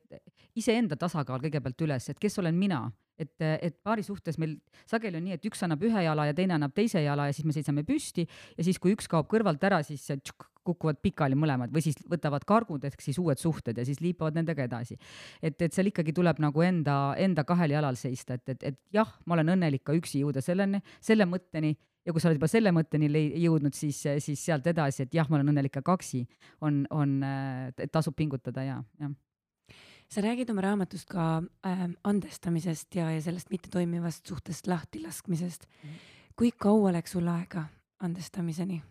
iseenda 0.62 0.94
tasakaal 1.00 1.42
kõigepealt 1.42 1.82
üles, 1.88 2.10
et 2.12 2.20
kes 2.22 2.38
olen 2.38 2.54
mina, 2.54 2.84
et, 3.20 3.34
et 3.42 3.78
paari 3.84 4.06
suhtes 4.06 4.38
meil 4.42 4.58
sageli 4.90 5.20
on 5.20 5.26
nii, 5.28 5.38
et 5.38 5.48
üks 5.50 5.64
annab 5.66 5.84
ühe 5.88 6.04
jala 6.06 6.28
ja 6.30 6.36
teine 6.38 6.58
annab 6.58 6.76
teise 6.78 7.02
jala 7.04 7.28
ja 7.30 7.36
siis 7.36 7.48
me 7.48 7.56
seisame 7.56 7.84
püsti 7.88 8.28
ja 8.28 8.66
siis, 8.66 8.80
kui 8.82 8.94
üks 8.96 9.10
kaob 9.12 9.30
kõrvalt 9.32 9.64
ära, 9.68 9.82
siis 9.86 10.06
tšuk, 10.08 10.48
kukuvad 10.68 11.00
pikali 11.04 11.38
mõlemad 11.40 11.72
või 11.74 11.84
siis 11.86 12.00
võtavad 12.12 12.44
kargud 12.48 12.84
ehk 12.88 13.04
siis 13.04 13.20
uued 13.22 13.40
suhted 13.40 13.78
ja 13.78 13.86
siis 13.88 14.02
liipavad 14.04 14.36
nendega 14.36 14.66
edasi. 14.68 14.98
et, 15.42 15.62
et 15.62 15.74
seal 15.74 15.92
ikkagi 15.92 16.14
tuleb 16.16 16.42
nagu 16.44 16.64
enda, 16.66 17.16
enda 17.18 17.46
kahel 17.48 17.72
jalal 17.78 18.00
seista, 18.00 18.36
et, 18.36 18.56
et, 18.56 18.66
et 18.74 18.80
jah, 18.94 19.14
ma 19.26 19.38
olen 19.38 19.56
õnnelik 19.56 19.86
ka 19.88 19.96
üksi 19.98 20.24
jõuda 20.26 20.44
selleni, 20.44 20.82
selle 21.00 21.28
mõtteni 21.30 21.72
ja 22.08 22.16
kui 22.16 22.24
sa 22.24 22.30
oled 22.30 22.40
juba 22.40 22.52
selle 22.52 22.72
mõtteni 22.76 23.10
jõudnud, 23.44 23.76
siis, 23.76 24.02
siis 24.24 24.44
sealt 24.44 24.68
edasi, 24.68 25.08
et 25.08 25.16
jah, 25.16 25.28
ma 25.30 25.40
olen 25.40 25.54
õnnelik 25.54 25.76
ka 25.80 25.84
kaksi, 25.88 26.26
on, 26.64 26.86
on, 26.92 27.18
tasub 27.92 28.16
pingutada 28.16 28.64
ja, 28.68 28.82
jah 29.02 29.16
sa 30.12 30.24
räägid 30.24 30.52
oma 30.54 30.64
raamatust 30.64 31.10
ka 31.12 31.28
äh, 31.68 31.88
andestamisest 32.08 32.96
ja, 32.96 33.10
ja 33.12 33.24
sellest 33.24 33.52
mittetoimivast 33.54 34.28
suhtest 34.28 34.68
lahtilaskmisest 34.68 35.68
mm.. 35.68 35.98
kui 36.36 36.52
kaua 36.52 36.94
läks 36.96 37.18
sul 37.18 37.28
aega 37.32 37.68
andestamiseni? 38.04 38.82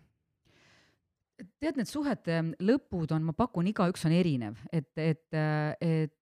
tead, 1.37 1.77
need 1.77 1.89
suhete 1.89 2.41
lõpud 2.65 3.11
on, 3.13 3.27
ma 3.29 3.33
pakun, 3.37 3.69
igaüks 3.69 4.07
on 4.09 4.15
erinev, 4.17 4.57
et, 4.73 4.89
et, 4.97 5.37
et 5.81 6.13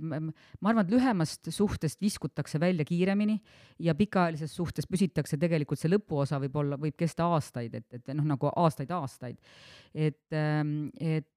ma 0.00 0.70
arvan, 0.70 0.84
et 0.84 0.92
lühemast 0.94 1.50
suhtest 1.52 2.00
viskutakse 2.00 2.60
välja 2.60 2.86
kiiremini 2.88 3.36
ja 3.84 3.94
pikaajalises 3.94 4.54
suhtes 4.56 4.88
püsitakse 4.88 5.38
tegelikult 5.40 5.80
see 5.80 5.92
lõpuosa 5.92 6.40
võib 6.42 6.56
olla, 6.62 6.78
võib 6.80 6.96
kesta 6.96 7.28
aastaid, 7.34 7.74
et, 7.80 7.86
et 7.92 8.12
noh, 8.16 8.24
nagu 8.34 8.48
aastaid-aastaid. 8.48 9.36
et, 9.94 10.24
ähm, 10.32 10.88
et, 10.96 11.28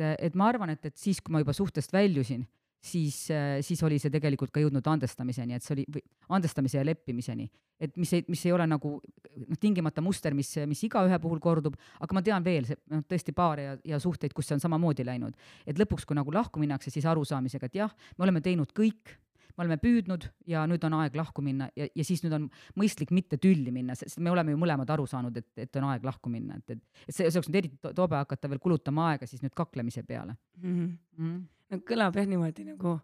et 0.00 0.34
ma 0.34 0.48
arvan, 0.50 0.74
et, 0.74 0.84
et 0.86 0.96
siis, 0.98 1.20
kui 1.20 1.32
ma 1.34 1.42
juba 1.42 1.54
suhtest 1.56 1.92
väljusin 1.94 2.46
siis, 2.84 3.16
siis 3.60 3.82
oli 3.86 3.98
see 4.00 4.12
tegelikult 4.12 4.52
ka 4.54 4.62
jõudnud 4.62 4.86
andestamiseni, 4.94 5.56
et 5.56 5.64
see 5.64 5.74
oli, 5.76 5.84
või 5.96 6.02
andestamise 6.36 6.78
ja 6.78 6.84
leppimiseni. 6.86 7.48
et 7.80 7.96
mis 7.98 8.12
ei, 8.14 8.22
mis 8.30 8.44
ei 8.46 8.52
ole 8.54 8.66
nagu 8.70 8.92
noh, 9.00 9.58
tingimata 9.60 10.02
muster, 10.04 10.34
mis, 10.34 10.52
mis 10.68 10.84
igaühe 10.86 11.18
puhul 11.20 11.40
kordub, 11.42 11.74
aga 12.00 12.14
ma 12.16 12.22
tean 12.22 12.44
veel, 12.44 12.68
noh, 12.92 13.02
tõesti 13.08 13.34
paare 13.34 13.64
ja, 13.64 13.74
ja 13.94 14.00
suhteid, 14.00 14.32
kus 14.36 14.46
see 14.48 14.56
on 14.58 14.62
samamoodi 14.62 15.04
läinud. 15.06 15.34
et 15.66 15.80
lõpuks, 15.80 16.06
kui 16.06 16.16
nagu 16.16 16.32
lahku 16.32 16.62
minnakse, 16.62 16.92
siis 16.94 17.06
arusaamisega, 17.10 17.66
et 17.66 17.80
jah, 17.82 17.94
me 18.18 18.28
oleme 18.28 18.44
teinud 18.44 18.72
kõik, 18.76 19.16
me 19.56 19.64
oleme 19.64 19.78
püüdnud 19.78 20.28
ja 20.50 20.66
nüüd 20.66 20.84
on 20.84 20.98
aeg 20.98 21.16
lahku 21.16 21.42
minna 21.42 21.68
ja, 21.76 21.86
ja 21.86 22.04
siis 22.04 22.24
nüüd 22.24 22.34
on 22.34 22.50
mõistlik 22.80 23.12
mitte 23.14 23.38
tülli 23.38 23.70
minna, 23.74 23.94
sest 23.94 24.18
me 24.18 24.30
oleme 24.30 24.54
ju 24.54 24.58
mõlemad 24.60 24.90
aru 24.90 25.06
saanud, 25.06 25.36
et, 25.36 25.50
et 25.56 25.76
on 25.80 25.88
aeg 25.92 26.04
lahku 26.04 26.32
minna, 26.32 26.58
et, 26.58 26.76
et, 26.76 26.84
et 27.08 27.14
see, 27.14 27.28
see 27.28 27.38
oleks 27.38 27.50
nüüd 27.50 27.60
eriti 27.62 27.94
tobe 27.94 28.18
hakata 28.18 28.50
veel 28.50 28.62
kulutama 28.62 29.10
aega 29.12 29.26
siis 29.26 29.42
nüüd 29.42 29.54
kaklemise 29.54 30.02
peale 30.02 30.34
mm. 30.34 30.70
-hmm. 30.70 30.94
Mm 31.18 31.26
-hmm 31.32 31.42
no 31.74 31.82
kõlab 31.88 32.16
jah 32.18 32.28
niimoodi 32.28 32.66
nagu, 32.68 32.94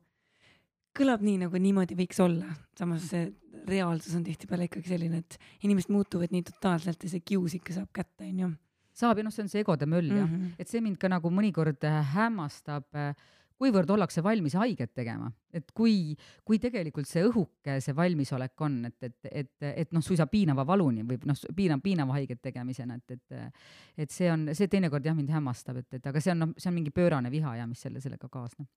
kõlab 0.96 1.24
nii, 1.24 1.38
nagu 1.44 1.62
niimoodi 1.62 1.96
võiks 1.98 2.20
olla, 2.22 2.54
samas 2.78 3.08
see 3.10 3.28
reaalsus 3.70 4.16
on 4.18 4.24
tihtipeale 4.26 4.68
ikkagi 4.68 4.94
selline, 4.94 5.22
et 5.22 5.66
inimesed 5.66 5.92
muutuvad 5.94 6.32
nii 6.34 6.46
totaalselt 6.50 7.06
ja 7.06 7.12
see 7.12 7.24
kius 7.24 7.56
ikka 7.58 7.76
saab 7.80 7.90
kätte, 7.96 8.26
onju. 8.26 8.52
saab 8.96 9.20
ja 9.20 9.26
noh, 9.26 9.34
see 9.34 9.44
on 9.46 9.52
see 9.52 9.64
egode 9.64 9.88
möll 9.90 10.10
jah 10.10 10.26
mm 10.26 10.36
-hmm., 10.36 10.54
et 10.58 10.68
see 10.68 10.82
mind 10.84 10.98
ka 11.00 11.10
nagu 11.12 11.30
mõnikord 11.30 11.84
äh, 11.88 12.00
hämmastab 12.14 12.86
äh, 12.94 13.14
kuivõrd 13.60 13.90
ollakse 13.92 14.22
valmis 14.24 14.54
haiget 14.56 14.92
tegema, 14.96 15.28
et 15.52 15.68
kui, 15.76 16.14
kui 16.46 16.58
tegelikult 16.62 17.08
see 17.08 17.22
õhuke, 17.28 17.76
see 17.84 17.94
valmisolek 17.96 18.64
on, 18.64 18.78
et, 18.88 18.96
et, 19.04 19.16
et, 19.42 19.50
et 19.70 19.92
noh, 19.92 20.04
suisa 20.04 20.26
piinava 20.30 20.64
valuni 20.68 21.04
või 21.06 21.18
noh, 21.28 21.38
piinav, 21.56 21.82
piinava 21.84 22.16
haiget 22.16 22.40
tegemisena, 22.48 22.96
et, 22.96 23.18
et 23.18 24.04
et 24.04 24.12
see 24.14 24.30
on, 24.32 24.48
see 24.56 24.70
teinekord 24.70 25.04
jah, 25.04 25.16
mind 25.16 25.32
hämmastab, 25.34 25.82
et, 25.82 25.98
et 25.98 26.06
aga 26.08 26.22
see 26.24 26.32
on 26.32 26.44
noh, 26.46 26.54
see 26.56 26.70
on 26.70 26.78
mingi 26.78 26.94
pöörane 26.94 27.32
viha 27.32 27.58
ja 27.60 27.68
mis 27.68 27.82
selle, 27.84 28.00
sellega 28.00 28.30
kaasneb. 28.32 28.68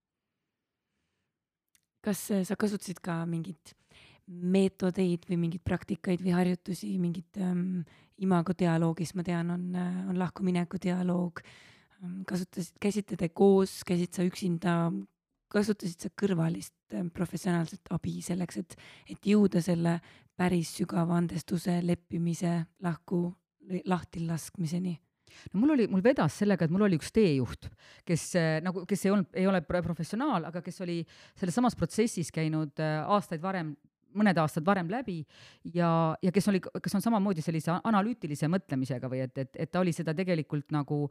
kas 2.04 2.28
sa 2.44 2.60
kasutasid 2.60 3.00
ka 3.04 3.22
mingeid 3.30 3.76
meetodeid 4.28 5.28
või 5.30 5.38
mingeid 5.46 5.64
praktikaid 5.64 6.24
või 6.24 6.36
harjutusi, 6.36 6.92
mingit 7.00 7.40
ähm, 7.40 7.84
imago 8.24 8.56
dialoogis, 8.60 9.16
ma 9.16 9.24
tean, 9.24 9.52
on, 9.52 9.70
on 10.12 10.20
lahkumineku 10.20 10.80
dialoog 10.84 11.40
äh,, 11.40 11.73
kasutasid, 12.28 12.78
käisite 12.82 13.18
te 13.20 13.30
koos, 13.30 13.82
käisid 13.88 14.16
sa 14.16 14.26
üksinda, 14.28 14.76
kasutasid 15.54 16.08
sa 16.08 16.12
kõrvalist 16.20 16.76
äh, 16.96 17.06
professionaalset 17.14 17.94
abi 17.94 18.20
selleks, 18.26 18.60
et, 18.64 18.76
et 19.16 19.32
jõuda 19.34 19.62
selle 19.64 20.00
päris 20.40 20.74
sügava 20.80 21.18
andestuse, 21.20 21.80
leppimise, 21.86 22.60
lahku, 22.84 23.26
lahtilaskmiseni? 23.86 24.98
no 25.54 25.60
mul 25.64 25.74
oli, 25.76 25.88
mul 25.90 26.04
vedas 26.06 26.36
sellega, 26.42 26.68
et 26.68 26.74
mul 26.74 26.86
oli 26.86 26.98
üks 27.00 27.10
teejuht, 27.14 27.70
kes 28.06 28.28
äh, 28.40 28.58
nagu, 28.66 28.86
kes 28.90 29.08
ei 29.08 29.14
olnud, 29.16 29.32
ei 29.40 29.48
ole 29.50 29.64
professionaal, 29.66 30.50
aga 30.52 30.62
kes 30.66 30.84
oli 30.86 31.00
selles 31.40 31.58
samas 31.58 31.78
protsessis 31.80 32.30
käinud 32.34 32.80
äh, 32.84 33.02
aastaid 33.10 33.42
varem 33.42 33.74
mõned 34.18 34.38
aastad 34.42 34.66
varem 34.66 34.90
läbi 34.92 35.20
ja, 35.76 35.90
ja 36.22 36.34
kes 36.34 36.50
oli, 36.52 36.62
kes 36.62 36.98
on 36.98 37.04
samamoodi 37.04 37.44
sellise 37.46 37.74
analüütilise 37.84 38.50
mõtlemisega 38.52 39.10
või 39.12 39.24
et, 39.26 39.38
et, 39.38 39.52
et 39.66 39.72
ta 39.72 39.82
oli 39.84 39.94
seda 39.96 40.16
tegelikult 40.18 40.72
nagu 40.76 41.06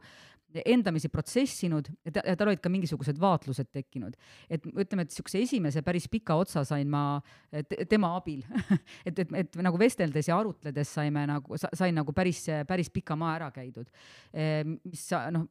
endamisi 0.65 1.09
protsessinud 1.09 1.89
ja, 2.05 2.13
ta, 2.13 2.23
ja 2.27 2.35
tal 2.37 2.51
olid 2.51 2.61
ka 2.63 2.71
mingisugused 2.73 3.17
vaatlused 3.21 3.71
tekkinud. 3.73 4.15
et 4.49 4.65
ütleme, 4.67 5.05
et 5.05 5.09
niisuguse 5.09 5.41
esimese 5.41 5.81
päris 5.85 6.07
pika 6.11 6.37
otsa 6.39 6.63
sain 6.67 6.89
ma 6.89 7.21
te, 7.49 7.85
tema 7.89 8.13
abil 8.17 8.43
et, 9.07 9.17
et, 9.17 9.33
et 9.43 9.57
nagu 9.65 9.79
vesteldes 9.79 10.29
ja 10.29 10.37
arutledes 10.37 10.93
saime 10.93 11.25
nagu, 11.29 11.57
sain 11.73 11.95
nagu 11.95 12.13
päris, 12.13 12.45
päris 12.67 12.91
pika 12.93 13.17
maa 13.19 13.35
ära 13.39 13.49
käidud. 13.53 13.89
Ehm, 14.33 14.77
mis 14.85 15.07
noh, 15.33 15.47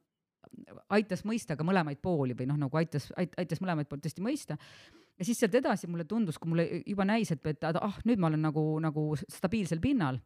aitas 0.92 1.24
mõista 1.28 1.56
ka 1.58 1.66
mõlemaid 1.66 2.00
pooli 2.02 2.36
või 2.38 2.48
noh, 2.50 2.58
nagu 2.60 2.80
aitas, 2.80 3.08
aitas 3.16 3.62
mõlemaid 3.62 3.88
poolt 3.90 4.04
tõesti 4.06 4.24
mõista 4.24 4.58
ja 5.22 5.26
siis 5.28 5.38
sealt 5.38 5.54
edasi 5.54 5.86
mulle 5.86 6.04
tundus, 6.10 6.38
kui 6.42 6.50
mulle 6.50 6.66
juba 6.82 7.06
näis, 7.06 7.30
et, 7.30 7.46
et 7.46 7.66
ah, 7.70 7.98
nüüd 8.08 8.18
ma 8.18 8.30
olen 8.32 8.42
nagu, 8.50 8.64
nagu 8.82 9.04
stabiilsel 9.22 9.80
pinnal 9.82 10.18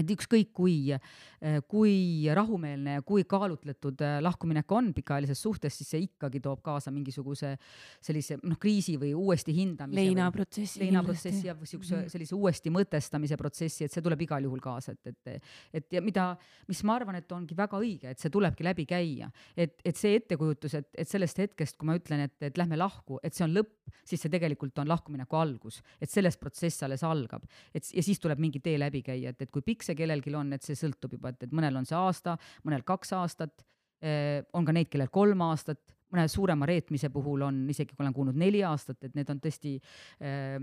et 0.00 0.10
ükskõik 0.10 0.50
kui, 0.56 0.90
eh, 0.90 1.58
kui 1.70 2.26
rahumeelne 2.34 2.96
ja 2.98 3.02
kui 3.06 3.24
kaalutletud 3.28 4.00
eh, 4.02 4.16
lahkuminek 4.24 4.72
on 4.74 4.90
pikaajalises 4.96 5.42
suhtes, 5.46 5.76
siis 5.78 5.92
see 5.94 6.02
ikkagi 6.08 6.40
toob 6.42 6.64
kaasa 6.66 6.90
mingisuguse 6.94 7.54
sellise 8.02 8.38
noh, 8.42 8.58
kriisi 8.60 8.96
või 9.00 9.12
uuesti 9.14 9.54
hindamise. 9.54 10.00
leinaprotsessi. 10.00 10.82
leinaprotsessi 10.82 11.46
ja 11.46 11.56
siukse 11.62 11.96
mhm. 11.96 12.10
sellise 12.12 12.34
uuesti 12.34 12.72
mõtestamise 12.74 13.38
protsessi, 13.38 13.86
et 13.86 13.94
see 13.94 14.02
tuleb 14.04 14.26
igal 14.26 14.48
juhul 14.48 14.62
kaasa, 14.64 14.96
et, 14.96 15.14
et, 15.14 15.54
et 15.80 15.98
ja 15.98 16.02
mida, 16.02 16.32
mis 16.68 16.82
ma 16.86 16.98
arvan, 16.98 17.20
et 17.20 17.36
ongi 17.36 17.56
väga 17.56 17.78
õige, 17.78 18.10
et 18.10 18.22
see 18.22 18.34
tulebki 18.34 18.66
läbi 18.66 18.88
käia. 18.90 19.30
et, 19.56 19.78
et 19.84 19.96
see 19.96 20.18
ettekujutus, 20.18 20.74
et, 20.80 20.90
et 20.98 21.08
sellest 21.08 21.38
hetkest, 21.38 21.78
kui 21.78 21.86
ma 21.86 21.98
ütlen, 22.00 22.26
et, 22.26 22.36
et 22.42 22.58
lähme 22.58 22.78
lahku, 22.80 23.20
et 23.22 23.34
see 23.34 23.46
on 23.46 23.54
lõpp, 23.54 23.94
siis 24.04 24.20
see 24.24 24.32
tegelikult 24.32 24.78
on 24.82 24.90
lahkumineku 24.90 25.38
algus, 25.38 25.80
et 26.02 26.10
sellest 26.10 26.40
protsess 26.40 26.82
alles 26.82 27.04
algab. 27.06 27.46
et 27.74 27.86
ja 27.94 28.02
siis 28.02 28.18
tuleb 28.18 28.42
mingi 28.42 28.60
tee 28.64 28.78
läbi 28.80 29.04
käia, 29.06 29.30
et, 29.30 29.46
et 29.46 29.50
kui 29.54 29.62
pikk 29.62 29.83
see 29.84 29.98
kellelgi 29.98 30.34
on, 30.36 30.52
et 30.56 30.66
see 30.66 30.78
sõltub 30.78 31.16
juba, 31.18 31.34
et, 31.34 31.46
et 31.46 31.54
mõnel 31.54 31.80
on 31.80 31.88
see 31.88 31.98
aasta, 31.98 32.38
mõnel 32.66 32.84
kaks 32.86 33.14
aastat, 33.18 33.66
eh, 34.04 34.42
on 34.52 34.66
ka 34.66 34.74
neid, 34.76 34.90
kellel 34.92 35.12
kolm 35.14 35.44
aastat, 35.46 35.82
mõne 36.14 36.26
suurema 36.30 36.66
reetmise 36.68 37.10
puhul 37.10 37.42
on 37.46 37.62
isegi, 37.70 37.94
kui 37.94 38.04
olen 38.04 38.14
kuulnud 38.14 38.38
neli 38.38 38.62
aastat, 38.66 39.00
et 39.02 39.16
need 39.18 39.30
on 39.32 39.40
tõesti 39.42 39.76
äh,, 40.22 40.58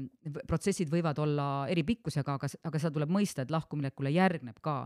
protsessid 0.47 0.91
võivad 0.91 1.19
olla 1.19 1.47
eri 1.71 1.83
pikkusega, 1.87 2.37
aga, 2.39 2.51
aga 2.69 2.81
seda 2.81 2.93
tuleb 2.95 3.11
mõista, 3.11 3.43
et 3.43 3.51
lahkuminekule 3.51 4.13
järgneb 4.15 4.61
ka 4.63 4.85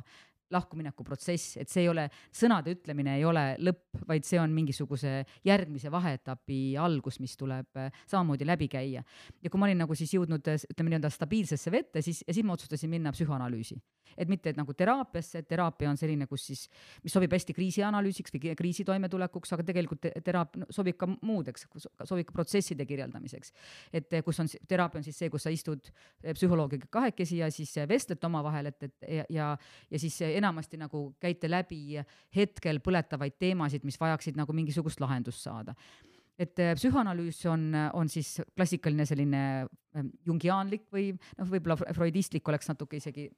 lahkumineku 0.54 1.04
protsess, 1.04 1.56
et 1.58 1.72
see 1.72 1.86
ei 1.86 1.90
ole, 1.90 2.06
sõnade 2.36 2.76
ütlemine 2.76 3.16
ei 3.18 3.26
ole 3.26 3.44
lõpp, 3.66 4.04
vaid 4.08 4.28
see 4.28 4.40
on 4.42 4.54
mingisuguse 4.54 5.18
järgmise 5.46 5.90
vaheetapi 5.94 6.60
algus, 6.82 7.20
mis 7.24 7.34
tuleb 7.40 7.80
äh, 7.82 8.04
samamoodi 8.10 8.46
läbi 8.48 8.68
käia. 8.70 9.04
ja 9.42 9.50
kui 9.50 9.60
ma 9.60 9.70
olin 9.70 9.82
nagu 9.86 9.98
siis 9.98 10.14
jõudnud, 10.14 10.46
ütleme 10.46 10.94
nii-öelda 10.94 11.10
stabiilsesse 11.14 11.72
vette, 11.74 12.02
siis, 12.06 12.24
ja 12.28 12.34
siis 12.34 12.46
ma 12.46 12.54
otsustasin 12.54 12.92
minna 12.92 13.14
psühhoanalüüsi. 13.16 13.80
et 14.18 14.30
mitte 14.30 14.50
et 14.50 14.58
nagu 14.58 14.74
teraapiasse, 14.74 15.40
et 15.42 15.48
teraapia 15.48 15.90
on 15.90 15.98
selline, 15.98 16.28
kus 16.28 16.46
siis, 16.48 16.68
mis 17.04 17.12
sobib 17.12 17.34
hästi 17.34 17.54
kriisianalüüsiks 17.58 18.32
või 18.36 18.54
kriisi 18.56 18.86
toimetulekuks, 18.86 19.52
aga 19.54 19.66
tegelikult 19.66 20.06
teraapia 20.24 20.70
sobib 20.70 20.96
ka 20.98 21.10
muudeks, 21.10 21.66
sobib 22.04 22.30
ka 22.30 22.38
protsesside 22.38 22.86
kirjeldamiseks. 22.86 23.52
et 23.92 24.14
eh, 24.14 24.24
kus 24.24 24.40
on, 24.40 24.48
teraapia 24.68 25.02
on 25.02 25.04
siis 25.04 25.18
see, 25.18 25.30
kus 25.30 25.44
sa 25.44 25.50
istud 25.50 25.90
psühholoogiga 26.22 26.88
kahekesi 26.90 27.42
ja 27.42 27.50
siis 27.52 27.74
vestlete 27.90 28.28
omavahel, 28.28 28.70
et, 28.72 28.84
et 28.84 29.10
ja, 29.10 29.26
ja, 29.30 29.50
ja 29.92 30.00
siis 30.00 30.22
enamasti 30.38 30.80
nagu 30.82 31.08
käite 31.22 31.50
läbi 31.50 32.00
hetkel 32.36 32.82
põletavaid 32.84 33.38
teemasid, 33.40 33.86
mis 33.88 34.00
vajaksid 34.02 34.38
nagu 34.40 34.54
mingisugust 34.56 35.02
lahendust 35.04 35.46
saada. 35.46 35.76
Et 36.40 36.52
psühhoanalüüs 36.76 37.38
on, 37.48 37.70
on 37.96 38.10
siis 38.12 38.42
klassikaline 38.58 39.06
selline 39.08 39.42
jungiaanlik 40.28 40.90
või 40.92 41.14
noh, 41.16 41.48
võib-olla 41.48 41.78
freudistlik 41.96 42.48
oleks 42.52 42.68
natuke 42.74 43.00
isegi 43.00 43.30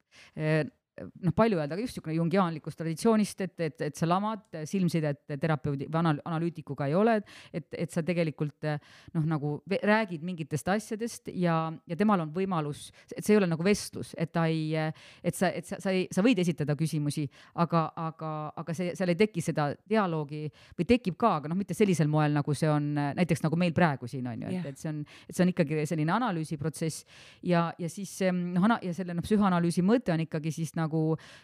noh, 0.97 1.33
palju 1.35 1.59
öelda, 1.59 1.75
aga 1.75 1.83
just 1.83 1.97
niisugune 1.97 2.15
jungiaanlikust 2.17 2.79
traditsioonist, 2.79 3.41
et, 3.45 3.55
et, 3.67 3.81
et 3.89 3.97
sa 3.97 4.07
lamad, 4.09 4.43
silmsidet 4.69 5.35
terapeudi 5.39 5.87
või 5.87 5.99
anal-, 6.01 6.21
analüütikuga 6.25 6.87
ei 6.89 6.95
ole, 6.97 7.17
et, 7.53 7.67
et 7.77 7.93
sa 7.93 8.03
tegelikult 8.05 8.67
noh, 8.67 9.25
nagu 9.27 9.53
räägid 9.67 10.25
mingitest 10.25 10.69
asjadest 10.73 11.31
ja, 11.35 11.57
ja 11.87 11.97
temal 11.99 12.25
on 12.25 12.31
võimalus, 12.33 12.87
et 13.13 13.23
see 13.23 13.35
ei 13.35 13.41
ole 13.41 13.49
nagu 13.49 13.65
vestlus, 13.65 14.13
et 14.17 14.31
ta 14.33 14.47
ei, 14.49 14.73
et 14.77 15.37
sa, 15.37 15.51
et 15.51 15.67
sa, 15.67 15.79
sa 15.83 15.93
ei, 15.93 16.07
sa 16.13 16.23
võid 16.25 16.41
esitada 16.43 16.77
küsimusi, 16.79 17.27
aga, 17.63 17.87
aga, 18.07 18.33
aga 18.63 18.77
see, 18.77 18.93
seal 18.97 19.13
ei 19.13 19.19
teki 19.19 19.43
seda 19.45 19.69
dialoogi 19.89 20.45
või 20.77 20.89
tekib 20.89 21.19
ka, 21.19 21.37
aga 21.41 21.51
noh, 21.51 21.59
mitte 21.59 21.77
sellisel 21.77 22.09
moel, 22.11 22.33
nagu 22.37 22.57
see 22.57 22.69
on 22.71 22.93
näiteks 22.97 23.45
nagu 23.45 23.59
meil 23.59 23.75
praegu 23.75 24.09
siin 24.09 24.27
on 24.31 24.47
ju, 24.47 24.53
et, 24.57 24.71
et 24.73 24.81
see 24.81 24.91
on, 24.91 25.03
et 25.27 25.35
see 25.35 25.45
on 25.45 25.53
ikkagi 25.53 25.85
selline 25.89 26.15
analüüsiprotsess 26.17 27.05
ja, 27.45 27.67
ja 27.77 27.91
siis 27.91 28.13
noh, 28.33 28.67
ja 28.81 28.93
selle 28.95 29.15
noh, 29.17 29.25
psühhoanalüüsi 29.25 29.83
mõte 29.85 30.13
on 30.13 30.23
ikkagi 30.25 30.53
siis 30.55 30.73
nagu 30.77 30.86
nagu 30.87 31.01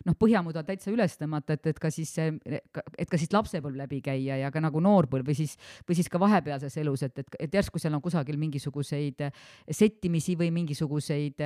noh, 0.08 0.18
põhjamudal 0.20 0.66
täitsa 0.68 0.92
üles 0.94 1.18
tõmmata, 1.20 1.58
et, 1.58 1.72
et 1.74 1.82
ka 1.82 1.92
siis 1.94 2.12
see, 2.16 2.32
et 2.50 3.10
ka 3.10 3.20
siis 3.20 3.32
lapsepõlv 3.36 3.78
läbi 3.84 4.00
käia 4.06 4.40
ja 4.42 4.52
ka 4.54 4.64
nagu 4.64 4.82
noorpõlv 4.84 5.28
või 5.30 5.38
siis, 5.38 5.56
või 5.88 5.98
siis 6.00 6.10
ka 6.12 6.22
vahepealses 6.22 6.78
elus, 6.82 7.06
et, 7.06 7.24
et, 7.24 7.38
et 7.48 7.60
järsku 7.60 7.82
seal 7.82 7.96
on 7.96 8.04
kusagil 8.04 8.40
mingisuguseid 8.42 9.28
settimisi 9.70 10.38
või 10.40 10.50
mingisuguseid, 10.56 11.44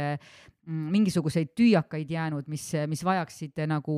mingisuguseid 0.67 1.53
tüüakaid 1.57 2.09
jäänud, 2.11 2.47
mis, 2.51 2.69
mis 2.87 3.03
vajaksid 3.07 3.65
nagu 3.69 3.97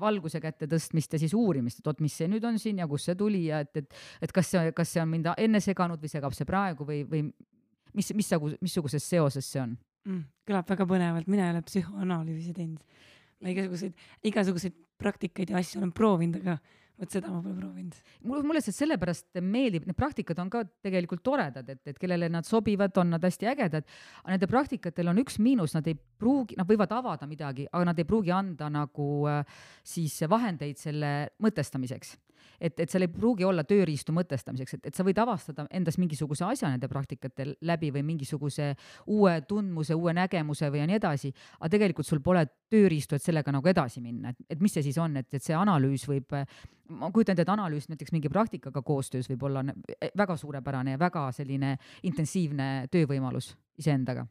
valguse 0.00 0.40
kätte 0.42 0.68
tõstmist 0.70 1.16
ja 1.16 1.22
siis 1.22 1.34
uurimist, 1.36 1.80
et 1.80 1.90
oot, 1.90 2.02
mis 2.04 2.16
see 2.16 2.30
nüüd 2.30 2.44
on 2.48 2.60
siin 2.60 2.82
ja 2.82 2.88
kust 2.90 3.10
see 3.10 3.18
tuli 3.18 3.46
ja 3.50 3.62
et, 3.64 3.82
et, 3.82 4.00
et 4.22 4.32
kas 4.34 4.52
see, 4.52 4.72
kas 4.76 4.94
see 4.94 5.02
on 5.02 5.12
mind 5.12 5.32
enne 5.36 5.60
seganud 5.62 6.02
või 6.02 6.12
segab 6.12 6.34
see 6.36 6.48
praegu 6.48 6.86
või, 6.88 7.02
või 7.08 7.26
mis, 7.96 8.12
mis, 8.14 8.32
missuguses 8.60 9.08
seoses 9.08 9.52
see 9.52 9.62
on 9.62 9.76
mm,. 10.06 10.24
kõlab 10.48 10.72
väga 10.72 10.88
põnevalt, 10.88 11.30
mina 11.30 11.48
ei 11.48 11.54
ole 11.56 11.62
psühhoanalüüsi 11.66 12.56
teinud. 12.56 13.04
ma 13.42 13.52
igasuguseid, 13.52 14.08
igasuguseid 14.30 14.74
praktikaid 14.96 15.52
ja 15.52 15.60
asju 15.60 15.82
olen 15.82 15.92
proovinud, 15.92 16.40
aga 16.40 16.56
vot 16.96 17.12
seda 17.12 17.28
ma 17.28 17.42
pole 17.44 17.56
proovinud. 17.58 17.96
mulle, 18.24 18.44
mulle 18.48 18.62
see 18.64 18.74
sellepärast 18.76 19.40
meeldib, 19.44 19.88
need 19.88 19.98
praktikad 19.98 20.38
on 20.40 20.50
ka 20.52 20.62
tegelikult 20.84 21.22
toredad, 21.26 21.68
et, 21.68 21.82
et 21.92 21.98
kellele 22.00 22.30
nad 22.32 22.48
sobivad, 22.48 22.96
on 23.02 23.12
nad 23.16 23.24
hästi 23.24 23.50
ägedad. 23.52 23.88
aga 24.22 24.36
nende 24.36 24.50
praktikatel 24.50 25.12
on 25.12 25.20
üks 25.24 25.40
miinus, 25.42 25.76
nad 25.76 25.86
ei 25.90 25.96
pruugi, 25.96 26.56
nad 26.56 26.68
võivad 26.68 26.94
avada 26.96 27.28
midagi, 27.28 27.68
aga 27.72 27.90
nad 27.90 28.00
ei 28.00 28.08
pruugi 28.08 28.32
anda 28.32 28.70
nagu 28.72 29.10
äh, 29.30 29.42
siis 29.84 30.16
vahendeid 30.30 30.80
selle 30.80 31.12
mõtestamiseks 31.44 32.16
et, 32.60 32.78
et 32.80 32.90
seal 32.90 33.06
ei 33.06 33.12
pruugi 33.12 33.44
olla 33.46 33.64
tööriistu 33.64 34.14
mõtestamiseks, 34.16 34.78
et, 34.78 34.86
et 34.90 34.96
sa 34.96 35.04
võid 35.06 35.18
avastada 35.22 35.66
endas 35.70 35.98
mingisuguse 36.00 36.44
asja 36.46 36.70
nende 36.72 36.88
praktikate 36.88 37.52
läbi 37.66 37.90
või 37.94 38.04
mingisuguse 38.12 38.72
uue 39.12 39.34
tundmuse, 39.48 39.94
uue 39.94 40.14
nägemuse 40.16 40.70
või 40.72 40.82
ja 40.82 40.86
nii 40.90 40.98
edasi, 41.00 41.32
aga 41.60 41.72
tegelikult 41.76 42.08
sul 42.08 42.22
pole 42.24 42.46
tööriistu, 42.70 43.16
et 43.16 43.24
sellega 43.24 43.52
nagu 43.54 43.68
edasi 43.70 44.02
minna, 44.04 44.32
et, 44.32 44.40
et 44.56 44.62
mis 44.62 44.72
see 44.72 44.86
siis 44.86 44.98
on, 45.02 45.16
et, 45.20 45.28
et 45.34 45.42
see 45.42 45.56
analüüs 45.56 46.06
võib, 46.08 46.34
ma 46.96 47.10
kujutan 47.12 47.36
ette, 47.36 47.46
et 47.46 47.52
analüüs 47.52 47.90
näiteks 47.90 48.14
mingi 48.14 48.30
praktikaga 48.32 48.82
koostöös 48.86 49.28
võib 49.30 49.46
olla 49.48 49.64
väga 50.16 50.36
suurepärane 50.36 50.96
ja 50.96 51.02
väga 51.02 51.28
selline 51.36 51.76
intensiivne 52.06 52.88
töövõimalus 52.90 53.54
iseendaga. 53.78 54.26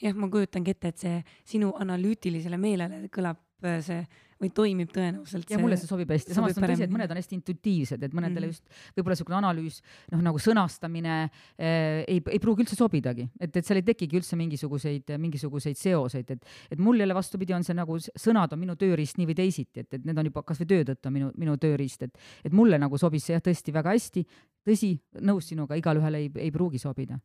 Jah, 0.00 0.14
ma 0.16 0.28
kujutangi 0.32 0.72
ette, 0.72 0.92
et 0.92 1.02
see 1.02 1.16
sinu 1.44 1.74
analüütilisele 1.80 2.56
meelele 2.60 3.08
kõlab 3.12 3.42
see 3.84 4.02
või 4.40 4.50
toimib 4.52 4.90
tõenäoliselt. 4.92 5.48
ja 5.50 5.58
mulle 5.60 5.78
see 5.80 5.88
sobib 5.88 6.10
hästi, 6.12 6.34
samas 6.36 6.56
on 6.58 6.66
tõsi, 6.68 6.84
et 6.84 6.92
mõned 6.92 7.12
on 7.12 7.18
hästi 7.20 7.36
intuitiivsed, 7.38 8.02
et 8.04 8.14
mõnedele 8.16 8.50
mm 8.50 8.52
-hmm. 8.52 8.66
just 8.92 8.96
võib-olla 8.96 9.16
niisugune 9.16 9.38
analüüs, 9.38 9.78
noh 10.12 10.24
nagu 10.26 10.40
sõnastamine 10.42 11.14
eh, 11.24 12.04
ei, 12.04 12.20
ei 12.20 12.40
pruugi 12.42 12.66
üldse 12.66 12.76
sobidagi, 12.76 13.28
et, 13.40 13.56
et 13.56 13.64
seal 13.64 13.80
ei 13.80 13.86
tekigi 13.86 14.20
üldse 14.20 14.36
mingisuguseid, 14.36 15.14
mingisuguseid 15.18 15.80
seoseid, 15.80 16.30
et, 16.30 16.44
et 16.70 16.78
mul 16.78 17.00
jälle 17.00 17.14
vastupidi, 17.16 17.54
on 17.56 17.64
see 17.64 17.76
nagu 17.76 17.96
sõnad 17.98 18.52
on 18.52 18.60
minu 18.60 18.76
tööriist 18.76 19.16
nii 19.16 19.30
või 19.30 19.38
teisiti, 19.38 19.80
et, 19.80 19.94
et 19.94 20.04
need 20.04 20.18
on 20.18 20.28
juba 20.28 20.42
kasvõi 20.42 20.68
töö 20.68 20.84
tõttu 20.84 21.10
minu, 21.10 21.30
minu 21.36 21.56
tööriist, 21.56 22.02
et, 22.02 22.18
et 22.44 22.52
mulle 22.52 22.78
nagu 22.78 22.98
sobis 22.98 23.24
see 23.24 23.36
jah 23.38 23.44
tõesti 23.44 23.72
väga 23.72 23.96
hästi. 23.96 24.26
tõsi, 24.66 24.98
nõus 25.22 25.48
sinuga, 25.48 25.76
igalühele 25.78 26.18
ei, 26.18 26.30
ei 26.36 26.50
pruugi 26.50 26.78
sobida. 26.78 27.18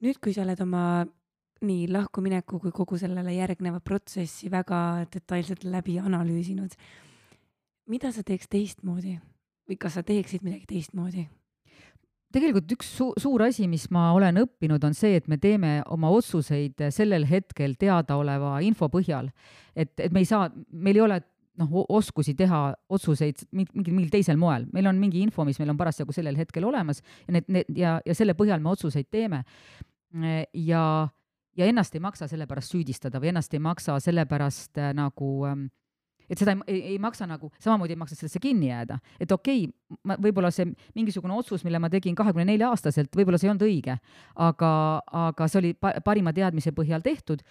nüüd, 0.00 0.18
kui 0.20 0.32
sa 0.32 0.42
oled 0.42 0.60
oma 0.60 1.06
nii 1.64 1.86
lahkumineku 1.92 2.60
kui 2.60 2.72
kogu 2.74 2.98
sellele 3.00 3.32
järgneva 3.36 3.80
protsessi 3.80 4.50
väga 4.52 5.06
detailselt 5.12 5.64
läbi 5.64 5.98
analüüsinud. 5.98 6.74
mida 7.86 8.12
sa 8.12 8.22
teeks 8.22 8.48
teistmoodi 8.48 9.18
või 9.68 9.76
kas 9.78 9.94
sa 9.94 10.02
teeksid 10.02 10.42
midagi 10.42 10.66
teistmoodi? 10.66 11.28
tegelikult 12.32 12.72
üks 12.76 12.90
su 12.98 13.12
suur 13.20 13.46
asi, 13.46 13.68
mis 13.70 13.86
ma 13.90 14.10
olen 14.12 14.42
õppinud, 14.42 14.82
on 14.84 14.94
see, 14.94 15.16
et 15.16 15.28
me 15.28 15.38
teeme 15.38 15.78
oma 15.94 16.10
otsuseid 16.12 16.88
sellel 16.92 17.24
hetkel 17.28 17.76
teadaoleva 17.78 18.58
info 18.66 18.90
põhjal. 18.92 19.30
et, 19.74 19.92
et 20.00 20.12
me 20.12 20.20
ei 20.20 20.28
saa, 20.28 20.50
meil 20.70 20.96
ei 20.96 21.04
ole 21.06 21.20
noh, 21.60 21.72
oskusi 21.88 22.34
teha 22.36 22.60
otsuseid 22.92 23.46
mingil, 23.56 23.92
mingil 23.92 24.12
teisel 24.12 24.36
moel, 24.40 24.66
meil 24.74 24.88
on 24.90 24.98
mingi 25.00 25.22
info, 25.24 25.44
mis 25.48 25.58
meil 25.62 25.72
on 25.72 25.80
parasjagu 25.80 26.12
sellel 26.12 26.36
hetkel 26.36 26.66
olemas 26.68 27.02
ja 27.26 27.36
need, 27.36 27.48
need 27.48 27.78
ja, 27.80 27.96
ja 28.04 28.16
selle 28.16 28.36
põhjal 28.38 28.60
me 28.62 28.74
otsuseid 28.74 29.08
teeme. 29.10 29.44
ja 30.54 30.82
ja 31.56 31.66
ennast 31.66 31.94
ei 31.94 32.04
maksa 32.04 32.28
selle 32.30 32.46
pärast 32.46 32.74
süüdistada 32.74 33.20
või 33.22 33.32
ennast 33.32 33.54
ei 33.54 33.62
maksa 33.62 33.98
selle 34.02 34.26
pärast 34.28 34.78
äh, 34.78 34.92
nagu 34.96 35.30
ähm, 35.48 35.66
et 36.30 36.40
seda 36.40 36.56
ei, 36.66 36.80
ei, 36.92 36.98
maksa 37.02 37.26
nagu, 37.28 37.50
samamoodi 37.62 37.94
ei 37.94 38.00
maksa 38.00 38.16
sellesse 38.18 38.40
kinni 38.42 38.70
jääda, 38.70 38.98
et 39.20 39.32
okei 39.32 39.66
okay,, 39.68 40.00
ma 40.08 40.16
võib-olla 40.22 40.50
see 40.54 40.66
mingisugune 40.96 41.36
otsus, 41.36 41.64
mille 41.66 41.78
ma 41.82 41.90
tegin 41.92 42.16
kahekümne 42.18 42.48
nelja 42.50 42.72
aastaselt, 42.72 43.14
võib-olla 43.16 43.38
see 43.38 43.48
ei 43.48 43.54
olnud 43.54 43.66
õige, 43.68 43.96
aga, 44.48 44.72
aga 45.26 45.48
see 45.50 45.60
oli 45.62 45.72
pa 45.78 45.94
parima 46.04 46.34
teadmise 46.36 46.74
põhjal 46.76 47.04
tehtud, 47.04 47.44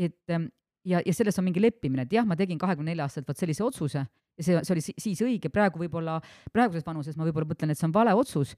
et 0.00 0.32
ähm, 0.32 0.48
ja, 0.88 1.02
ja 1.04 1.14
selles 1.14 1.38
on 1.38 1.46
mingi 1.48 1.62
leppimine, 1.62 2.06
et 2.06 2.16
jah, 2.16 2.26
ma 2.28 2.38
tegin 2.38 2.60
kahekümne 2.60 2.92
nelja 2.92 3.08
aastaselt 3.08 3.28
vot 3.28 3.44
sellise 3.44 3.64
otsuse 3.66 4.00
ja 4.02 4.44
see, 4.46 4.60
see 4.64 4.74
oli 4.74 4.84
siis 4.88 5.24
õige, 5.24 5.52
praegu 5.52 5.82
võib-olla, 5.82 6.18
praeguses 6.52 6.86
vanuses 6.86 7.18
ma 7.18 7.28
võib-olla 7.28 7.52
mõtlen, 7.52 7.72
et 7.72 7.80
see 7.80 7.88
on 7.88 7.94
vale 7.94 8.14
otsus, 8.16 8.56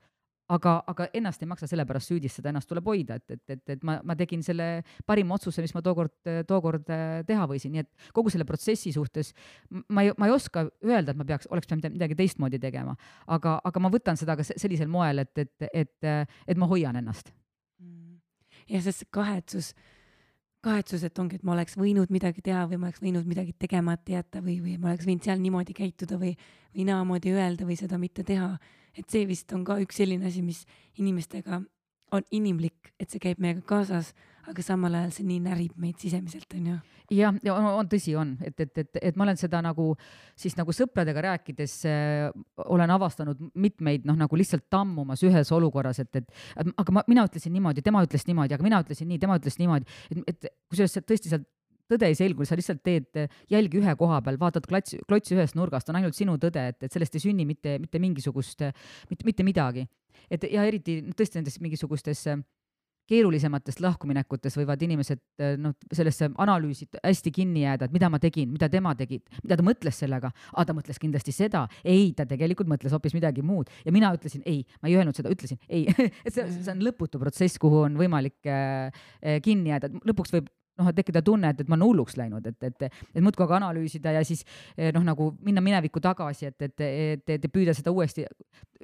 aga, 0.53 0.75
aga 0.91 1.07
ennast 1.17 1.43
ei 1.43 1.49
maksa 1.49 1.69
selle 1.71 1.87
pärast 1.89 2.11
süüdistada, 2.11 2.51
ennast 2.51 2.69
tuleb 2.69 2.87
hoida, 2.89 3.17
et, 3.21 3.37
et, 3.37 3.43
et, 3.57 3.63
et 3.77 3.87
ma, 3.87 3.97
ma 4.05 4.17
tegin 4.19 4.43
selle 4.45 4.69
parima 5.07 5.39
otsuse, 5.39 5.65
mis 5.65 5.73
ma 5.77 5.83
tookord, 5.85 6.17
tookord 6.49 6.91
äh, 6.93 7.23
teha 7.29 7.47
võisin, 7.51 7.73
nii 7.75 7.85
et 7.85 8.11
kogu 8.17 8.33
selle 8.33 8.47
protsessi 8.49 8.93
suhtes 8.95 9.33
ma 9.89 10.05
ei, 10.05 10.13
ma 10.21 10.29
ei 10.29 10.35
oska 10.35 10.67
öelda, 10.85 11.15
et 11.15 11.21
ma 11.21 11.27
peaks, 11.29 11.49
oleks 11.53 11.71
pidanud 11.71 11.97
midagi 11.97 12.19
teistmoodi 12.19 12.61
tegema, 12.63 12.97
aga, 13.37 13.57
aga 13.65 13.85
ma 13.85 13.93
võtan 13.93 14.21
seda 14.21 14.37
ka 14.39 14.47
sellisel 14.47 14.91
moel, 14.93 15.25
et, 15.25 15.47
et, 15.47 15.69
et, 15.73 16.13
et 16.49 16.61
ma 16.61 16.69
hoian 16.71 16.97
ennast. 17.01 17.33
Mm. 17.83 18.21
ja 18.71 18.81
see 18.85 19.09
kahetsus, 19.13 19.73
kahetsus, 20.65 21.05
et 21.07 21.19
ongi, 21.21 21.39
et 21.39 21.45
ma 21.47 21.55
oleks 21.55 21.77
võinud 21.79 22.11
midagi 22.15 22.43
teha 22.45 22.65
või 22.71 22.81
ma 22.81 22.89
oleks 22.89 23.03
võinud 23.05 23.29
midagi 23.29 23.55
tegemata 23.61 24.17
jätta 24.17 24.43
või, 24.45 24.59
või 24.65 24.79
ma 24.81 24.93
oleks 24.93 25.07
võinud 25.09 25.27
seal 25.27 25.43
niimoodi 25.43 25.77
käituda 25.77 26.19
või, 26.21 26.33
või 26.75 26.89
naamoodi 26.89 27.35
öelda 27.37 27.69
või 27.69 27.77
seda 27.81 28.01
mitte 28.01 28.25
teha. 28.27 28.55
Et 28.95 29.07
see 29.11 29.27
vist 29.29 29.53
on 29.53 29.65
ka 29.67 29.77
üks 29.83 29.99
selline 30.01 30.31
asi, 30.31 30.43
mis 30.43 30.65
inimestega 31.01 31.61
on 32.15 32.27
inimlik, 32.31 32.95
et 33.01 33.11
see 33.11 33.23
käib 33.23 33.41
meiega 33.43 33.65
kaasas, 33.67 34.13
aga 34.51 34.65
samal 34.65 34.95
ajal 34.99 35.15
see 35.15 35.27
nii 35.29 35.41
närib 35.45 35.79
meid 35.81 36.01
sisemiselt, 36.03 36.47
onju. 36.59 36.77
jah, 37.15 37.39
ja 37.45 37.55
on, 37.55 37.69
on 37.81 37.89
tõsi 37.91 38.15
on, 38.19 38.35
et, 38.45 38.59
et, 38.61 38.73
et, 38.83 39.01
et 39.11 39.19
ma 39.19 39.27
olen 39.27 39.41
seda 39.41 39.61
nagu 39.65 39.91
siis 40.41 40.57
nagu 40.59 40.75
sõpradega 40.77 41.25
rääkides 41.29 41.75
äh, 41.89 42.29
olen 42.67 42.95
avastanud 42.95 43.41
mitmeid 43.55 44.07
noh, 44.09 44.19
nagu 44.21 44.39
lihtsalt 44.39 44.67
tammumas 44.73 45.25
ühes 45.27 45.53
olukorras, 45.55 46.01
et, 46.05 46.23
et 46.23 46.71
aga 46.73 46.97
ma, 46.99 47.05
mina 47.11 47.27
ütlesin 47.29 47.55
niimoodi, 47.57 47.85
tema 47.85 48.05
ütles 48.07 48.27
niimoodi, 48.29 48.57
aga 48.57 48.67
mina 48.67 48.81
ütlesin 48.85 49.11
nii, 49.11 49.21
tema 49.23 49.39
ütles 49.41 49.61
niimoodi, 49.61 50.01
et, 50.11 50.25
et 50.35 50.51
kusjuures 50.71 51.01
tõesti 51.05 51.33
sealt 51.33 51.49
tõde 51.91 52.09
ei 52.09 52.17
selgu, 52.17 52.47
sa 52.49 52.57
lihtsalt 52.57 52.81
teed 52.85 53.19
jälgi 53.53 53.81
ühe 53.81 53.95
koha 54.01 54.21
peal, 54.25 54.39
vaatad 54.41 54.65
klats, 54.69 54.97
klotsi 55.09 55.37
ühest 55.37 55.57
nurgast, 55.59 55.91
on 55.93 55.99
ainult 56.01 56.17
sinu 56.17 56.39
tõde, 56.41 56.63
et, 56.73 56.79
et 56.87 56.93
sellest 56.93 57.19
ei 57.19 57.27
sünni 57.27 57.45
mitte, 57.49 57.77
mitte 57.83 58.01
mingisugust, 58.01 58.65
mitte, 59.11 59.29
mitte 59.29 59.47
midagi. 59.47 59.85
et 60.33 60.47
ja 60.49 60.65
eriti 60.65 61.03
tõesti 61.13 61.37
nendes 61.37 61.61
mingisugustes 61.61 62.25
keerulisematest 63.11 63.83
lahkuminekutest 63.85 64.59
võivad 64.61 64.83
inimesed 64.87 65.21
eh, 65.43 65.55
noh, 65.61 65.75
sellesse 65.93 66.31
analüüsi 66.41 66.89
hästi 66.99 67.33
kinni 67.35 67.65
jääda, 67.65 67.89
et 67.89 67.95
mida 67.95 68.11
ma 68.13 68.21
tegin, 68.23 68.51
mida 68.55 68.69
tema 68.73 68.95
tegi, 68.99 69.21
mida 69.43 69.59
ta 69.61 69.67
mõtles 69.67 70.01
sellega, 70.05 70.33
aa 70.55 70.67
ta 70.67 70.77
mõtles 70.77 71.01
kindlasti 71.03 71.35
seda, 71.35 71.67
ei, 71.83 72.13
ta 72.17 72.27
tegelikult 72.29 72.71
mõtles 72.71 72.95
hoopis 72.95 73.17
midagi 73.17 73.45
muud. 73.45 73.71
Ja 73.85 73.93
mina 73.95 74.13
ütlesin 74.17 74.45
ei, 74.49 74.65
ma 74.83 74.91
ei 74.91 74.99
öelnud 75.01 75.17
seda, 75.17 75.33
ütlesin 75.33 75.61
ei. 75.69 75.87
Et 76.25 76.33
see, 76.35 76.47
see 76.57 76.73
on 76.73 76.85
lõputu 76.85 77.21
protsess, 77.23 77.61
kuhu 77.61 77.85
on 77.89 77.99
võimalik 78.01 78.49
äh, 78.49 79.05
kinni 79.45 79.75
jääda, 79.75 79.93
lõpuks 80.05 80.35
võib 80.37 80.51
noh, 80.81 80.91
et 80.91 80.99
tekkida 80.99 81.23
tunne, 81.23 81.53
et, 81.55 81.61
et 81.61 81.71
ma 81.71 81.79
olen 81.79 81.87
hulluks 81.89 82.17
läinud, 82.19 82.47
et, 82.51 82.67
et, 82.67 82.87
et 83.15 83.23
muudkui 83.23 83.47
aga 83.47 83.61
analüüsida 83.61 84.15
ja 84.17 84.25
siis 84.27 84.45
noh, 84.77 85.05
nagu 85.07 85.31
minna 85.47 85.63
minevikku 85.65 86.03
tagasi, 86.03 86.51
et, 86.51 86.69
et, 86.69 86.85
et, 86.85 87.35
et 87.37 87.49
püüda 87.53 87.75
seda 87.77 87.93
uuesti 87.95 88.25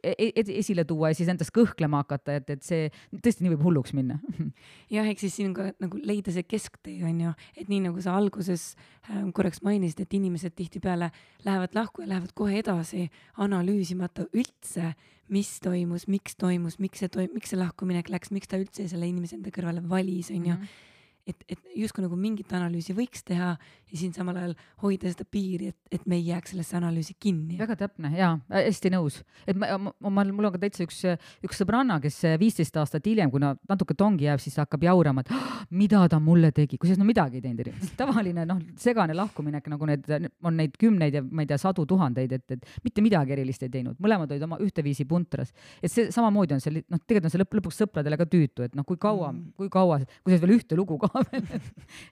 e, 0.03 0.12
e, 0.12 0.44
esile 0.61 0.85
tuua 0.88 1.11
ja 1.11 1.18
siis 1.18 1.31
endast 1.33 1.53
kõhklema 1.57 2.03
hakata, 2.05 2.38
et, 2.40 2.50
et 2.55 2.64
see 2.66 2.88
tõesti 3.12 3.44
nii 3.44 3.55
võib 3.55 3.66
hulluks 3.68 3.94
minna. 3.96 4.18
jah, 4.94 5.07
ehk 5.07 5.22
siis 5.22 5.37
siin 5.38 5.55
ka 5.57 5.70
nagu 5.83 6.00
leida 6.07 6.35
see 6.35 6.46
kesktee 6.48 6.98
on 7.09 7.22
ju, 7.26 7.37
et 7.57 7.70
nii 7.72 7.85
nagu 7.88 8.03
sa 8.05 8.16
alguses 8.18 8.72
äh, 8.74 9.22
korraks 9.37 9.64
mainisid, 9.66 10.05
et 10.05 10.18
inimesed 10.18 10.57
tihtipeale 10.59 11.11
lähevad 11.46 11.76
lahku 11.76 12.05
ja 12.05 12.12
lähevad 12.14 12.35
kohe 12.38 12.61
edasi, 12.62 13.09
analüüsimata 13.40 14.29
üldse, 14.31 14.94
mis 15.31 15.57
toimus, 15.62 16.09
miks 16.11 16.38
toimus, 16.38 16.81
miks 16.83 17.03
see 17.03 17.11
toim-, 17.12 17.35
miks 17.35 17.53
see 17.53 17.61
lahkuminek 17.61 18.11
läks, 18.11 18.33
miks 18.35 18.50
ta 18.50 18.59
üldse 18.61 18.88
selle 18.90 19.11
inimese 19.11 19.38
enda 19.38 19.53
kõrvale 19.55 19.83
valis, 19.87 20.33
on 20.35 20.46
ju. 20.46 20.55
Mm 20.55 20.62
-hmm 20.62 20.88
et, 21.31 21.45
et 21.49 21.75
justkui 21.83 22.05
nagu 22.05 22.19
mingit 22.19 22.51
analüüsi 22.57 22.95
võiks 22.97 23.25
teha 23.27 23.55
ja 23.90 23.99
siin 23.99 24.12
samal 24.14 24.38
ajal 24.38 24.55
hoida 24.85 25.11
seda 25.11 25.27
piiri, 25.31 25.71
et, 25.73 25.79
et 25.99 26.07
me 26.11 26.19
ei 26.19 26.27
jääks 26.31 26.55
sellesse 26.55 26.77
analüüsi 26.79 27.16
kinni. 27.21 27.59
väga 27.59 27.77
täpne 27.79 28.12
ja 28.14 28.33
hästi 28.51 28.93
nõus, 28.95 29.21
et 29.47 29.59
ma, 29.59 29.73
ma, 29.79 30.25
mul 30.25 30.49
on 30.49 30.55
ka 30.55 30.62
täitsa 30.62 30.85
üks, 30.87 31.03
üks 31.47 31.61
sõbranna, 31.62 31.99
kes 32.03 32.21
viisteist 32.40 32.77
aastat 32.81 33.07
hiljem, 33.11 33.33
kui 33.33 33.43
no 33.43 33.53
natuke 33.71 33.97
tongi 33.99 34.29
jääb, 34.29 34.43
siis 34.43 34.59
hakkab 34.61 34.87
jaurama, 34.87 35.25
et 35.25 35.33
oh, 35.35 35.64
mida 35.77 36.03
ta 36.11 36.21
mulle 36.23 36.53
tegi, 36.57 36.79
kusjuures 36.81 37.01
no 37.01 37.09
midagi 37.09 37.40
ei 37.40 37.45
teinud 37.45 37.64
erinevat. 37.64 37.95
tavaline 37.99 38.47
noh, 38.49 38.62
segane 38.81 39.16
lahkuminek, 39.19 39.66
nagu 39.73 39.90
need 39.90 40.07
on 40.47 40.59
neid 40.61 40.77
kümneid 40.81 41.19
ja 41.19 41.25
ma 41.27 41.45
ei 41.45 41.51
tea, 41.51 41.59
sadu 41.61 41.87
tuhandeid, 41.88 42.37
et, 42.38 42.57
et 42.57 42.87
mitte 42.87 43.05
midagi 43.05 43.35
erilist 43.37 43.66
ei 43.66 43.73
teinud, 43.73 43.99
mõlemad 44.03 44.31
olid 44.31 44.47
oma 44.47 44.61
ühteviisi 44.62 45.07
puntras. 45.11 45.55
et 45.83 45.90
see 45.93 46.11
samamoodi 46.14 46.57
on 46.57 46.62
see, 46.62 46.85
noh, 46.87 47.03
tegelikult 47.03 47.31
on 47.31 47.35
see 47.35 47.43
lõpp, 47.43 47.59
lõpuks 47.61 47.83
sõpradele 47.85 48.19
ka 48.21 48.29
tüütu, 48.31 48.66
et 48.66 48.79
noh, 48.79 48.87
kui 48.87 49.01
kaua 49.01 49.33
mm., 49.33 49.53
kui 49.59 49.71
kaua, 49.73 50.01
kusjuures 50.23 50.45
veel 50.45 50.57
ühte 50.59 50.79
lugu 50.79 50.99
ka 51.01 51.11
veel 51.28 51.46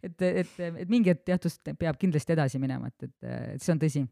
et, 0.02 0.22
et, 0.22 0.54
et 0.68 0.88
mingi 0.90 1.12
hetk 1.12 1.32
jah, 1.32 1.40
just 1.42 1.72
peab 1.78 1.98
kindlasti 2.00 2.34
edasi 2.34 2.60
minema, 2.62 2.90
et, 2.92 3.08
et, 3.08 3.28
et 3.54 3.62
see 3.62 3.74
on 3.74 3.82
tõsi. 3.82 4.04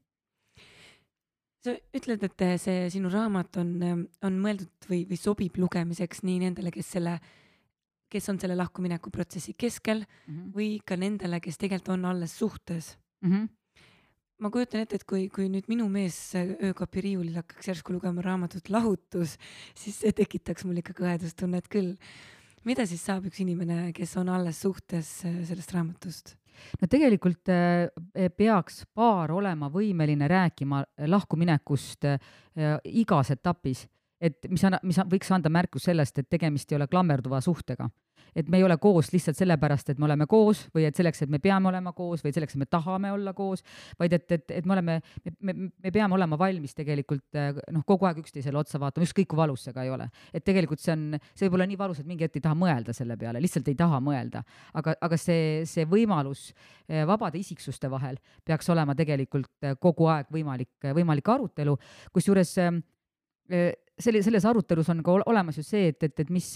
sa 1.66 1.74
ütled, 1.98 2.22
et 2.28 2.46
see 2.62 2.87
sinu 2.94 3.11
raamat 3.12 3.59
on, 3.62 3.72
on 4.26 4.38
mõeldud 4.42 4.90
või, 4.90 5.02
või 5.11 5.18
sobib 5.20 5.59
lugemiseks 5.59 6.22
nii 6.26 6.38
nendele, 6.46 6.70
kes 6.74 6.94
selle, 6.98 7.18
kes 8.12 8.30
on 8.30 8.40
selle 8.42 8.59
lahkumineku 8.59 9.11
protsessi 9.11 9.56
keskel 9.59 10.04
mm 10.04 10.32
-hmm. 10.32 10.50
või 10.54 10.70
ka 10.87 10.96
nendele, 10.96 11.40
kes 11.40 11.59
tegelikult 11.59 11.94
on 11.98 12.11
alles 12.12 12.38
suhtes 12.38 12.96
mm. 13.22 13.32
-hmm 13.32 13.54
ma 14.42 14.50
kujutan 14.52 14.85
ette, 14.85 14.98
et 15.00 15.06
kui, 15.09 15.28
kui 15.32 15.48
nüüd 15.52 15.68
minu 15.70 15.87
mees 15.92 16.16
öökapi 16.37 17.04
riiulil 17.06 17.38
hakkaks 17.40 17.70
järsku 17.70 17.94
lugema 17.94 18.24
raamatut 18.24 18.68
Lahutus, 18.72 19.37
siis 19.78 20.00
see 20.02 20.12
tekitaks 20.16 20.66
mul 20.68 20.82
ikka 20.82 20.96
kõhedustunnet 20.98 21.70
küll 21.72 21.94
mida 22.66 22.87
siis 22.88 23.05
saab 23.07 23.29
üks 23.31 23.40
inimene, 23.44 23.92
kes 23.96 24.16
on 24.20 24.31
alles 24.33 24.61
suhtes 24.64 25.12
äh, 25.29 25.40
sellest 25.48 25.74
raamatust? 25.76 26.35
no 26.81 26.88
tegelikult 26.88 27.50
äh, 27.52 28.31
peaks 28.37 28.87
paar 28.96 29.35
olema 29.37 29.68
võimeline 29.72 30.29
rääkima 30.31 30.83
lahkuminekust 31.12 32.09
äh, 32.09 32.18
igas 32.88 33.35
etapis, 33.35 33.85
et 34.20 34.48
mis, 34.48 34.64
mis 34.83 35.00
võiks 35.12 35.33
anda 35.37 35.52
märku 35.52 35.83
sellest, 35.83 36.18
et 36.18 36.31
tegemist 36.33 36.72
ei 36.72 36.81
ole 36.81 36.88
klammerduva 36.88 37.42
suhtega 37.44 37.90
et 38.35 38.49
me 38.49 38.61
ei 38.61 38.65
ole 38.67 38.77
koos 38.83 39.12
lihtsalt 39.12 39.39
sellepärast, 39.39 39.91
et 39.93 39.99
me 39.99 40.09
oleme 40.09 40.27
koos 40.31 40.67
või 40.75 40.87
et 40.89 40.97
selleks, 40.97 41.23
et 41.23 41.33
me 41.33 41.41
peame 41.43 41.71
olema 41.71 41.93
koos 41.97 42.25
või 42.25 42.35
selleks, 42.35 42.57
et 42.57 42.62
me 42.65 42.69
tahame 42.71 43.12
olla 43.12 43.33
koos, 43.37 43.62
vaid 44.01 44.17
et, 44.17 44.27
et, 44.33 44.51
et 44.61 44.67
me 44.67 44.77
oleme, 44.77 44.99
me, 45.41 45.55
me 45.55 45.93
peame 45.93 46.17
olema 46.17 46.39
valmis 46.39 46.75
tegelikult 46.77 47.39
noh, 47.73 47.85
kogu 47.87 48.09
aeg 48.09 48.21
üksteisele 48.25 48.59
otsa 48.59 48.81
vaatama, 48.83 49.07
ükskõik 49.07 49.31
kui 49.31 49.39
valus 49.39 49.67
see 49.67 49.77
ka 49.77 49.85
ei 49.87 49.93
ole. 49.93 50.09
et 50.33 50.45
tegelikult 50.45 50.83
see 50.83 50.95
on, 50.95 51.19
see 51.35 51.47
võib 51.47 51.59
olla 51.59 51.69
nii 51.71 51.79
valus, 51.81 52.01
et 52.01 52.09
mingi 52.09 52.27
hetk 52.27 52.41
ei 52.41 52.45
taha 52.45 52.59
mõelda 52.59 52.95
selle 52.97 53.17
peale, 53.21 53.41
lihtsalt 53.43 53.69
ei 53.73 53.79
taha 53.79 54.01
mõelda. 54.05 54.43
aga, 54.75 54.97
aga 55.09 55.21
see, 55.21 55.65
see 55.69 55.87
võimalus 55.91 56.51
eh, 56.89 57.05
vabade 57.09 57.39
isiksuste 57.39 57.91
vahel 57.93 58.19
peaks 58.45 58.69
olema 58.73 58.95
tegelikult 58.99 59.51
eh, 59.62 59.77
kogu 59.81 60.11
aeg 60.12 60.31
võimalik, 60.33 60.91
võimalik 60.97 61.29
arutelu, 61.37 61.77
kusjuures 62.15 62.57
eh, 62.59 63.73
selle, 63.98 64.20
selles 64.24 64.44
arutelus 64.48 64.88
on 64.92 65.00
ka 65.04 65.14
olemas 65.30 65.56
ju 65.56 65.64
see, 65.64 65.90
et, 65.92 66.02
et, 66.04 66.20
et 66.20 66.30
mis, 66.32 66.46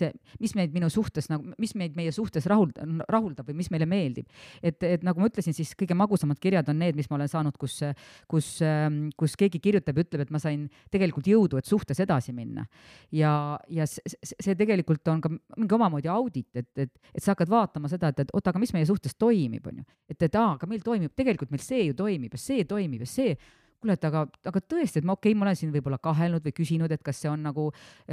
mis 0.42 0.54
meid 0.58 0.74
minu 0.74 0.90
suhtes 0.92 1.30
nagu, 1.32 1.54
mis 1.60 1.72
meid 1.78 1.96
meie 1.96 2.12
suhtes 2.12 2.46
rahulda, 2.50 2.84
rahuldab 3.08 3.48
või 3.48 3.60
mis 3.62 3.70
meile 3.72 3.88
meeldib. 3.88 4.28
et, 4.62 4.76
et 4.84 5.04
nagu 5.06 5.22
ma 5.22 5.30
ütlesin, 5.30 5.56
siis 5.56 5.72
kõige 5.78 5.96
magusamad 5.96 6.40
kirjad 6.42 6.68
on 6.72 6.80
need, 6.82 6.98
mis 6.98 7.08
ma 7.10 7.16
olen 7.16 7.30
saanud, 7.32 7.56
kus, 7.60 7.78
kus, 8.30 8.50
kus 9.20 9.36
keegi 9.40 9.60
kirjutab 9.62 9.96
ja 9.96 10.04
ütleb, 10.04 10.24
et 10.26 10.34
ma 10.34 10.40
sain 10.42 10.66
tegelikult 10.92 11.30
jõudu, 11.30 11.60
et 11.60 11.68
suhtes 11.68 12.02
edasi 12.04 12.34
minna. 12.36 12.66
ja, 13.14 13.32
ja 13.68 13.86
see 13.88 14.56
tegelikult 14.58 15.08
on 15.12 15.24
ka 15.24 15.32
mingi 15.32 15.78
omamoodi 15.78 16.12
audit, 16.12 16.50
et, 16.54 16.70
et, 16.76 16.92
et 17.14 17.22
sa 17.22 17.32
hakkad 17.32 17.52
vaatama 17.52 17.88
seda, 17.88 18.12
et, 18.12 18.26
et 18.26 18.34
oota, 18.36 18.52
aga 18.52 18.60
mis 18.60 18.74
meie 18.76 18.88
suhtes 18.88 19.16
toimib, 19.16 19.64
on 19.66 19.80
ju. 19.80 19.88
et, 20.10 20.28
et 20.28 20.36
aa, 20.36 20.54
aga 20.58 20.68
meil 20.68 20.84
toimib, 20.84 21.14
tegelikult 21.16 21.52
meil 21.54 21.64
see 21.64 21.86
ju 21.88 21.96
toimib 21.96 22.36
ja 22.36 22.42
see 22.42 22.68
toimib 22.68 23.06
ja 23.06 23.08
see 23.08 23.34
kuule, 23.80 23.96
et 23.98 24.06
aga, 24.06 24.24
aga 24.50 24.62
tõesti, 24.62 25.00
et 25.00 25.06
ma 25.08 25.16
okei 25.16 25.32
okay,, 25.32 25.38
ma 25.38 25.46
olen 25.48 25.58
siin 25.58 25.72
võib-olla 25.74 25.98
kahelnud 26.02 26.44
või 26.46 26.54
küsinud, 26.56 26.92
et 26.92 27.02
kas 27.06 27.22
see 27.22 27.30
on 27.30 27.42
nagu, 27.48 27.68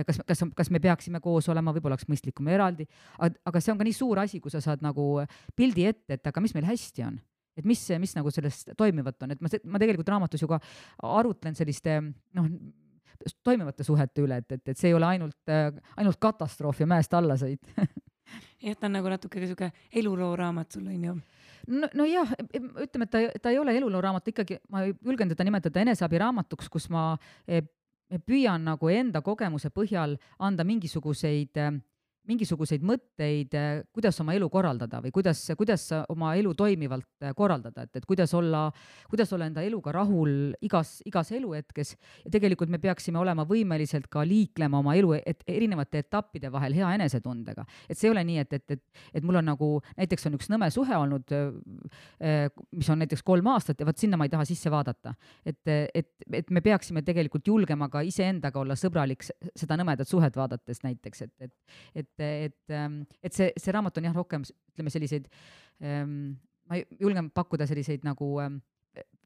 kas, 0.07 0.21
kas, 0.27 0.43
kas 0.57 0.71
me 0.73 0.81
peaksime 0.83 1.21
koos 1.23 1.49
olema, 1.53 1.73
võib-olla 1.75 1.97
oleks 1.97 2.09
mõistlikum 2.11 2.47
eraldi. 2.51 2.87
aga 3.19 3.61
see 3.61 3.73
on 3.73 3.81
ka 3.81 3.87
nii 3.87 3.97
suur 3.97 4.23
asi, 4.23 4.41
kui 4.43 4.53
sa 4.53 4.61
saad 4.63 4.85
nagu 4.85 5.09
pildi 5.55 5.87
ette, 5.89 6.19
et 6.19 6.31
aga 6.31 6.43
mis 6.43 6.55
meil 6.57 6.67
hästi 6.69 7.07
on. 7.07 7.19
Et 7.57 7.65
mis, 7.65 7.79
mis 7.99 8.11
nagu 8.13 8.29
sellest 8.29 8.75
toimivat 8.77 9.23
on, 9.25 9.31
et 9.33 9.39
ma, 9.41 9.49
ma 9.65 9.79
tegelikult 9.81 10.09
raamatus 10.13 10.43
ju 10.43 10.49
ka 10.49 10.59
arutlen 11.01 11.55
selliste 11.57 11.99
noh, 12.37 12.51
toimivate 13.43 13.83
suhete 13.83 14.21
üle, 14.21 14.37
et, 14.43 14.51
et, 14.51 14.67
et 14.73 14.77
see 14.77 14.91
ei 14.91 14.97
ole 14.97 15.07
ainult, 15.09 15.39
ainult 15.97 16.19
katastroof 16.21 16.83
ja 16.83 16.89
mäest 16.89 17.15
allasõit 17.17 17.71
jah, 18.61 18.75
ta 18.75 18.87
on 18.87 18.97
nagu 18.97 19.09
natuke 19.09 19.41
sihuke 19.41 19.71
eluloo 20.01 20.35
raamat 20.37 20.77
sul 20.77 20.87
on 20.87 21.03
ju 21.09 21.15
no, 21.67 21.89
nojah, 21.93 22.33
ütleme, 22.53 23.07
et 23.07 23.11
ta, 23.11 23.23
ta 23.41 23.53
ei 23.53 23.59
ole 23.59 23.75
elulooraamat, 23.77 24.31
ikkagi 24.33 24.59
ma 24.73 24.85
julgen 24.87 25.31
teda 25.33 25.45
nimetada 25.47 25.83
eneseabiraamatuks, 25.83 26.69
kus 26.73 26.89
ma 26.93 27.09
eh, 27.47 27.63
püüan 28.25 28.63
nagu 28.67 28.89
enda 28.91 29.21
kogemuse 29.25 29.71
põhjal 29.75 30.15
anda 30.39 30.65
mingisuguseid 30.67 31.59
mingisuguseid 32.27 32.83
mõtteid, 32.85 33.55
eh, 33.55 33.81
kuidas 33.95 34.19
oma 34.21 34.35
elu 34.35 34.49
korraldada 34.51 34.99
või 35.03 35.11
kuidas, 35.15 35.41
kuidas 35.57 35.85
oma 36.11 36.33
elu 36.39 36.53
toimivalt 36.57 37.07
eh, 37.23 37.33
korraldada, 37.37 37.85
et, 37.87 37.99
et 37.99 38.07
kuidas 38.07 38.33
olla, 38.37 38.67
kuidas 39.09 39.31
olla 39.35 39.47
enda 39.49 39.63
eluga 39.65 39.93
rahul 39.95 40.53
igas, 40.65 40.97
igas 41.07 41.31
eluhetkes 41.35 41.93
ja 42.25 42.31
tegelikult 42.33 42.71
me 42.73 42.81
peaksime 42.83 43.19
olema 43.19 43.47
võimelised 43.47 44.09
ka 44.11 44.25
liiklema 44.27 44.81
oma 44.81 44.95
elu 44.99 45.15
et, 45.21 45.45
erinevate 45.47 46.03
etappide 46.03 46.51
vahel 46.51 46.75
hea 46.77 46.93
enesetundega. 46.97 47.65
et 47.87 47.97
see 47.97 48.09
ei 48.09 48.15
ole 48.15 48.25
nii, 48.27 48.43
et, 48.43 48.57
et, 48.59 48.75
et, 48.77 48.83
et 49.19 49.27
mul 49.27 49.39
on 49.39 49.49
nagu, 49.53 49.71
näiteks 49.97 50.27
on 50.29 50.37
üks 50.39 50.51
nõme 50.51 50.69
suhe 50.73 50.99
olnud, 50.99 51.31
eh, 51.31 52.49
mis 52.75 52.91
on 52.91 53.03
näiteks 53.03 53.23
kolm 53.23 53.47
aastat 53.53 53.79
ja 53.79 53.87
vot 53.87 53.97
sinna 53.97 54.19
ma 54.19 54.27
ei 54.27 54.33
taha 54.33 54.45
sisse 54.47 54.71
vaadata. 54.73 55.15
et, 55.45 55.63
et, 55.93 56.11
et 56.33 56.51
me 56.51 56.61
peaksime 56.61 57.03
tegelikult 57.07 57.47
julgema 57.47 57.89
ka 57.89 58.03
iseendaga 58.05 58.59
olla 58.59 58.75
sõbralik 58.75 59.23
seda 59.27 59.77
nõmedat 59.79 60.09
suhet 60.09 60.35
vaadates 60.35 60.83
näiteks, 60.83 61.21
et, 61.27 61.33
et, 61.47 61.53
et 61.95 62.16
et, 62.19 62.51
et, 62.51 62.73
ähm, 62.75 63.01
et 63.23 63.33
see, 63.33 63.51
see 63.57 63.73
raamat 63.75 63.97
on 63.97 64.09
jah, 64.09 64.15
rohkem 64.15 64.45
ütleme 64.47 64.93
selliseid, 64.93 65.29
ähm, 65.83 66.37
ma 66.69 66.79
julgen 66.99 67.31
pakkuda 67.35 67.67
selliseid 67.69 68.05
nagu 68.07 68.31
ähm, 68.43 68.59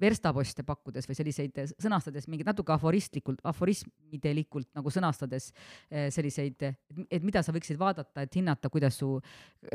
verstaposte 0.02 0.64
pakkudes 0.68 1.08
või 1.08 1.18
selliseid 1.18 1.60
sõnastades 1.72 2.28
mingit 2.32 2.48
natuke 2.48 2.74
aforistlikult, 2.74 3.42
aforismidelikult 3.48 4.70
nagu 4.78 4.94
sõnastades 4.94 5.52
äh, 5.52 6.10
selliseid, 6.14 6.66
et 7.08 7.24
mida 7.24 7.44
sa 7.46 7.54
võiksid 7.56 7.80
vaadata, 7.80 8.26
et 8.26 8.36
hinnata, 8.40 8.72
kuidas 8.74 9.00
su, 9.02 9.14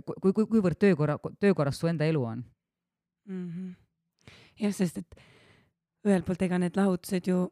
kui, 0.05 0.33
kui, 0.33 0.45
kuivõrd 0.45 0.81
töökorra, 0.83 1.19
töökorras 1.41 1.81
su 1.81 1.91
enda 1.91 2.09
elu 2.09 2.25
on 2.25 2.45
mm. 3.29 3.49
-hmm. 3.49 3.75
jah, 4.65 4.75
sest 4.75 4.99
et 4.99 5.21
ühelt 6.07 6.27
poolt 6.27 6.43
ega 6.43 6.59
need 6.59 6.77
lahutused 6.77 7.27
ju 7.27 7.47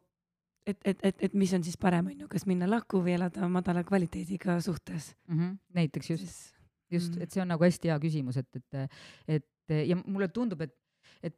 et, 0.65 0.77
et, 0.85 0.99
et, 1.03 1.23
et 1.27 1.33
mis 1.33 1.53
on 1.53 1.63
siis 1.63 1.77
parem, 1.77 2.07
on 2.11 2.25
ju, 2.25 2.27
kas 2.31 2.45
minna 2.49 2.67
lahku 2.69 3.01
või 3.05 3.15
elada 3.17 3.49
madala 3.51 3.83
kvaliteediga 3.87 4.59
suhtes 4.61 5.13
mm. 5.27 5.37
-hmm. 5.39 5.57
näiteks 5.73 6.09
just, 6.09 6.55
just 6.91 7.11
mm, 7.11 7.17
-hmm. 7.17 7.23
et 7.23 7.31
see 7.31 7.41
on 7.41 7.47
nagu 7.53 7.63
hästi 7.63 7.91
hea 7.91 7.99
küsimus, 7.99 8.37
et, 8.37 8.55
et, 8.55 8.91
et 9.27 9.77
ja 9.89 9.95
mulle 10.05 10.27
tundub, 10.27 10.61
et 10.61 10.73
et, 11.23 11.35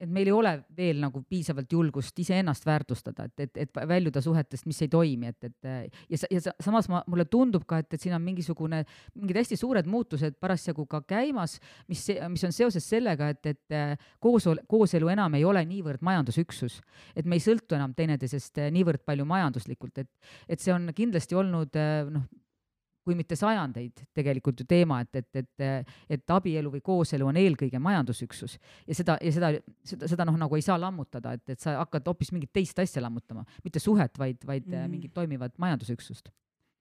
et 0.00 0.08
meil 0.10 0.28
ei 0.30 0.34
ole 0.34 0.52
veel 0.76 1.00
nagu 1.02 1.22
piisavalt 1.28 1.72
julgust 1.72 2.18
iseennast 2.22 2.66
väärtustada, 2.66 3.26
et, 3.28 3.44
et, 3.46 3.60
et 3.64 3.80
väljuda 3.88 4.22
suhetest, 4.24 4.66
mis 4.68 4.80
ei 4.84 4.90
toimi, 4.92 5.30
et, 5.32 5.48
et 5.50 5.94
ja, 6.10 6.20
ja 6.30 6.54
samas 6.62 6.88
ma, 6.92 7.02
mulle 7.10 7.26
tundub 7.30 7.66
ka, 7.68 7.80
et, 7.82 7.92
et 7.94 8.02
siin 8.02 8.16
on 8.16 8.24
mingisugune, 8.24 8.82
mingid 9.14 9.40
hästi 9.42 9.58
suured 9.60 9.88
muutused 9.90 10.38
parasjagu 10.40 10.86
ka 10.90 11.02
käimas, 11.08 11.58
mis, 11.90 12.06
mis 12.32 12.46
on 12.48 12.54
seoses 12.56 12.86
sellega, 12.86 13.30
et, 13.34 13.54
et 13.54 13.78
koos, 14.22 14.48
kooselu 14.70 15.12
enam 15.14 15.38
ei 15.38 15.46
ole 15.46 15.64
niivõrd 15.68 16.04
majandusüksus. 16.06 16.80
et 17.16 17.26
me 17.26 17.36
ei 17.38 17.44
sõltu 17.44 17.76
enam 17.78 17.94
teineteisest 17.94 18.62
niivõrd 18.72 19.04
palju 19.06 19.26
majanduslikult, 19.28 19.98
et, 19.98 20.10
et 20.48 20.60
see 20.60 20.74
on 20.74 20.90
kindlasti 20.96 21.36
olnud 21.38 21.76
noh, 22.10 22.28
kui 23.10 23.18
mitte 23.18 23.38
sajandeid 23.38 24.04
tegelikult 24.14 24.62
ju 24.62 24.66
teema, 24.70 25.00
et, 25.02 25.18
et, 25.18 25.42
et, 25.42 25.94
et 26.16 26.34
abielu 26.36 26.70
või 26.70 26.82
kooselu 26.86 27.26
on 27.26 27.38
eelkõige 27.40 27.80
majandusüksus 27.82 28.56
ja 28.86 28.96
seda, 28.96 29.18
ja 29.18 29.34
seda, 29.34 29.52
seda, 29.86 30.10
seda 30.14 30.28
noh, 30.28 30.38
nagu 30.38 30.58
ei 30.58 30.62
saa 30.64 30.78
lammutada, 30.78 31.34
et, 31.34 31.56
et 31.56 31.60
sa 31.60 31.80
hakkad 31.80 32.06
hoopis 32.06 32.30
mingit 32.36 32.52
teist 32.54 32.78
asja 32.78 33.02
lammutama, 33.02 33.42
mitte 33.64 33.82
suhet, 33.82 34.14
vaid, 34.18 34.46
vaid 34.46 34.68
mm 34.68 34.76
-hmm. 34.76 34.94
mingit 34.94 35.14
toimivat 35.14 35.58
majandusüksust 35.58 36.30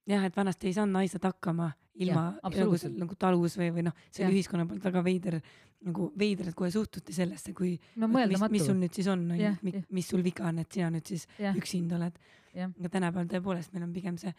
jah, 0.10 0.26
et 0.26 0.36
vanasti 0.36 0.70
ei 0.70 0.76
saanud 0.78 0.98
naised 0.98 1.24
hakkama 1.26 1.70
ilma 2.00 2.26
nagu, 2.44 2.78
nagu 3.02 3.18
talus 3.20 3.58
või, 3.60 3.72
või 3.76 3.86
noh, 3.90 3.98
see 4.14 4.26
oli 4.26 4.40
ühiskonna 4.40 4.66
poolt 4.68 4.86
väga 4.88 5.04
veider, 5.06 5.40
nagu 5.86 6.10
veider, 6.20 6.52
et 6.52 6.58
kohe 6.58 6.72
suhtuti 6.74 7.16
sellesse, 7.16 7.54
kui 7.56 7.74
no, 8.00 8.08
mis, 8.12 8.46
mis 8.52 8.66
sul 8.66 8.78
nüüd 8.80 8.96
siis 8.96 9.10
on, 9.12 9.26
ju, 9.36 9.82
mis 9.96 10.08
sul 10.12 10.24
viga 10.26 10.48
on, 10.50 10.62
et 10.64 10.72
sina 10.72 10.90
nüüd 10.94 11.12
siis 11.12 11.28
ja. 11.40 11.54
üksinda 11.58 12.00
oled? 12.00 12.22
Aga 12.60 12.90
tänapäeval 12.90 13.28
tõepoolest 13.30 13.76
meil 13.76 13.86
on 13.86 13.92
pigem 13.94 14.16
see 14.20 14.32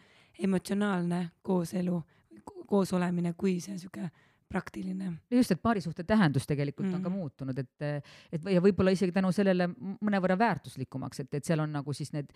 emotsionaalne 0.43 1.21
kooselu, 1.47 2.01
koosolemine 2.67 3.33
kui 3.39 3.59
see 3.63 3.77
sihuke 3.79 4.09
praktiline. 4.51 5.13
just, 5.31 5.53
et 5.55 5.61
paarisuhte 5.61 6.03
tähendus 6.07 6.47
tegelikult 6.49 6.89
mm. 6.89 6.97
on 6.97 7.05
ka 7.05 7.09
mm. 7.09 7.15
muutunud, 7.21 7.61
et, 7.63 8.03
et 8.31 8.51
ja 8.55 8.63
võib-olla 8.63 8.93
isegi 8.95 9.15
tänu 9.15 9.31
sellele 9.35 9.69
mõnevõrra 9.71 10.37
väärtuslikumaks, 10.39 11.23
et, 11.23 11.39
et 11.39 11.47
seal 11.47 11.63
on 11.63 11.71
nagu 11.79 11.95
siis 11.97 12.13
need 12.15 12.29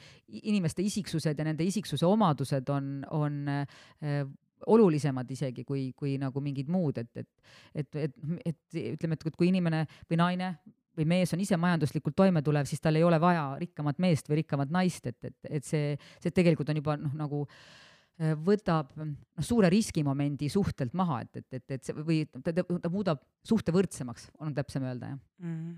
inimeste 0.44 0.86
isiksused 0.86 1.38
ja 1.38 1.48
nende 1.48 1.68
isiksuse 1.68 2.08
omadused 2.08 2.72
on, 2.74 2.96
on 3.16 3.44
äh, 3.52 4.24
olulisemad 4.72 5.30
isegi 5.32 5.66
kui, 5.68 5.90
kui 5.98 6.16
nagu 6.22 6.42
mingid 6.42 6.72
muud, 6.72 6.98
et, 7.04 7.12
et, 7.22 7.30
et, 7.76 8.02
et, 8.08 8.18
et 8.46 8.82
ütleme, 8.96 9.20
et 9.20 9.38
kui 9.38 9.52
inimene 9.52 9.86
või 10.10 10.20
naine 10.22 10.56
või 10.96 11.08
mees 11.12 11.34
on 11.36 11.42
ise 11.44 11.58
majanduslikult 11.60 12.16
toimetulev, 12.16 12.68
siis 12.70 12.80
tal 12.80 12.96
ei 12.96 13.04
ole 13.04 13.20
vaja 13.20 13.50
rikkamat 13.60 13.98
meest 14.00 14.30
või 14.32 14.40
rikkamat 14.40 14.72
naist, 14.72 15.10
et, 15.12 15.18
et, 15.28 15.50
et 15.58 15.68
see, 15.68 15.98
see 16.24 16.32
tegelikult 16.32 16.72
on 16.72 16.80
juba 16.80 16.96
noh, 17.00 17.18
nagu 17.20 17.42
äh, 17.44 17.85
võtab 18.16 18.94
noh, 18.96 19.10
suure 19.44 19.68
riskimomendi 19.72 20.48
suhtelt 20.52 20.94
maha, 20.96 21.22
et, 21.26 21.42
et, 21.42 21.58
et, 21.58 21.74
et 21.76 21.84
see 21.84 21.98
või 21.98 22.22
ta, 22.32 22.54
ta 22.54 22.92
muudab 22.92 23.20
suhte 23.44 23.74
võrdsemaks, 23.76 24.30
on 24.40 24.56
täpsem 24.56 24.86
öelda, 24.88 25.12
jah 25.12 25.20
mm. 25.44 25.58
-hmm. 25.58 25.76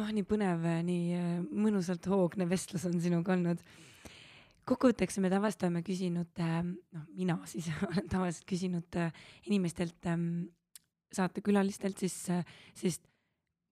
oh, 0.00 0.08
nii 0.16 0.24
põnev, 0.28 0.64
nii 0.86 1.18
äh, 1.18 1.34
mõnusalt 1.44 2.08
hoogne 2.08 2.48
vestlus 2.48 2.86
on 2.88 2.96
sinuga 3.04 3.34
olnud. 3.36 3.60
kokkuvõtteks 4.68 5.20
me 5.20 5.30
tavaliselt 5.32 5.68
oleme 5.68 5.84
küsinud, 5.84 6.32
äh, 6.40 6.62
noh, 6.64 7.04
mina 7.12 7.38
siis 7.44 7.68
olen 7.90 8.08
tavaliselt 8.08 8.48
küsinud 8.48 9.00
inimestelt, 9.44 10.00
ähm, 10.06 10.48
saatekülalistelt 11.12 11.98
siis 11.98 12.16
sellist 12.74 13.04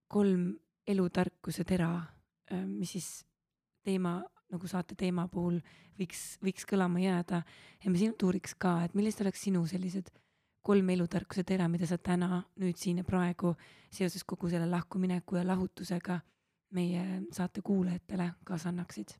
kolm 0.09 0.55
elutarkuse 0.87 1.64
tera, 1.67 1.91
äh, 2.53 2.64
mis 2.67 2.93
siis 2.97 3.09
teema, 3.87 4.21
nagu 4.53 4.68
saate 4.70 4.94
teema 4.99 5.26
puhul 5.32 5.59
võiks, 5.99 6.36
võiks 6.44 6.66
kõlama 6.68 7.01
jääda. 7.03 7.42
ja 7.82 7.90
ma 7.90 7.99
sinult 7.99 8.22
uuriks 8.22 8.55
ka, 8.59 8.78
et 8.84 8.94
millised 8.94 9.24
oleks 9.24 9.42
sinu 9.49 9.64
sellised 9.66 10.11
kolm 10.66 10.88
elutarkuse 10.90 11.44
tera, 11.47 11.68
mida 11.70 11.86
sa 11.86 11.99
täna, 11.99 12.40
nüüd 12.62 12.78
siin 12.80 13.03
ja 13.03 13.07
praegu 13.07 13.55
seoses 13.92 14.24
kogu 14.26 14.51
selle 14.51 14.66
lahkumineku 14.70 15.38
ja 15.38 15.44
lahutusega 15.47 16.18
meie 16.74 17.05
saate 17.34 17.62
kuulajatele 17.62 18.32
kaasa 18.44 18.72
annaksid? 18.72 19.14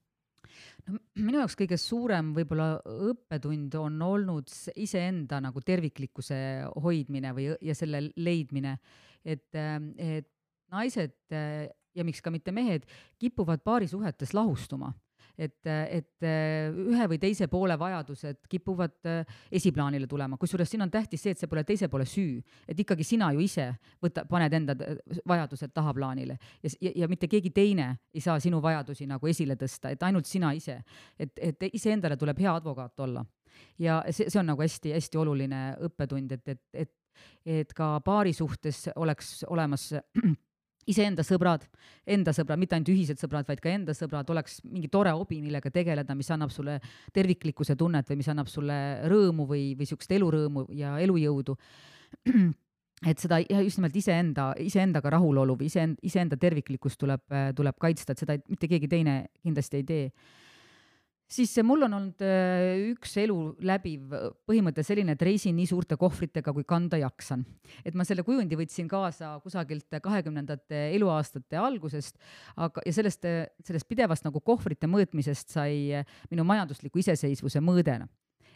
no 0.86 0.98
minu 1.18 1.40
jaoks 1.42 1.56
kõige 1.58 1.76
suurem 1.80 2.30
võib-olla 2.36 2.76
õppetund 3.10 3.74
on 3.80 3.98
olnud 4.02 4.52
iseenda 4.78 5.40
nagu 5.42 5.60
terviklikkuse 5.60 6.38
hoidmine 6.82 7.32
või, 7.36 7.50
ja 7.60 7.74
selle 7.74 8.06
leidmine, 8.16 8.76
et, 9.24 9.50
et 9.52 10.30
naised 10.72 11.18
ja 11.30 12.06
miks 12.06 12.22
ka 12.22 12.30
mitte 12.30 12.54
mehed 12.54 12.86
kipuvad 13.18 13.64
paarisuhetes 13.66 14.34
lahustuma 14.36 14.92
et, 15.39 15.59
et 15.66 16.24
äh, 16.24 16.72
ühe 16.72 17.09
või 17.11 17.18
teise 17.20 17.49
poole 17.53 17.76
vajadused 17.78 18.47
kipuvad 18.51 19.09
äh, 19.09 19.39
esiplaanile 19.53 20.09
tulema, 20.09 20.39
kusjuures 20.41 20.70
siin 20.70 20.84
on 20.87 20.93
tähtis 20.93 21.22
see, 21.22 21.34
et 21.37 21.41
see 21.41 21.51
pole 21.51 21.64
teise 21.68 21.89
poole 21.93 22.07
süü, 22.09 22.41
et 22.68 22.80
ikkagi 22.80 23.05
sina 23.05 23.30
ju 23.37 23.45
ise 23.45 23.68
võta, 24.03 24.26
paned 24.28 24.57
enda 24.57 24.76
vajadused 25.28 25.74
tahaplaanile. 25.76 26.39
Ja, 26.62 26.70
ja, 26.89 26.93
ja 27.03 27.09
mitte 27.09 27.28
keegi 27.28 27.53
teine 27.55 27.89
ei 28.14 28.24
saa 28.24 28.39
sinu 28.43 28.61
vajadusi 28.64 29.07
nagu 29.09 29.28
esile 29.30 29.59
tõsta, 29.61 29.93
et 29.93 30.03
ainult 30.07 30.28
sina 30.28 30.53
ise, 30.57 30.80
et, 31.18 31.32
et 31.39 31.68
iseendale 31.72 32.16
tuleb 32.16 32.41
hea 32.41 32.55
advokaat 32.55 33.07
olla. 33.07 33.24
ja 33.78 34.03
see, 34.11 34.30
see 34.30 34.41
on 34.41 34.51
nagu 34.53 34.62
hästi-hästi 34.62 35.18
oluline 35.18 35.61
õppetund, 35.89 36.32
et, 36.32 36.49
et, 36.49 36.62
et, 36.72 36.93
et 37.62 37.72
ka 37.76 37.97
paari 38.05 38.32
suhtes 38.37 38.89
oleks 38.97 39.45
olemas 39.49 39.93
iseenda 40.91 41.24
sõbrad, 41.26 41.64
enda 42.07 42.32
sõbrad, 42.37 42.61
mitte 42.61 42.76
ainult 42.76 42.93
ühised 42.93 43.20
sõbrad, 43.20 43.47
vaid 43.49 43.62
ka 43.62 43.72
enda 43.72 43.95
sõbrad, 43.97 44.28
oleks 44.30 44.61
mingi 44.66 44.91
tore 44.93 45.12
hobi, 45.16 45.41
millega 45.43 45.72
tegeleda, 45.74 46.14
mis 46.18 46.30
annab 46.34 46.53
sulle 46.55 46.78
terviklikkuse 47.14 47.76
tunnet 47.78 48.09
või 48.11 48.20
mis 48.22 48.30
annab 48.32 48.51
sulle 48.51 48.78
rõõmu 49.11 49.49
või, 49.49 49.66
või 49.74 49.87
niisugust 49.87 50.14
elurõõmu 50.16 50.68
ja 50.78 50.97
elujõudu. 51.03 51.57
et 53.11 53.20
seda 53.20 53.43
just 53.43 53.80
nimelt 53.80 53.97
iseenda, 53.99 54.51
iseendaga 54.62 55.11
rahulolu 55.18 55.59
või 55.59 55.70
iseenda, 55.70 56.01
iseenda 56.07 56.39
terviklikkust 56.41 57.01
tuleb, 57.03 57.22
tuleb 57.59 57.78
kaitsta, 57.82 58.14
et 58.14 58.22
seda 58.22 58.39
mitte 58.49 58.70
keegi 58.70 58.89
teine 58.89 59.18
kindlasti 59.43 59.82
ei 59.82 59.89
tee 59.91 60.11
siis 61.30 61.52
mul 61.66 61.86
on 61.86 61.96
olnud 61.98 62.24
äh, 62.24 62.90
üks 62.92 63.16
elu 63.22 63.36
läbiv 63.66 64.14
põhimõte 64.48 64.84
selline, 64.86 65.16
et 65.16 65.24
reisin 65.26 65.56
nii 65.58 65.68
suurte 65.70 65.98
kohvritega, 66.00 66.54
kui 66.56 66.66
kanda 66.68 67.00
jaksan. 67.00 67.44
et 67.84 67.94
ma 67.94 68.06
selle 68.06 68.24
kujundi 68.26 68.58
võtsin 68.58 68.88
kaasa 68.90 69.36
kusagilt 69.44 69.98
kahekümnendate 70.02 70.90
eluaastate 70.96 71.58
algusest, 71.60 72.18
aga, 72.56 72.84
ja 72.86 72.92
sellest, 72.94 73.26
sellest 73.66 73.88
pidevast 73.88 74.26
nagu 74.26 74.40
kohvrite 74.40 74.90
mõõtmisest 74.90 75.56
sai 75.56 76.04
minu 76.30 76.46
majandusliku 76.46 77.02
iseseisvuse 77.02 77.62
mõõde 77.64 78.00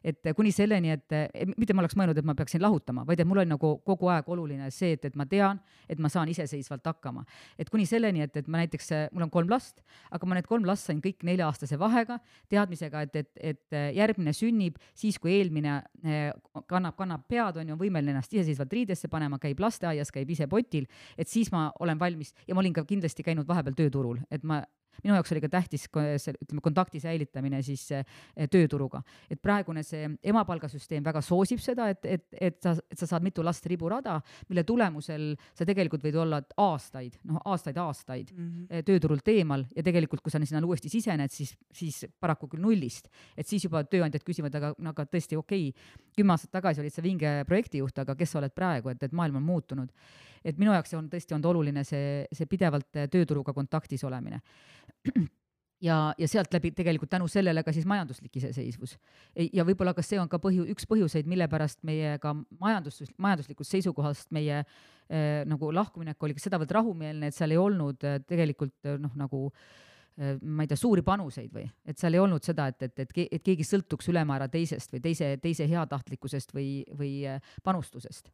et 0.05 0.31
kuni 0.37 0.53
selleni, 0.55 0.95
et 0.95 1.55
mitte 1.57 1.75
ma 1.75 1.85
oleks 1.85 1.97
mõelnud, 1.99 2.19
et 2.19 2.27
ma 2.27 2.35
peaksin 2.39 2.63
lahutama, 2.63 3.05
vaid 3.09 3.21
et 3.21 3.29
mul 3.29 3.43
oli 3.43 3.51
nagu 3.51 3.73
kogu 3.87 4.09
aeg 4.13 4.29
oluline 4.31 4.71
see, 4.75 4.95
et, 4.97 5.05
et 5.05 5.17
ma 5.19 5.27
tean, 5.29 5.61
et 5.91 6.01
ma 6.01 6.11
saan 6.13 6.31
iseseisvalt 6.33 6.87
hakkama. 6.87 7.25
et 7.59 7.71
kuni 7.71 7.87
selleni, 7.87 8.23
et, 8.25 8.37
et 8.37 8.49
ma 8.49 8.63
näiteks, 8.63 8.91
mul 9.13 9.27
on 9.27 9.33
kolm 9.33 9.51
last, 9.53 9.85
aga 10.11 10.27
ma 10.27 10.39
need 10.39 10.49
kolm 10.49 10.67
last 10.69 10.89
sain 10.89 11.01
kõik 11.05 11.25
nelja-aastase 11.27 11.79
vahega, 11.81 12.19
teadmisega, 12.53 13.05
et, 13.07 13.17
et, 13.17 13.31
et 13.53 13.79
järgmine 13.97 14.35
sünnib 14.37 14.81
siis, 14.95 15.19
kui 15.19 15.35
eelmine 15.39 15.81
eh, 16.05 16.31
kannab, 16.71 16.97
kannab 16.99 17.27
pead, 17.29 17.61
on 17.61 17.73
ju, 17.75 17.79
võimeline 17.81 18.15
ennast 18.17 18.35
iseseisvalt 18.35 18.73
riidesse 18.73 19.11
panema, 19.13 19.39
käib 19.43 19.61
lasteaias, 19.61 20.13
käib 20.15 20.31
ise 20.33 20.49
potil, 20.51 20.89
et 21.19 21.29
siis 21.29 21.53
ma 21.53 21.69
olen 21.81 22.01
valmis 22.01 22.35
ja 22.47 22.57
ma 22.57 22.65
olin 22.65 22.77
ka 22.77 22.87
kindlasti 22.89 23.27
käinud 23.27 23.49
vahepeal 23.49 23.77
tööturul, 23.79 24.21
et 24.31 24.45
ma 24.47 24.63
minu 25.05 25.17
jaoks 25.17 25.33
oli 25.35 25.43
ka 25.45 25.51
tähtis 25.53 25.87
ütleme, 25.91 26.63
kontakti 26.63 27.01
säilitamine 27.01 27.63
siis 27.63 27.87
eh, 27.93 28.05
tööturuga. 28.51 29.03
et 29.31 29.41
praegune 29.43 29.83
see 29.87 30.09
emapalgasüsteem 30.23 31.05
väga 31.05 31.23
soosib 31.25 31.61
seda, 31.63 31.89
et, 31.91 32.05
et, 32.05 32.27
et 32.41 32.61
sa, 32.63 32.75
et 32.91 32.99
sa 32.99 33.07
saad 33.07 33.25
mitu 33.25 33.45
last 33.45 33.67
riburada, 33.67 34.21
mille 34.49 34.65
tulemusel 34.65 35.35
sa 35.55 35.67
tegelikult 35.67 36.05
võid 36.05 36.19
olla 36.21 36.43
aastaid, 36.57 37.19
noh, 37.25 37.41
aastaid-aastaid 37.45 38.33
mm 38.33 38.49
-hmm. 38.49 38.87
tööturult 38.87 39.29
eemal 39.29 39.67
ja 39.77 39.83
tegelikult, 39.83 40.23
kui 40.23 40.31
sa 40.31 40.41
sinna 40.45 40.67
uuesti 40.67 40.89
sisened, 40.89 41.31
siis, 41.31 41.57
siis 41.73 42.07
paraku 42.21 42.49
küll 42.49 42.63
nullist. 42.63 43.09
et 43.37 43.47
siis 43.47 43.65
juba 43.65 43.85
tööandjad 43.85 44.25
küsivad, 44.25 44.55
aga, 44.55 44.75
aga 44.93 45.05
tõesti 45.05 45.37
okei 45.37 45.69
okay,, 45.69 46.11
kümme 46.17 46.33
aastat 46.33 46.51
tagasi 46.51 46.81
olid 46.81 46.93
sa 46.93 47.03
vinge 47.03 47.45
projektijuht, 47.47 47.99
aga 47.99 48.15
kes 48.15 48.33
sa 48.33 48.39
oled 48.39 48.53
praegu, 48.55 48.89
et, 48.89 49.03
et 49.03 49.13
maailm 49.13 49.37
on 49.37 49.43
muutunud 49.43 49.93
et 50.45 50.59
minu 50.59 50.73
jaoks 50.73 50.95
on 50.99 51.11
tõesti 51.13 51.37
olnud 51.37 51.51
oluline 51.53 51.85
see, 51.85 52.25
see 52.33 52.49
pidevalt 52.51 52.89
tööturuga 53.13 53.55
kontaktis 53.57 54.05
olemine. 54.09 54.41
Ja, 55.81 56.15
ja 56.19 56.29
sealt 56.29 56.53
läbi 56.53 56.75
tegelikult 56.77 57.09
tänu 57.09 57.25
sellele 57.29 57.63
ka 57.65 57.73
siis 57.73 57.87
majanduslik 57.89 58.35
iseseisvus. 58.37 58.99
ja 59.53 59.65
võib-olla 59.65 59.95
ka 59.97 60.03
see 60.05 60.19
on 60.21 60.29
ka 60.29 60.37
põhju, 60.37 60.67
üks 60.75 60.85
põhjuseid, 60.85 61.25
mille 61.25 61.47
pärast 61.49 61.81
meie 61.89 62.19
ka 62.21 62.35
majandus, 62.61 63.01
majanduslikust 63.17 63.73
seisukohast 63.73 64.29
meie 64.31 64.59
eh, 64.61 65.41
nagu 65.49 65.71
lahkuminek 65.73 66.23
oli 66.23 66.37
ka 66.37 66.45
sedavõrd 66.45 66.75
rahumeelne, 66.77 67.31
et 67.31 67.37
seal 67.37 67.57
ei 67.57 67.61
olnud 67.63 68.05
eh, 68.05 68.19
tegelikult 68.29 68.91
noh, 69.01 69.15
nagu 69.17 69.47
eh, 70.19 70.37
ma 70.43 70.67
ei 70.67 70.69
tea, 70.69 70.77
suuri 70.77 71.01
panuseid 71.07 71.49
või, 71.57 71.65
et 71.89 71.97
seal 71.97 72.13
ei 72.13 72.21
olnud 72.21 72.45
seda, 72.45 72.69
et, 72.69 72.83
et, 72.85 73.01
et, 73.07 73.17
et 73.39 73.49
keegi 73.49 73.65
sõltuks 73.65 74.13
ülemäära 74.13 74.53
teisest 74.53 74.93
või 74.93 75.01
teise, 75.09 75.33
teise 75.41 75.65
heatahtlikkusest 75.71 76.53
või, 76.53 76.83
või 76.93 77.25
panustusest 77.65 78.29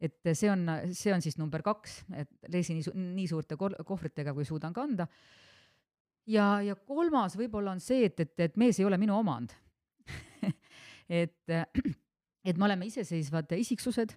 et 0.00 0.30
see 0.32 0.50
on, 0.50 0.64
see 0.94 1.12
on 1.14 1.22
siis 1.24 1.38
number 1.40 1.62
kaks, 1.66 2.02
et 2.14 2.30
lesi 2.52 2.76
nii, 2.76 2.94
nii 3.16 3.26
suurte 3.30 3.58
kohvritega, 3.58 4.34
kui 4.34 4.46
suudan 4.46 4.74
kanda. 4.76 5.08
ja, 6.26 6.60
ja 6.62 6.76
kolmas 6.76 7.36
võib-olla 7.38 7.74
on 7.74 7.80
see, 7.80 8.06
et, 8.06 8.20
et, 8.20 8.34
et 8.48 8.56
mees 8.56 8.78
ei 8.78 8.86
ole 8.86 8.98
minu 8.98 9.16
omand 9.18 9.54
et, 11.22 11.50
et 12.44 12.56
me 12.56 12.64
oleme 12.68 12.86
iseseisvad 12.86 13.52
isiksused 13.58 14.14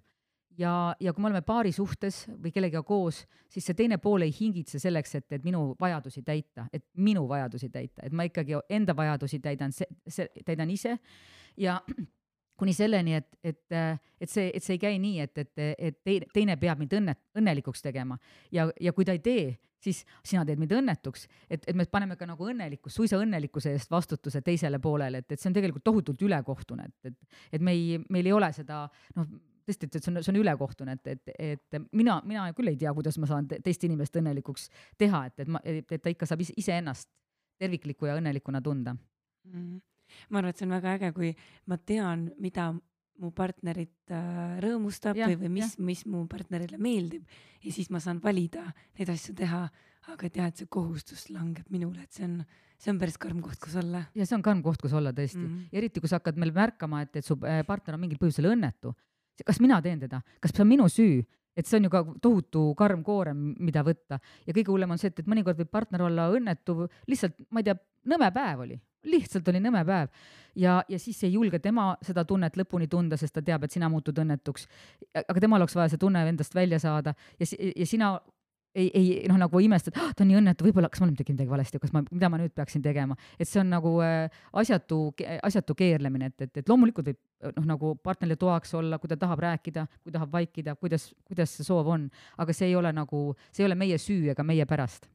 ja, 0.58 0.96
ja 1.00 1.14
kui 1.14 1.24
me 1.24 1.30
oleme 1.30 1.42
paari 1.46 1.72
suhtes 1.76 2.24
või 2.42 2.52
kellegagi 2.54 2.86
koos, 2.88 3.24
siis 3.52 3.66
see 3.68 3.78
teine 3.78 3.98
pool 4.02 4.26
ei 4.26 4.34
hingitse 4.36 4.80
selleks, 4.82 5.16
et, 5.20 5.28
et 5.38 5.46
minu 5.46 5.72
vajadusi 5.80 6.24
täita, 6.28 6.68
et 6.74 6.86
minu 6.98 7.26
vajadusi 7.30 7.70
täita, 7.72 8.04
et 8.06 8.16
ma 8.16 8.28
ikkagi 8.28 8.60
enda 8.70 8.96
vajadusi 8.98 9.40
täidan, 9.44 9.74
täidan 10.46 10.74
ise 10.74 10.98
ja 11.58 11.80
kuni 12.58 12.74
selleni, 12.78 13.16
et, 13.18 13.28
et, 13.44 13.76
et 14.22 14.30
see, 14.30 14.52
et 14.54 14.64
see 14.64 14.78
ei 14.78 14.82
käi 14.82 15.00
nii, 15.02 15.20
et, 15.24 15.38
et, 15.42 15.52
et 15.90 16.32
teine, 16.34 16.58
peab 16.62 16.82
mind 16.82 16.94
õnne, 17.00 17.16
õnnelikuks 17.40 17.82
tegema. 17.82 18.18
Ja, 18.54 18.68
ja 18.82 18.94
kui 18.94 19.08
ta 19.08 19.16
ei 19.16 19.22
tee, 19.24 19.46
siis 19.82 20.04
sina 20.28 20.44
teed 20.46 20.62
mind 20.62 20.76
õnnetuks, 20.78 21.26
et, 21.50 21.64
et 21.66 21.78
me 21.78 21.88
paneme 21.90 22.18
ka 22.20 22.28
nagu 22.30 22.50
õnnelikkust, 22.52 23.00
suisa 23.00 23.20
õnnelikkuse 23.22 23.74
eest 23.74 23.92
vastutuse 23.92 24.44
teisele 24.46 24.80
poolele, 24.80 25.24
et, 25.24 25.32
et 25.32 25.42
see 25.42 25.50
on 25.50 25.58
tegelikult 25.58 25.86
tohutult 25.88 26.22
ülekohtune, 26.28 26.86
et, 26.92 27.12
et, 27.12 27.40
et 27.58 27.66
me 27.66 27.74
ei, 27.74 27.98
meil 28.14 28.30
ei 28.30 28.36
ole 28.38 28.52
seda 28.54 28.84
noh, 29.18 29.32
tõesti, 29.66 29.90
et 29.90 29.98
see 29.98 30.14
on, 30.14 30.22
see 30.22 30.34
on 30.34 30.42
ülekohtune, 30.44 30.98
et, 31.00 31.14
et, 31.16 31.38
et 31.58 31.80
mina, 31.98 32.20
mina 32.28 32.46
küll 32.58 32.70
ei 32.74 32.78
tea, 32.78 32.94
kuidas 32.98 33.18
ma 33.22 33.30
saan 33.30 33.50
teist 33.52 33.90
inimest 33.90 34.22
õnnelikuks 34.22 34.70
teha, 35.02 35.26
et, 35.32 35.40
et 35.46 35.50
ma, 35.50 35.64
et 35.66 35.98
ta 35.98 36.14
ikka 36.14 36.30
saab 36.30 36.46
iseennast 36.46 37.10
tervikliku 37.62 38.10
ja 38.10 38.20
õnnelikuna 38.22 38.62
tunda. 38.62 38.94
Mm. 38.94 39.56
-hmm 39.56 39.80
ma 40.30 40.40
arvan, 40.40 40.54
et 40.54 40.62
see 40.62 40.68
on 40.68 40.76
väga 40.76 40.96
äge, 40.98 41.12
kui 41.16 41.34
ma 41.70 41.78
tean, 41.78 42.30
mida 42.42 42.72
mu 43.22 43.30
partnerit 43.36 44.14
äh, 44.14 44.58
rõõmustab 44.64 45.20
ja, 45.20 45.30
või, 45.30 45.38
või 45.44 45.54
mis, 45.60 45.78
mis 45.82 46.04
mu 46.10 46.24
partnerile 46.30 46.80
meeldib 46.82 47.28
ja 47.62 47.74
siis 47.74 47.92
ma 47.94 48.02
saan 48.02 48.22
valida 48.24 48.64
neid 48.98 49.12
asju 49.14 49.36
teha, 49.38 49.62
aga 50.10 50.28
et 50.28 50.40
jah, 50.40 50.50
et 50.50 50.62
see 50.62 50.70
kohustus 50.72 51.28
langeb 51.30 51.68
minule, 51.74 52.02
et 52.02 52.18
see 52.18 52.26
on, 52.26 52.40
see 52.82 52.94
on 52.94 53.02
päris 53.02 53.20
karm 53.22 53.44
koht, 53.46 53.60
kus 53.62 53.78
olla. 53.82 54.08
ja 54.18 54.26
see 54.26 54.38
on 54.38 54.46
karm 54.46 54.64
koht, 54.66 54.82
kus 54.82 54.96
olla 54.98 55.14
tõesti 55.14 55.42
mm, 55.42 55.52
-hmm. 55.52 55.78
eriti 55.82 56.02
kui 56.02 56.10
sa 56.10 56.18
hakkad 56.22 56.40
meil 56.42 56.54
märkama, 56.56 57.04
et, 57.06 57.22
et 57.22 57.28
su 57.28 57.38
äh, 57.46 57.62
partner 57.68 57.98
on 57.98 58.04
mingil 58.06 58.22
põhjusel 58.22 58.50
õnnetu. 58.56 58.96
kas 59.46 59.60
mina 59.62 59.82
teen 59.82 60.00
teda, 60.00 60.22
kas 60.42 60.52
see 60.56 60.66
on 60.66 60.70
minu 60.70 60.90
süü, 60.90 61.22
et 61.58 61.68
see 61.68 61.80
on 61.80 61.88
ju 61.88 61.92
ka 61.94 62.04
tohutu 62.24 62.64
karm 62.80 63.04
koorem, 63.04 63.52
mida 63.60 63.84
võtta. 63.86 64.22
Ja 64.48 64.56
kõige 64.56 64.72
hullem 64.72 64.94
on 64.96 65.02
see, 65.02 65.12
et, 65.12 65.20
et 65.20 65.30
mõnikord 65.30 65.60
võib 65.60 65.72
partner 65.72 66.06
olla 66.08 66.30
õnnetu, 66.34 66.88
lihtsalt 67.12 67.38
ma 67.50 67.62
ei 67.62 67.70
tea, 67.70 67.78
nõme 68.12 68.32
päev 68.36 68.66
oli. 68.68 68.80
Lihtsalt 69.12 69.48
oli 69.50 69.60
nõme 69.64 69.82
päev. 69.86 70.12
Ja, 70.62 70.82
ja 70.90 71.00
siis 71.02 71.24
ei 71.26 71.34
julge 71.34 71.58
tema 71.60 71.96
seda 72.06 72.24
tunnet 72.28 72.58
lõpuni 72.60 72.86
tunda, 72.92 73.18
sest 73.18 73.34
ta 73.34 73.42
teab, 73.46 73.64
et 73.66 73.74
sina 73.74 73.90
muutud 73.90 74.18
õnnetuks. 74.22 74.68
aga 75.24 75.42
temal 75.42 75.64
oleks 75.64 75.76
vaja 75.76 75.90
see 75.90 76.02
tunne 76.02 76.22
endast 76.30 76.56
välja 76.56 76.80
saada. 76.80 77.16
Ja, 77.40 77.48
ja 77.76 77.88
sina 77.88 78.12
ei, 78.76 78.88
ei 78.96 79.08
noh, 79.30 79.38
nagu 79.42 79.62
imestad 79.64 79.98
ah,, 80.00 80.12
ta 80.16 80.24
on 80.24 80.32
nii 80.32 80.40
õnnetu, 80.40 80.66
võib-olla, 80.68 80.90
kas 80.92 81.02
ma 81.02 81.08
olen 81.08 81.18
teinud 81.20 81.36
midagi 81.36 81.52
valesti, 81.52 81.82
kas 81.84 81.94
ma, 81.96 82.04
mida 82.08 82.30
ma 82.32 82.40
nüüd 82.42 82.54
peaksin 82.56 82.84
tegema, 82.86 83.18
et 83.38 83.50
see 83.50 83.62
on 83.64 83.72
nagu 83.74 83.94
äh, 84.06 84.44
asjatu, 84.62 85.00
asjatu 85.44 85.76
keerlemine, 85.78 86.32
et, 86.32 86.48
et, 86.48 86.62
et 86.62 86.72
loomulikult 86.72 87.12
võib 87.12 87.20
noh, 87.58 87.66
nagu 87.74 87.96
partnerile 88.04 88.38
toaks 88.40 88.76
olla, 88.80 89.00
kui 89.02 89.12
ta 89.12 89.18
tahab 89.20 89.42
rääkida, 89.44 89.88
kui 90.04 90.14
tahab 90.14 90.32
vaikida, 90.34 90.76
kuidas, 90.80 91.10
kuidas 91.28 91.56
see 91.58 91.68
soov 91.68 91.90
on, 91.92 92.08
aga 92.42 92.56
see 92.56 92.72
ei 92.72 92.78
ole 92.80 92.94
nagu, 92.96 93.26
see 93.52 93.66
ei 93.66 93.72
ole 93.72 93.80
meie 93.80 94.00
süü 94.02 94.32
ega 94.36 94.46
meie 94.48 94.68
pärast. 94.70 95.10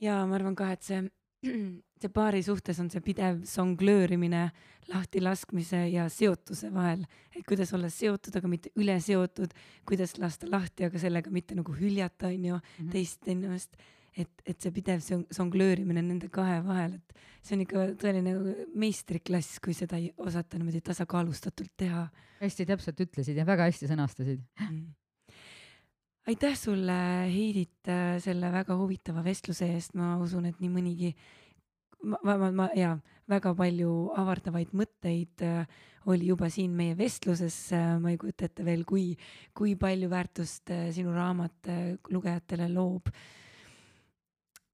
ja 0.00 0.24
ma 0.28 0.38
arvan 0.38 0.56
ka, 0.58 0.72
et 0.74 0.82
see 0.84 1.04
see 2.04 2.12
paari 2.12 2.42
suhtes 2.44 2.78
on 2.82 2.90
see 2.92 3.02
pidev 3.04 3.42
songlöörimine 3.48 4.48
lahtilaskmise 4.90 5.86
ja 5.88 6.04
seotuse 6.12 6.68
vahel, 6.74 7.04
et 7.32 7.44
kuidas 7.48 7.72
olla 7.76 7.88
seotud, 7.92 8.34
aga 8.36 8.50
mitte 8.50 8.72
üle 8.80 8.96
seotud, 9.00 9.54
kuidas 9.88 10.16
lasta 10.20 10.48
lahti, 10.50 10.88
aga 10.88 11.00
sellega 11.00 11.32
mitte 11.32 11.56
nagu 11.56 11.74
hüljata, 11.76 12.28
onju, 12.32 12.60
mhm. 12.60 12.90
teist 12.94 13.30
inimest. 13.32 13.76
et, 14.14 14.30
et 14.46 14.60
see 14.62 14.70
pidev 14.70 15.00
songlöörimine 15.34 15.98
nende 15.98 16.28
kahe 16.30 16.60
vahel, 16.62 16.92
et 17.00 17.16
see 17.42 17.56
on 17.56 17.64
ikka 17.64 17.86
tõeline 17.98 18.34
meistriklass, 18.78 19.56
kui 19.58 19.74
seda 19.74 19.98
ei 19.98 20.12
osata 20.22 20.60
niimoodi 20.60 20.84
tasakaalustatult 20.86 21.72
teha. 21.76 22.04
hästi 22.38 22.66
täpselt 22.68 23.00
ütlesid 23.00 23.40
ja 23.40 23.46
väga 23.48 23.66
hästi 23.66 23.90
sõnastasid 23.90 24.44
mm 24.60 24.92
aitäh 26.28 26.54
sulle, 26.56 26.96
Heidit, 27.28 27.90
selle 28.24 28.52
väga 28.52 28.76
huvitava 28.80 29.24
vestluse 29.24 29.68
eest, 29.74 29.96
ma 29.98 30.14
usun, 30.22 30.46
et 30.48 30.60
nii 30.62 30.70
mõnigi 30.72 31.10
ma, 32.04 32.36
ma, 32.36 32.50
ma 32.50 32.68
ja 32.76 32.94
väga 33.30 33.54
palju 33.56 33.92
avardavaid 34.20 34.74
mõtteid 34.76 35.44
äh, 35.44 35.64
oli 36.10 36.28
juba 36.28 36.50
siin 36.52 36.74
meie 36.76 36.96
vestluses 36.98 37.56
äh,. 37.72 37.94
ma 38.00 38.12
ei 38.12 38.18
kujuta 38.20 38.48
ette 38.48 38.66
veel, 38.66 38.84
kui, 38.88 39.14
kui 39.56 39.74
palju 39.80 40.10
väärtust 40.12 40.72
äh, 40.74 40.88
sinu 40.94 41.14
raamat 41.14 41.70
äh, 41.72 41.94
lugejatele 42.12 42.68
loob. 42.72 43.08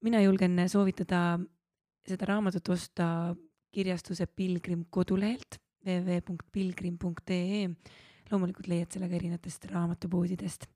mina 0.01 0.21
julgen 0.23 0.57
soovitada 0.69 1.39
seda 2.07 2.25
raamatut 2.25 2.69
osta 2.73 3.35
kirjastuse 3.71 4.27
Pilgrim 4.27 4.85
kodulehelt 4.89 5.59
www.pilgrim.ee. 5.85 7.69
loomulikult 8.31 8.67
leiad 8.67 8.91
selle 8.91 9.07
ka 9.09 9.17
erinevatest 9.17 9.65
raamatupoodidest 9.71 10.67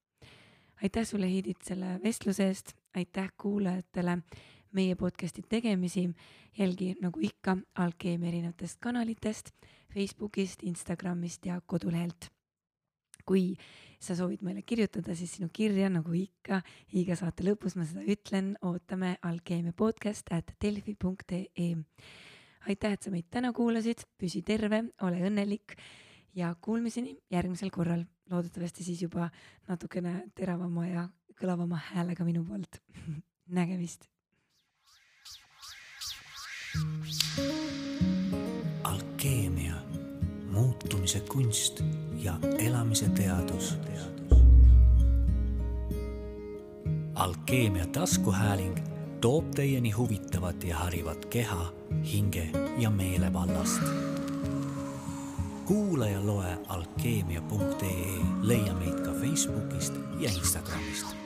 aitäh 0.84 1.08
sulle, 1.08 1.30
Heidit, 1.32 1.62
selle 1.64 2.00
vestluse 2.04 2.48
eest, 2.48 2.74
aitäh 2.96 3.32
kuulajatele 3.42 4.20
meie 4.76 4.96
podcast'i 4.96 5.44
tegemisi. 5.50 6.10
jälgi 6.58 6.96
nagu 7.02 7.20
ikka 7.22 7.58
Alkeemia 7.76 8.28
erinevatest 8.28 8.80
kanalitest, 8.80 9.52
Facebookist, 9.94 10.64
Instagramist 10.64 11.46
ja 11.46 11.62
kodulehelt. 11.66 12.30
kui 13.26 13.56
sa 14.00 14.16
soovid 14.16 14.44
meile 14.46 14.62
kirjutada, 14.62 15.16
siis 15.16 15.32
sinu 15.34 15.50
kirja, 15.54 15.90
nagu 15.90 16.14
ikka, 16.14 16.62
iga 16.94 17.16
saate 17.18 17.44
lõpus 17.48 17.74
ma 17.76 17.86
seda 17.90 18.04
ütlen, 18.06 18.52
ootame 18.62 19.16
alkeemia 19.26 19.74
podcast 19.74 20.30
at 20.32 20.52
delfi.ee. 20.62 21.72
aitäh, 22.70 22.94
et 22.94 23.02
sa 23.02 23.12
meid 23.12 23.26
täna 23.32 23.54
kuulasid, 23.54 24.06
püsi 24.22 24.44
terve, 24.46 24.84
ole 25.02 25.24
õnnelik 25.26 25.74
ja 26.36 26.56
kuulmiseni 26.62 27.18
järgmisel 27.32 27.70
korral 27.70 28.04
loodetavasti 28.32 28.84
siis 28.84 29.02
juba 29.02 29.30
natukene 29.68 30.24
teravama 30.36 30.88
ja 30.88 31.08
kõlavama 31.40 31.80
häälega 31.92 32.26
minu 32.26 32.44
poolt 32.46 32.82
nägemist. 33.60 34.10
alkeemia, 38.84 39.76
muutumise 40.52 41.20
kunst 41.20 41.84
ja 42.24 42.40
elamise 42.58 43.10
teadus. 43.10 43.78
alkeemia 47.16 47.88
taskuhääling 47.88 48.78
toob 49.22 49.52
teieni 49.56 49.92
huvitavat 49.92 50.64
ja 50.64 50.78
harivat 50.78 51.26
keha, 51.26 51.74
hinge 52.12 52.50
ja 52.78 52.90
meele 52.90 53.34
vallast 53.34 53.82
kuula 55.66 56.08
ja 56.08 56.26
loe 56.26 56.58
alkeemia.ee, 56.68 58.20
leia 58.42 58.74
meid 58.74 59.00
ka 59.06 59.12
Facebookist 59.22 59.94
ja 60.20 60.30
Instagramist 60.30 61.25